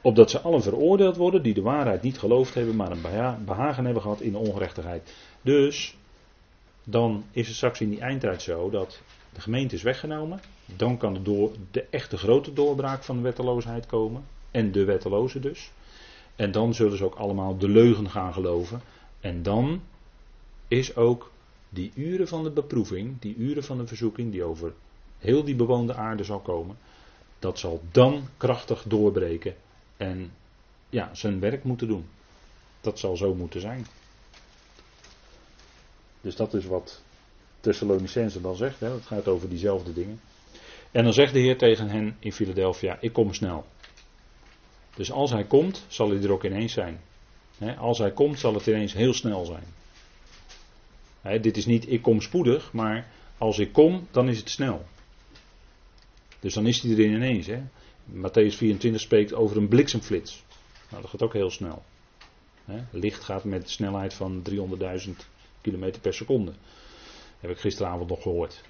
Opdat 0.00 0.30
ze 0.30 0.40
allen 0.40 0.62
veroordeeld 0.62 1.16
worden 1.16 1.42
die 1.42 1.54
de 1.54 1.62
waarheid 1.62 2.02
niet 2.02 2.18
geloofd 2.18 2.54
hebben, 2.54 2.76
maar 2.76 2.90
een 2.90 3.44
behagen 3.44 3.84
hebben 3.84 4.02
gehad 4.02 4.20
in 4.20 4.32
de 4.32 4.38
ongerechtigheid. 4.38 5.14
Dus 5.42 5.96
dan 6.84 7.24
is 7.30 7.46
het 7.46 7.56
straks 7.56 7.80
in 7.80 7.90
die 7.90 8.00
eindtijd 8.00 8.42
zo 8.42 8.70
dat 8.70 9.00
de 9.32 9.40
gemeente 9.40 9.74
is 9.74 9.82
weggenomen. 9.82 10.40
Dan 10.76 10.96
kan 10.96 11.14
de, 11.14 11.22
door, 11.22 11.52
de 11.70 11.84
echte 11.90 12.16
grote 12.16 12.52
doorbraak 12.52 13.02
van 13.02 13.16
de 13.16 13.22
wetteloosheid 13.22 13.86
komen. 13.86 14.24
En 14.50 14.72
de 14.72 14.84
wettelozen 14.84 15.42
dus. 15.42 15.70
En 16.36 16.52
dan 16.52 16.74
zullen 16.74 16.96
ze 16.96 17.04
ook 17.04 17.14
allemaal 17.14 17.58
de 17.58 17.68
leugen 17.68 18.10
gaan 18.10 18.32
geloven. 18.32 18.80
En 19.20 19.42
dan 19.42 19.80
is 20.68 20.96
ook 20.96 21.30
die 21.68 21.92
uren 21.94 22.28
van 22.28 22.42
de 22.42 22.50
beproeving, 22.50 23.20
die 23.20 23.36
uren 23.36 23.64
van 23.64 23.78
de 23.78 23.86
verzoeking, 23.86 24.32
die 24.32 24.44
over 24.44 24.74
heel 25.18 25.44
die 25.44 25.54
bewoonde 25.54 25.94
aarde 25.94 26.24
zal 26.24 26.40
komen, 26.40 26.76
dat 27.38 27.58
zal 27.58 27.82
dan 27.90 28.28
krachtig 28.36 28.82
doorbreken 28.82 29.54
en 29.96 30.32
ja, 30.88 31.14
zijn 31.14 31.40
werk 31.40 31.64
moeten 31.64 31.88
doen. 31.88 32.06
Dat 32.80 32.98
zal 32.98 33.16
zo 33.16 33.34
moeten 33.34 33.60
zijn. 33.60 33.86
Dus 36.20 36.36
dat 36.36 36.54
is 36.54 36.64
wat 36.64 37.02
Thessalonicense 37.60 38.40
dan 38.40 38.56
zegt. 38.56 38.80
Hè. 38.80 38.90
Het 38.90 39.06
gaat 39.06 39.28
over 39.28 39.48
diezelfde 39.48 39.92
dingen. 39.92 40.20
En 40.90 41.04
dan 41.04 41.12
zegt 41.12 41.32
de 41.32 41.38
Heer 41.38 41.58
tegen 41.58 41.88
hen 41.88 42.16
in 42.18 42.32
Philadelphia: 42.32 42.96
Ik 43.00 43.12
kom 43.12 43.32
snel. 43.32 43.66
Dus 44.96 45.12
als 45.12 45.30
hij 45.30 45.44
komt, 45.44 45.84
zal 45.88 46.10
hij 46.10 46.22
er 46.22 46.32
ook 46.32 46.44
ineens 46.44 46.72
zijn. 46.72 47.00
Als 47.78 47.98
hij 47.98 48.10
komt, 48.10 48.38
zal 48.38 48.54
het 48.54 48.66
ineens 48.66 48.92
heel 48.92 49.14
snel 49.14 49.44
zijn. 49.44 49.64
Dit 51.40 51.56
is 51.56 51.66
niet 51.66 51.90
ik 51.90 52.02
kom 52.02 52.20
spoedig, 52.20 52.72
maar 52.72 53.08
als 53.38 53.58
ik 53.58 53.72
kom, 53.72 54.06
dan 54.10 54.28
is 54.28 54.38
het 54.38 54.50
snel. 54.50 54.86
Dus 56.40 56.54
dan 56.54 56.66
is 56.66 56.82
hij 56.82 56.92
er 56.92 57.00
ineens. 57.00 57.46
Hè. 57.46 57.62
Matthäus 58.12 58.56
24 58.56 59.00
spreekt 59.00 59.34
over 59.34 59.56
een 59.56 59.68
bliksemflits. 59.68 60.44
Nou, 60.90 61.02
dat 61.02 61.10
gaat 61.10 61.22
ook 61.22 61.32
heel 61.32 61.50
snel. 61.50 61.82
Licht 62.90 63.24
gaat 63.24 63.44
met 63.44 63.70
snelheid 63.70 64.14
van 64.14 64.42
300.000 64.50 65.10
km 65.60 65.90
per 66.00 66.14
seconde. 66.14 66.52
Heb 67.40 67.50
ik 67.50 67.58
gisteravond 67.58 68.08
nog 68.08 68.22
gehoord. 68.22 68.62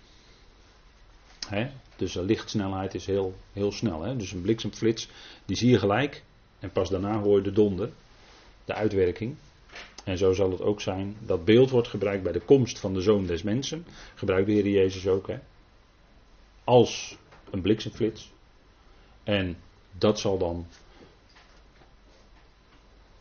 Dus 1.96 2.12
de 2.12 2.22
lichtsnelheid 2.22 2.94
is 2.94 3.06
heel, 3.06 3.34
heel 3.52 3.72
snel. 3.72 4.18
Dus 4.18 4.32
een 4.32 4.42
bliksemflits, 4.42 5.08
die 5.44 5.56
zie 5.56 5.70
je 5.70 5.78
gelijk. 5.78 6.22
En 6.58 6.70
pas 6.70 6.90
daarna 6.90 7.20
hoor 7.20 7.36
je 7.36 7.42
de 7.42 7.52
donder, 7.52 7.90
de 8.64 8.74
uitwerking. 8.74 9.36
En 10.06 10.18
zo 10.18 10.32
zal 10.32 10.50
het 10.50 10.60
ook 10.60 10.80
zijn. 10.80 11.16
Dat 11.20 11.44
beeld 11.44 11.70
wordt 11.70 11.88
gebruikt 11.88 12.22
bij 12.22 12.32
de 12.32 12.40
komst 12.40 12.78
van 12.78 12.94
de 12.94 13.00
zoon 13.00 13.26
des 13.26 13.42
mensen. 13.42 13.86
Gebruikt 14.14 14.46
de 14.46 14.52
Heer 14.52 14.68
Jezus 14.68 15.06
ook. 15.06 15.26
Hè? 15.26 15.38
Als 16.64 17.18
een 17.50 17.60
bliksemflits. 17.60 18.32
En 19.24 19.56
dat 19.98 20.20
zal 20.20 20.38
dan 20.38 20.66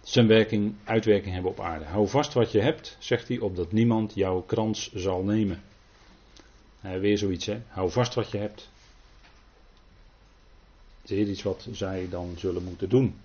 zijn 0.02 0.28
werking, 0.28 0.76
uitwerking 0.84 1.34
hebben 1.34 1.52
op 1.52 1.60
aarde. 1.60 1.86
Hou 1.86 2.08
vast 2.08 2.34
wat 2.34 2.52
je 2.52 2.62
hebt, 2.62 2.98
zegt 3.00 3.28
hij, 3.28 3.40
opdat 3.40 3.72
niemand 3.72 4.14
jouw 4.16 4.42
krans 4.42 4.94
zal 4.94 5.24
nemen. 5.24 5.62
weer 6.82 7.18
zoiets, 7.18 7.46
hè. 7.46 7.62
Hou 7.68 7.92
vast 7.92 8.14
wat 8.14 8.32
je 8.32 8.38
hebt. 8.38 8.70
Het 11.02 11.12
is 11.12 11.28
iets 11.28 11.44
wat 11.44 11.68
zij 11.72 12.08
dan 12.10 12.34
zullen 12.38 12.64
moeten 12.64 12.90
doen. 12.90 13.16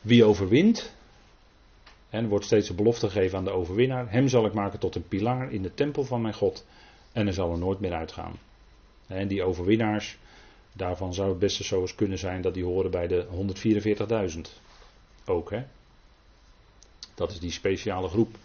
Wie 0.00 0.24
overwint, 0.24 0.94
en 2.10 2.28
wordt 2.28 2.44
steeds 2.44 2.68
een 2.68 2.76
belofte 2.76 3.10
gegeven 3.10 3.38
aan 3.38 3.44
de 3.44 3.50
overwinnaar, 3.50 4.10
hem 4.10 4.28
zal 4.28 4.46
ik 4.46 4.52
maken 4.52 4.78
tot 4.78 4.94
een 4.94 5.08
pilaar 5.08 5.52
in 5.52 5.62
de 5.62 5.74
tempel 5.74 6.04
van 6.04 6.20
mijn 6.20 6.34
God 6.34 6.66
en 7.12 7.26
er 7.26 7.32
zal 7.32 7.52
er 7.52 7.58
nooit 7.58 7.80
meer 7.80 7.92
uitgaan. 7.92 8.38
En 9.06 9.28
die 9.28 9.42
overwinnaars, 9.42 10.18
daarvan 10.72 11.14
zou 11.14 11.28
het 11.28 11.38
beste 11.38 11.64
zo 11.64 11.80
eens 11.80 11.94
kunnen 11.94 12.18
zijn 12.18 12.42
dat 12.42 12.54
die 12.54 12.64
horen 12.64 12.90
bij 12.90 13.06
de 13.06 13.26
144.000 14.34 14.40
ook. 15.24 15.50
Hè? 15.50 15.64
Dat 17.14 17.30
is 17.30 17.40
die 17.40 17.50
speciale 17.50 18.08
groep. 18.08 18.36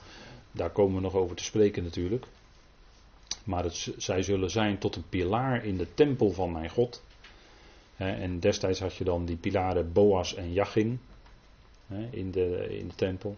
Daar 0.51 0.69
komen 0.69 0.95
we 0.95 1.01
nog 1.01 1.15
over 1.15 1.35
te 1.35 1.43
spreken 1.43 1.83
natuurlijk. 1.83 2.25
Maar 3.43 3.63
het, 3.63 3.93
zij 3.97 4.23
zullen 4.23 4.49
zijn 4.49 4.77
tot 4.77 4.95
een 4.95 5.09
pilaar 5.09 5.65
in 5.65 5.77
de 5.77 5.93
tempel 5.93 6.31
van 6.31 6.51
mijn 6.51 6.69
God. 6.69 7.03
En 7.95 8.39
destijds 8.39 8.79
had 8.79 8.95
je 8.95 9.03
dan 9.03 9.25
die 9.25 9.35
pilaren 9.35 9.93
Boas 9.93 10.35
en 10.35 10.53
Jachin 10.53 10.99
in 12.09 12.31
de, 12.31 12.77
in 12.79 12.87
de 12.87 12.95
tempel. 12.95 13.35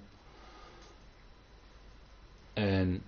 En 2.58 3.04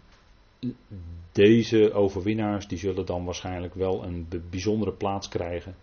deze 1.32 1.94
overwinnaars 1.94 2.68
die 2.68 2.78
zullen 2.78 3.06
dan 3.06 3.26
waarschijnlijk 3.26 3.74
wel 3.74 4.04
een 4.04 4.28
bijzondere 4.50 4.92
plaats 4.94 5.28
krijgen. 5.28 5.76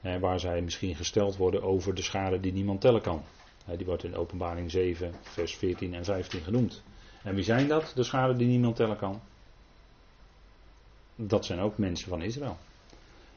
Hè, 0.00 0.18
waar 0.18 0.40
zij 0.40 0.60
misschien 0.60 0.96
gesteld 0.96 1.36
worden 1.36 1.62
over 1.62 1.94
de 1.94 2.02
schade 2.02 2.40
die 2.40 2.52
niemand 2.52 2.80
tellen 2.80 3.00
kan. 3.00 3.22
Hè, 3.64 3.76
die 3.76 3.86
wordt 3.86 4.04
in 4.04 4.16
openbaring 4.16 4.70
7, 4.70 5.14
vers 5.20 5.56
14 5.56 5.94
en 5.94 6.04
15 6.04 6.40
genoemd. 6.40 6.82
En 7.22 7.34
wie 7.34 7.44
zijn 7.44 7.68
dat, 7.68 7.92
de 7.94 8.02
schade 8.02 8.36
die 8.36 8.46
niemand 8.46 8.76
tellen 8.76 8.96
kan? 8.96 9.20
Dat 11.16 11.44
zijn 11.44 11.60
ook 11.60 11.78
mensen 11.78 12.08
van 12.08 12.22
Israël. 12.22 12.56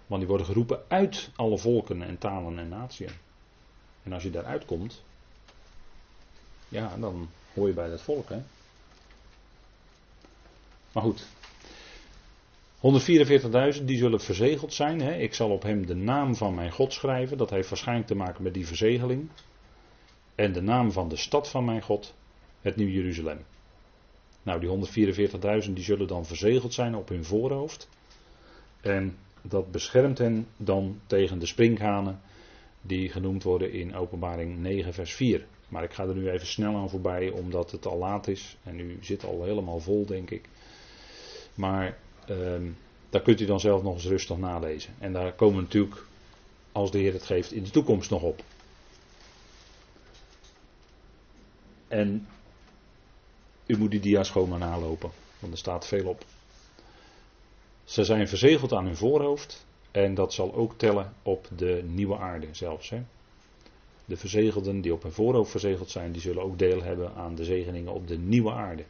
Want 0.07 0.20
die 0.20 0.30
worden 0.30 0.47
geroepen 0.47 0.84
uit 0.88 1.32
alle 1.36 1.57
volken 1.57 2.01
en 2.01 2.18
talen 2.18 2.59
en 2.59 2.70
naties. 2.70 3.11
En 4.03 4.14
als 4.14 4.24
je 4.24 4.30
daaruit 4.30 4.66
komt, 4.66 5.03
ja, 6.70 6.97
dan 6.97 7.30
hoor 7.53 7.68
je 7.68 7.74
bij 7.74 7.89
dat 7.89 8.01
volk. 8.01 8.30
Hè? 8.30 8.41
Maar 10.94 11.04
goed. 11.04 11.26
144.000 13.78 13.84
die 13.84 13.98
zullen 13.98 14.20
verzegeld 14.22 14.74
zijn. 14.74 15.02
Hè? 15.02 15.14
Ik 15.16 15.34
zal 15.34 15.50
op 15.50 15.64
hem 15.64 15.86
de 15.86 15.96
naam 15.96 16.36
van 16.36 16.56
mijn 16.56 16.72
God 16.72 16.94
schrijven. 16.94 17.38
Dat 17.38 17.50
heeft 17.50 17.70
waarschijnlijk 17.70 18.08
te 18.08 18.16
maken 18.16 18.44
met 18.44 18.54
die 18.54 18.68
verzegeling. 18.68 19.30
En 20.36 20.54
de 20.54 20.62
naam 20.62 20.91
van 20.91 21.10
de 21.10 21.16
stad 21.16 21.50
van 21.50 21.66
mijn 21.66 21.82
God, 21.82 22.14
het 22.62 22.76
Nieuw 22.76 22.89
Jeruzalem. 22.89 23.39
Nou, 24.44 24.60
die 24.60 25.64
144.000 25.66 25.74
die 25.74 25.84
zullen 25.84 26.08
dan 26.08 26.26
verzegeld 26.26 26.74
zijn 26.74 26.96
op 26.96 27.10
hun 27.10 27.26
voorhoofd. 27.26 27.89
En 28.82 29.18
dat 29.41 29.72
beschermt 29.72 30.18
hen 30.18 30.48
dan 30.58 31.00
tegen 31.06 31.39
de 31.39 31.46
sprinkhanen 31.46 32.22
die 32.82 33.10
genoemd 33.10 33.44
worden 33.44 33.72
in 33.72 33.96
Openbaring 33.96 34.58
9, 34.58 34.94
vers 34.94 35.14
4. 35.14 35.46
Maar 35.70 35.84
ik 35.84 35.94
ga 35.94 36.04
er 36.04 36.16
nu 36.16 36.30
even 36.30 36.48
snel 36.48 36.76
aan 36.76 36.89
voorbij, 36.89 37.30
omdat 37.30 37.72
het 37.72 37.86
al 37.86 37.98
laat 37.98 38.28
is. 38.28 38.58
En 38.64 38.80
u 38.80 38.98
zit 39.02 39.26
al 39.26 39.44
helemaal 39.44 39.80
vol, 39.80 40.06
denk 40.06 40.30
ik. 40.30 40.50
Maar 41.54 41.97
ehm, 42.26 42.70
daar 43.10 43.22
kunt 43.22 43.39
u 43.39 43.45
dan 43.45 43.60
zelf 43.60 43.84
nog 43.84 43.93
eens 43.93 44.06
rustig 44.06 44.38
nalezen. 44.38 44.93
En 44.99 45.14
daar 45.14 45.34
komen 45.34 45.64
natuurlijk, 45.64 46.04
als 46.72 46.91
de 46.91 46.97
Heer 46.97 47.14
het 47.14 47.26
geeft, 47.26 47.51
in 47.51 47.64
de 47.64 47.70
toekomst 47.70 48.10
nog 48.10 48.22
op. 48.22 48.43
En 51.88 52.28
u 53.66 53.78
moet 53.78 53.91
die 53.91 53.99
dia's 53.99 54.30
gewoon 54.30 54.60
nalopen, 54.60 55.12
want 55.39 55.54
er 55.54 55.60
staat 55.60 55.88
veel 55.88 56.08
op. 56.08 56.26
Ze 57.84 58.04
zijn 58.04 58.28
verzegeld 58.28 58.74
aan 58.74 58.86
hun 58.86 58.95
voorhoofd 58.95 59.66
en 59.91 60.14
dat 60.14 60.34
zal 60.34 60.54
ook 60.54 60.78
tellen 60.78 61.14
op 61.24 61.47
de 61.56 61.84
nieuwe 61.86 62.18
aarde 62.18 62.47
zelfs. 62.51 62.89
Hè. 62.89 63.04
De 64.06 64.18
verzegelden 64.18 64.82
die 64.82 64.93
op 64.93 65.04
hun 65.04 65.12
voorhoofd 65.12 65.51
verzegeld 65.51 65.89
zijn, 65.89 66.12
die 66.12 66.22
zullen 66.22 66.43
ook 66.43 66.60
deel 66.60 66.84
hebben 66.84 67.14
aan 67.14 67.36
de 67.36 67.43
zegeningen 67.43 67.93
op 67.93 68.08
de 68.08 68.18
nieuwe 68.18 68.51
aarde. 68.51 68.84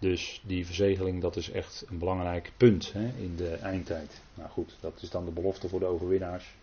Dus 0.00 0.40
die 0.44 0.66
verzegeling, 0.66 1.20
dat 1.20 1.36
is 1.36 1.50
echt 1.50 1.84
een 1.88 1.98
belangrijk 1.98 2.52
punt 2.56 2.92
hè, 2.92 3.10
in 3.18 3.36
de 3.36 3.54
eindtijd. 3.54 4.20
Nou 4.34 4.50
goed, 4.50 4.76
dat 4.80 5.02
is 5.02 5.10
dan 5.10 5.24
de 5.24 5.30
belofte 5.30 5.68
voor 5.68 5.80
de 5.80 5.86
overwinnaars. 5.86 6.54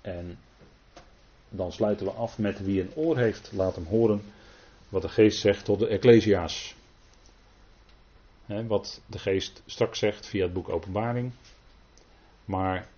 En 0.00 0.38
dan 1.48 1.72
sluiten 1.72 2.06
we 2.06 2.12
af 2.12 2.38
met 2.38 2.60
wie 2.60 2.80
een 2.80 2.94
oor 2.94 3.18
heeft, 3.18 3.50
laat 3.52 3.74
hem 3.74 3.86
horen 3.86 4.22
wat 4.88 5.02
de 5.02 5.08
geest 5.08 5.40
zegt 5.40 5.64
tot 5.64 5.78
de 5.78 5.86
Ecclesia's. 5.86 6.74
wat 8.46 9.00
de 9.06 9.18
geest 9.18 9.62
straks 9.66 9.98
zegt 9.98 10.26
via 10.26 10.42
het 10.42 10.52
boek 10.52 10.68
Openbaring. 10.68 11.32
Maar 12.44 12.88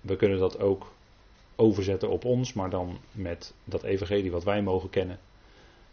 we 0.00 0.16
kunnen 0.16 0.38
dat 0.38 0.58
ook 0.58 0.92
overzetten 1.56 2.10
op 2.10 2.24
ons, 2.24 2.52
maar 2.52 2.70
dan 2.70 2.98
met 3.12 3.52
dat 3.64 3.82
evangelie 3.82 4.30
wat 4.30 4.44
wij 4.44 4.62
mogen 4.62 4.90
kennen. 4.90 5.18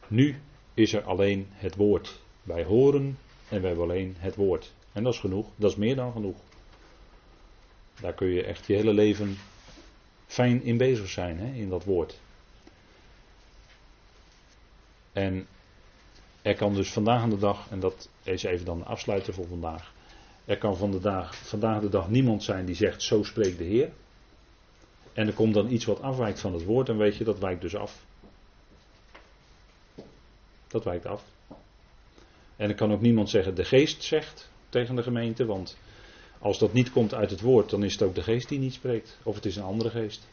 Nu 0.08 0.42
is 0.74 0.94
er 0.94 1.04
alleen 1.04 1.48
het 1.52 1.76
woord. 1.76 2.22
Wij 2.44 2.64
horen 2.64 3.18
en 3.50 3.62
we 3.62 3.68
hebben 3.68 3.84
alleen 3.84 4.16
het 4.18 4.36
woord. 4.36 4.74
En 4.92 5.04
dat 5.04 5.14
is 5.14 5.20
genoeg, 5.20 5.48
dat 5.56 5.72
is 5.72 5.78
meer 5.78 5.96
dan 5.96 6.12
genoeg. 6.12 6.38
Daar 8.02 8.14
kun 8.14 8.28
je 8.28 8.44
echt 8.44 8.66
je 8.66 8.74
hele 8.74 8.94
leven 8.94 9.38
fijn 10.26 10.64
in 10.64 10.78
bezig 10.78 11.10
zijn, 11.10 11.40
hè, 11.40 11.54
in 11.54 11.70
dat 11.70 11.84
woord. 11.84 12.20
En 15.14 15.48
er 16.42 16.56
kan 16.56 16.74
dus 16.74 16.92
vandaag 16.92 17.30
de 17.30 17.38
dag, 17.38 17.68
en 17.70 17.80
dat 17.80 18.10
is 18.24 18.44
even 18.44 18.66
dan 18.66 18.78
de 18.78 18.84
afsluiter 18.84 19.34
voor 19.34 19.48
vandaag. 19.48 19.94
Er 20.46 20.58
kan 20.58 20.78
vandaag 20.78 21.82
de 21.82 21.90
dag 21.90 22.10
niemand 22.10 22.44
zijn 22.44 22.66
die 22.66 22.76
zegt: 22.76 23.02
Zo 23.02 23.24
spreekt 23.24 23.58
de 23.58 23.64
Heer. 23.64 23.92
En 25.14 25.28
er 25.28 25.34
komt 25.34 25.54
dan 25.54 25.72
iets 25.72 25.86
wat 25.86 26.02
afwijkt 26.02 26.40
van 26.40 26.54
het 26.54 26.64
woord, 26.64 26.90
en 26.90 26.98
weet 26.98 27.16
je, 27.16 27.24
dat 27.24 27.40
wijkt 27.40 27.62
dus 27.62 27.76
af. 27.76 28.06
Dat 30.74 30.84
wijkt 30.84 31.06
af. 31.06 31.24
En 32.56 32.70
er 32.70 32.76
kan 32.76 32.92
ook 32.92 33.02
niemand 33.02 33.30
zeggen: 33.30 33.56
De 33.56 33.66
geest 33.66 34.04
zegt 34.04 34.50
tegen 34.70 34.96
de 34.96 35.04
gemeente, 35.04 35.46
want 35.46 35.78
als 36.40 36.60
dat 36.60 36.74
niet 36.74 36.92
komt 36.92 37.14
uit 37.14 37.30
het 37.30 37.42
woord, 37.42 37.70
dan 37.70 37.84
is 37.84 37.92
het 37.92 38.02
ook 38.02 38.16
de 38.16 38.24
geest 38.24 38.50
die 38.50 38.60
niet 38.60 38.74
spreekt. 38.74 39.18
Of 39.24 39.36
het 39.36 39.46
is 39.46 39.56
een 39.56 39.64
andere 39.64 39.90
geest. 39.90 40.28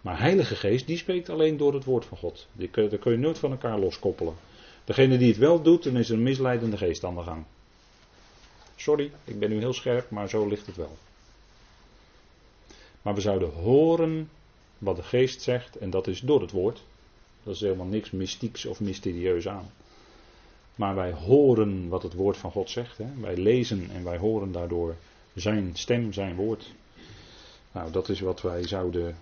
Maar 0.00 0.18
Heilige 0.18 0.56
Geest, 0.56 0.86
die 0.86 0.96
spreekt 0.96 1.28
alleen 1.28 1.56
door 1.56 1.74
het 1.74 1.84
woord 1.84 2.04
van 2.04 2.18
God. 2.18 2.46
Die 2.52 2.68
kun, 2.68 2.88
daar 2.88 2.98
kun 2.98 3.12
je 3.12 3.18
nooit 3.18 3.38
van 3.38 3.50
elkaar 3.50 3.78
loskoppelen. 3.78 4.34
Degene 4.84 5.18
die 5.18 5.28
het 5.28 5.36
wel 5.36 5.62
doet, 5.62 5.82
dan 5.82 5.96
is 5.96 6.08
er 6.08 6.14
een 6.14 6.22
misleidende 6.22 6.76
geest 6.76 7.04
aan 7.04 7.14
de 7.14 7.22
gang. 7.22 7.44
Sorry, 8.76 9.12
ik 9.24 9.38
ben 9.38 9.50
nu 9.50 9.58
heel 9.58 9.72
scherp, 9.72 10.10
maar 10.10 10.28
zo 10.28 10.46
ligt 10.46 10.66
het 10.66 10.76
wel. 10.76 10.96
Maar 13.02 13.14
we 13.14 13.20
zouden 13.20 13.52
horen 13.52 14.30
wat 14.78 14.96
de 14.96 15.02
geest 15.02 15.42
zegt, 15.42 15.76
en 15.76 15.90
dat 15.90 16.06
is 16.06 16.20
door 16.20 16.40
het 16.40 16.50
woord. 16.50 16.82
Dat 17.42 17.54
is 17.54 17.60
helemaal 17.60 17.86
niks 17.86 18.10
mystieks 18.10 18.64
of 18.66 18.80
mysterieus 18.80 19.48
aan. 19.48 19.70
Maar 20.74 20.94
wij 20.94 21.12
horen 21.12 21.88
wat 21.88 22.02
het 22.02 22.14
woord 22.14 22.36
van 22.36 22.50
God 22.50 22.70
zegt. 22.70 22.98
Hè? 22.98 23.06
Wij 23.20 23.36
lezen 23.36 23.90
en 23.90 24.04
wij 24.04 24.18
horen 24.18 24.52
daardoor 24.52 24.96
zijn 25.34 25.70
stem, 25.74 26.12
zijn 26.12 26.34
woord. 26.34 26.72
Nou, 27.72 27.90
dat 27.90 28.08
is 28.08 28.20
wat 28.20 28.42
wij 28.42 28.66
zouden 28.66 29.16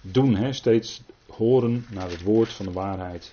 doen. 0.00 0.36
Hè? 0.36 0.52
Steeds 0.52 1.02
horen 1.26 1.86
naar 1.90 2.10
het 2.10 2.22
woord 2.22 2.52
van 2.52 2.66
de 2.66 2.72
waarheid. 2.72 3.32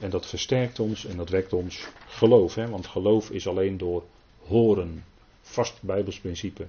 En 0.00 0.10
dat 0.10 0.26
versterkt 0.26 0.80
ons 0.80 1.04
en 1.04 1.16
dat 1.16 1.28
wekt 1.28 1.52
ons 1.52 1.88
geloof. 2.06 2.54
Hè? 2.54 2.68
Want 2.68 2.86
geloof 2.86 3.30
is 3.30 3.48
alleen 3.48 3.78
door 3.78 4.04
horen. 4.46 5.04
Vast 5.40 5.82
Bijbels 5.82 6.20
principe. 6.20 6.66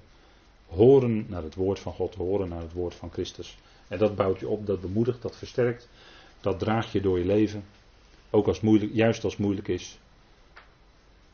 Horen 0.68 1.26
naar 1.30 1.44
het 1.44 1.56
woord 1.56 1.80
van 1.80 1.94
God, 1.94 2.16
horen 2.16 2.50
naar 2.50 2.62
het 2.62 2.74
woord 2.74 2.96
van 2.96 3.12
Christus. 3.12 3.58
En 3.88 3.98
dat 3.98 4.16
bouwt 4.16 4.40
je 4.40 4.48
op, 4.48 4.66
dat 4.66 4.82
bemoedigt, 4.82 5.22
dat 5.22 5.36
versterkt. 5.36 5.90
Dat 6.42 6.60
draagt 6.60 6.92
je 6.92 7.02
door 7.02 7.20
je 7.20 7.26
leven. 7.26 7.64
Ook 8.30 8.48
als 8.48 8.62
moeilijk, 8.62 8.94
juist 8.94 9.24
als 9.24 9.34
het 9.34 9.42
moeilijk 9.42 9.68
is, 9.68 10.00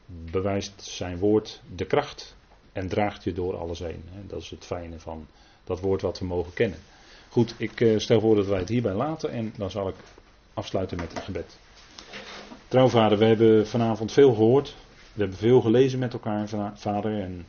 bewijst 0.05 0.81
zijn 0.81 1.17
woord 1.17 1.61
de 1.75 1.85
kracht 1.85 2.35
en 2.71 2.87
draagt 2.87 3.23
je 3.23 3.33
door 3.33 3.57
alles 3.57 3.79
heen. 3.79 4.03
Dat 4.27 4.41
is 4.41 4.49
het 4.49 4.65
fijne 4.65 4.99
van 4.99 5.27
dat 5.63 5.79
woord 5.79 6.01
wat 6.01 6.19
we 6.19 6.25
mogen 6.25 6.53
kennen. 6.53 6.79
Goed, 7.29 7.55
ik 7.57 7.81
eh, 7.81 7.99
stel 7.99 8.19
voor 8.19 8.35
dat 8.35 8.47
wij 8.47 8.59
het 8.59 8.69
hierbij 8.69 8.93
laten 8.93 9.31
en 9.31 9.53
dan 9.57 9.71
zal 9.71 9.87
ik 9.87 9.95
afsluiten 10.53 10.97
met 10.97 11.15
een 11.15 11.21
gebed. 11.21 11.57
Trouwvader, 12.67 13.17
we 13.17 13.25
hebben 13.25 13.67
vanavond 13.67 14.11
veel 14.11 14.33
gehoord. 14.33 14.75
We 15.13 15.19
hebben 15.19 15.37
veel 15.37 15.61
gelezen 15.61 15.99
met 15.99 16.13
elkaar, 16.13 16.47
vader, 16.75 17.21
en 17.21 17.45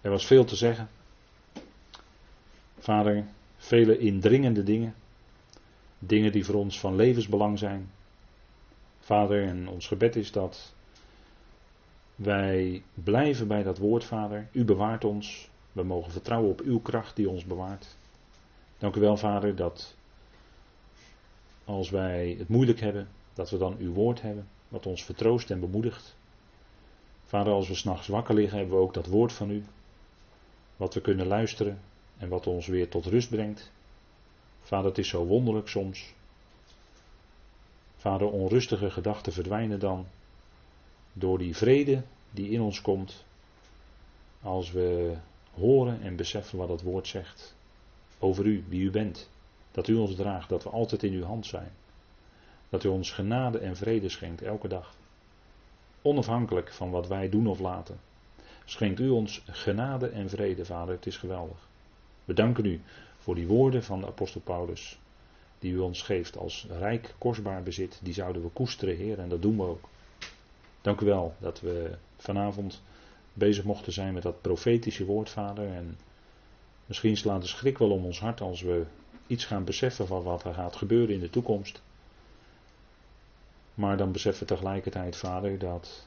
er 0.00 0.10
was 0.10 0.26
veel 0.26 0.44
te 0.44 0.56
zeggen. 0.56 0.88
Vader, 2.78 3.24
vele 3.56 3.98
indringende 3.98 4.62
dingen. 4.62 4.94
Dingen 5.98 6.32
die 6.32 6.44
voor 6.44 6.54
ons 6.54 6.80
van 6.80 6.96
levensbelang 6.96 7.58
zijn. 7.58 7.90
Vader, 9.00 9.46
en 9.46 9.68
ons 9.68 9.86
gebed 9.86 10.16
is 10.16 10.32
dat 10.32 10.74
wij 12.14 12.82
blijven 12.94 13.48
bij 13.48 13.62
dat 13.62 13.78
woord, 13.78 14.04
Vader. 14.04 14.48
U 14.52 14.64
bewaart 14.64 15.04
ons. 15.04 15.48
We 15.72 15.82
mogen 15.82 16.12
vertrouwen 16.12 16.50
op 16.50 16.60
uw 16.60 16.80
kracht 16.80 17.16
die 17.16 17.28
ons 17.28 17.44
bewaart. 17.44 17.96
Dank 18.78 18.96
u 18.96 19.00
wel, 19.00 19.16
Vader, 19.16 19.56
dat 19.56 19.96
als 21.64 21.90
wij 21.90 22.34
het 22.38 22.48
moeilijk 22.48 22.80
hebben, 22.80 23.08
dat 23.34 23.50
we 23.50 23.58
dan 23.58 23.76
uw 23.78 23.92
woord 23.92 24.22
hebben, 24.22 24.48
wat 24.68 24.86
ons 24.86 25.04
vertroost 25.04 25.50
en 25.50 25.60
bemoedigt. 25.60 26.16
Vader, 27.24 27.52
als 27.52 27.68
we 27.68 27.74
s'nachts 27.74 28.06
wakker 28.06 28.34
liggen, 28.34 28.58
hebben 28.58 28.76
we 28.76 28.82
ook 28.82 28.94
dat 28.94 29.06
woord 29.06 29.32
van 29.32 29.50
u, 29.50 29.64
wat 30.76 30.94
we 30.94 31.00
kunnen 31.00 31.26
luisteren 31.26 31.80
en 32.18 32.28
wat 32.28 32.46
ons 32.46 32.66
weer 32.66 32.88
tot 32.88 33.06
rust 33.06 33.30
brengt. 33.30 33.70
Vader, 34.68 34.88
het 34.88 34.98
is 34.98 35.08
zo 35.08 35.24
wonderlijk 35.24 35.68
soms 35.68 36.14
Vader, 37.96 38.30
onrustige 38.30 38.90
gedachten 38.90 39.32
verdwijnen 39.32 39.80
dan 39.80 40.06
door 41.12 41.38
die 41.38 41.56
vrede 41.56 42.02
die 42.30 42.50
in 42.50 42.60
ons 42.60 42.80
komt 42.80 43.24
als 44.42 44.70
we 44.70 45.16
horen 45.54 46.02
en 46.02 46.16
beseffen 46.16 46.58
wat 46.58 46.68
het 46.68 46.82
woord 46.82 47.06
zegt 47.06 47.54
over 48.18 48.46
u, 48.46 48.64
wie 48.68 48.80
u 48.80 48.90
bent. 48.90 49.30
Dat 49.70 49.88
u 49.88 49.94
ons 49.94 50.14
draagt, 50.14 50.48
dat 50.48 50.62
we 50.62 50.70
altijd 50.70 51.02
in 51.02 51.12
uw 51.12 51.24
hand 51.24 51.46
zijn. 51.46 51.70
Dat 52.68 52.84
u 52.84 52.88
ons 52.88 53.10
genade 53.10 53.58
en 53.58 53.76
vrede 53.76 54.08
schenkt 54.08 54.42
elke 54.42 54.68
dag. 54.68 54.94
Onafhankelijk 56.02 56.72
van 56.72 56.90
wat 56.90 57.06
wij 57.06 57.28
doen 57.28 57.46
of 57.46 57.58
laten. 57.58 58.00
Schenkt 58.64 59.00
u 59.00 59.08
ons 59.08 59.42
genade 59.46 60.08
en 60.08 60.28
vrede, 60.28 60.64
Vader, 60.64 60.94
het 60.94 61.06
is 61.06 61.16
geweldig. 61.16 61.68
We 62.24 62.34
danken 62.34 62.64
u 62.64 62.80
Voor 63.28 63.36
die 63.36 63.46
woorden 63.46 63.84
van 63.84 64.00
de 64.00 64.06
apostel 64.06 64.40
Paulus, 64.40 64.98
die 65.58 65.72
u 65.72 65.78
ons 65.78 66.02
geeft 66.02 66.36
als 66.36 66.66
rijk, 66.78 67.14
kostbaar 67.18 67.62
bezit, 67.62 68.00
die 68.02 68.14
zouden 68.14 68.42
we 68.42 68.48
koesteren, 68.48 68.96
Heer, 68.96 69.18
en 69.18 69.28
dat 69.28 69.42
doen 69.42 69.56
we 69.56 69.62
ook. 69.62 69.88
Dank 70.80 71.00
u 71.00 71.06
wel 71.06 71.34
dat 71.38 71.60
we 71.60 71.96
vanavond 72.16 72.82
bezig 73.32 73.64
mochten 73.64 73.92
zijn 73.92 74.14
met 74.14 74.22
dat 74.22 74.40
profetische 74.40 75.04
woord, 75.04 75.30
Vader. 75.30 75.72
En 75.72 75.98
misschien 76.86 77.16
slaat 77.16 77.42
de 77.42 77.48
schrik 77.48 77.78
wel 77.78 77.90
om 77.90 78.04
ons 78.04 78.20
hart 78.20 78.40
als 78.40 78.62
we 78.62 78.84
iets 79.26 79.44
gaan 79.44 79.64
beseffen 79.64 80.06
van 80.06 80.22
wat 80.22 80.44
er 80.44 80.54
gaat 80.54 80.76
gebeuren 80.76 81.14
in 81.14 81.20
de 81.20 81.30
toekomst. 81.30 81.82
Maar 83.74 83.96
dan 83.96 84.12
beseffen 84.12 84.46
we 84.46 84.54
tegelijkertijd, 84.54 85.16
Vader, 85.16 85.58
dat 85.58 86.06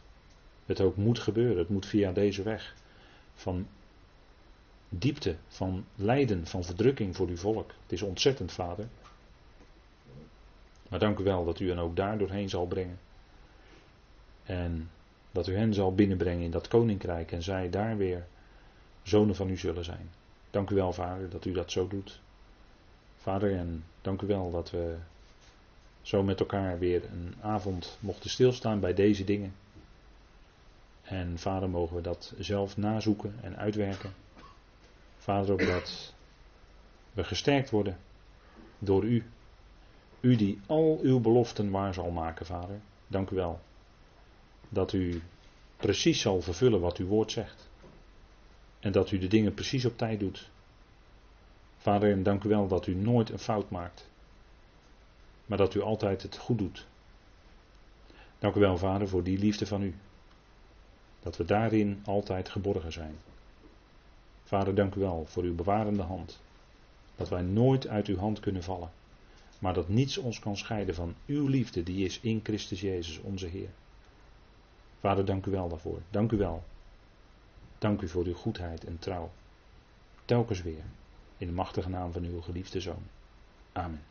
het 0.65 0.81
ook 0.81 0.95
moet 0.95 1.19
gebeuren. 1.19 1.57
Het 1.57 1.69
moet 1.69 1.85
via 1.85 2.11
deze 2.11 2.43
weg. 2.43 2.75
Van 3.33 3.67
diepte, 4.93 5.35
van 5.47 5.85
lijden, 5.95 6.47
van 6.47 6.63
verdrukking 6.63 7.15
voor 7.15 7.27
uw 7.27 7.37
volk. 7.37 7.73
Het 7.81 7.91
is 7.91 8.01
ontzettend, 8.01 8.51
Vader. 8.51 8.87
Maar 10.89 10.99
dank 10.99 11.19
u 11.19 11.23
wel 11.23 11.45
dat 11.45 11.59
u 11.59 11.69
hen 11.69 11.79
ook 11.79 11.95
daar 11.95 12.17
doorheen 12.17 12.49
zal 12.49 12.65
brengen. 12.65 12.99
En 14.43 14.89
dat 15.31 15.47
u 15.47 15.55
hen 15.55 15.73
zal 15.73 15.95
binnenbrengen 15.95 16.43
in 16.43 16.51
dat 16.51 16.67
koninkrijk 16.67 17.31
en 17.31 17.43
zij 17.43 17.69
daar 17.69 17.97
weer 17.97 18.25
zonen 19.03 19.35
van 19.35 19.49
u 19.49 19.57
zullen 19.57 19.83
zijn. 19.83 20.09
Dank 20.49 20.69
u 20.69 20.75
wel, 20.75 20.93
Vader, 20.93 21.29
dat 21.29 21.45
u 21.45 21.51
dat 21.51 21.71
zo 21.71 21.87
doet. 21.87 22.19
Vader, 23.17 23.55
en 23.55 23.83
dank 24.01 24.21
u 24.21 24.27
wel 24.27 24.51
dat 24.51 24.71
we 24.71 24.95
zo 26.01 26.23
met 26.23 26.39
elkaar 26.39 26.79
weer 26.79 27.03
een 27.03 27.35
avond 27.41 27.97
mochten 27.99 28.29
stilstaan 28.29 28.79
bij 28.79 28.93
deze 28.93 29.23
dingen. 29.23 29.53
En 31.01 31.39
Vader, 31.39 31.69
mogen 31.69 31.95
we 31.95 32.01
dat 32.01 32.33
zelf 32.37 32.77
nazoeken 32.77 33.35
en 33.41 33.57
uitwerken. 33.57 34.13
Vader, 35.21 35.51
ook 35.51 35.65
dat 35.65 36.13
we 37.13 37.23
gesterkt 37.23 37.69
worden 37.69 37.97
door 38.79 39.03
u. 39.03 39.23
U 40.19 40.35
die 40.35 40.59
al 40.65 40.99
uw 41.01 41.19
beloften 41.19 41.69
waar 41.69 41.93
zal 41.93 42.11
maken, 42.11 42.45
Vader. 42.45 42.81
Dank 43.07 43.29
u 43.29 43.35
wel 43.35 43.59
dat 44.69 44.93
u 44.93 45.21
precies 45.77 46.21
zal 46.21 46.41
vervullen 46.41 46.79
wat 46.79 46.97
uw 46.97 47.07
woord 47.07 47.31
zegt. 47.31 47.69
En 48.79 48.91
dat 48.91 49.11
u 49.11 49.17
de 49.17 49.27
dingen 49.27 49.53
precies 49.53 49.85
op 49.85 49.97
tijd 49.97 50.19
doet. 50.19 50.49
Vader, 51.77 52.11
en 52.11 52.23
dank 52.23 52.43
u 52.43 52.49
wel 52.49 52.67
dat 52.67 52.87
u 52.87 52.95
nooit 52.95 53.29
een 53.29 53.39
fout 53.39 53.69
maakt. 53.69 54.09
Maar 55.45 55.57
dat 55.57 55.73
u 55.73 55.81
altijd 55.81 56.21
het 56.21 56.37
goed 56.37 56.57
doet. 56.57 56.87
Dank 58.39 58.55
u 58.55 58.59
wel, 58.59 58.77
Vader, 58.77 59.07
voor 59.07 59.23
die 59.23 59.37
liefde 59.37 59.65
van 59.65 59.81
u. 59.81 59.95
Dat 61.19 61.37
we 61.37 61.45
daarin 61.45 62.01
altijd 62.05 62.49
geborgen 62.49 62.91
zijn. 62.91 63.15
Vader, 64.51 64.75
dank 64.75 64.95
u 64.95 64.99
wel 64.99 65.25
voor 65.25 65.43
uw 65.43 65.55
bewarende 65.55 66.01
hand. 66.01 66.39
Dat 67.15 67.29
wij 67.29 67.41
nooit 67.41 67.87
uit 67.87 68.07
uw 68.07 68.17
hand 68.17 68.39
kunnen 68.39 68.63
vallen. 68.63 68.91
Maar 69.59 69.73
dat 69.73 69.87
niets 69.87 70.17
ons 70.17 70.39
kan 70.39 70.57
scheiden 70.57 70.95
van 70.95 71.15
uw 71.25 71.47
liefde, 71.47 71.83
die 71.83 72.05
is 72.05 72.19
in 72.19 72.39
Christus 72.43 72.81
Jezus, 72.81 73.19
onze 73.19 73.47
Heer. 73.47 73.69
Vader, 74.99 75.25
dank 75.25 75.45
u 75.45 75.51
wel 75.51 75.69
daarvoor. 75.69 76.01
Dank 76.09 76.31
u 76.31 76.37
wel. 76.37 76.63
Dank 77.77 78.01
u 78.01 78.07
voor 78.07 78.25
uw 78.25 78.33
goedheid 78.33 78.83
en 78.83 78.99
trouw. 78.99 79.31
Telkens 80.25 80.61
weer. 80.61 80.83
In 81.37 81.47
de 81.47 81.53
machtige 81.53 81.89
naam 81.89 82.11
van 82.11 82.23
uw 82.23 82.41
geliefde 82.41 82.79
zoon. 82.79 83.03
Amen. 83.71 84.10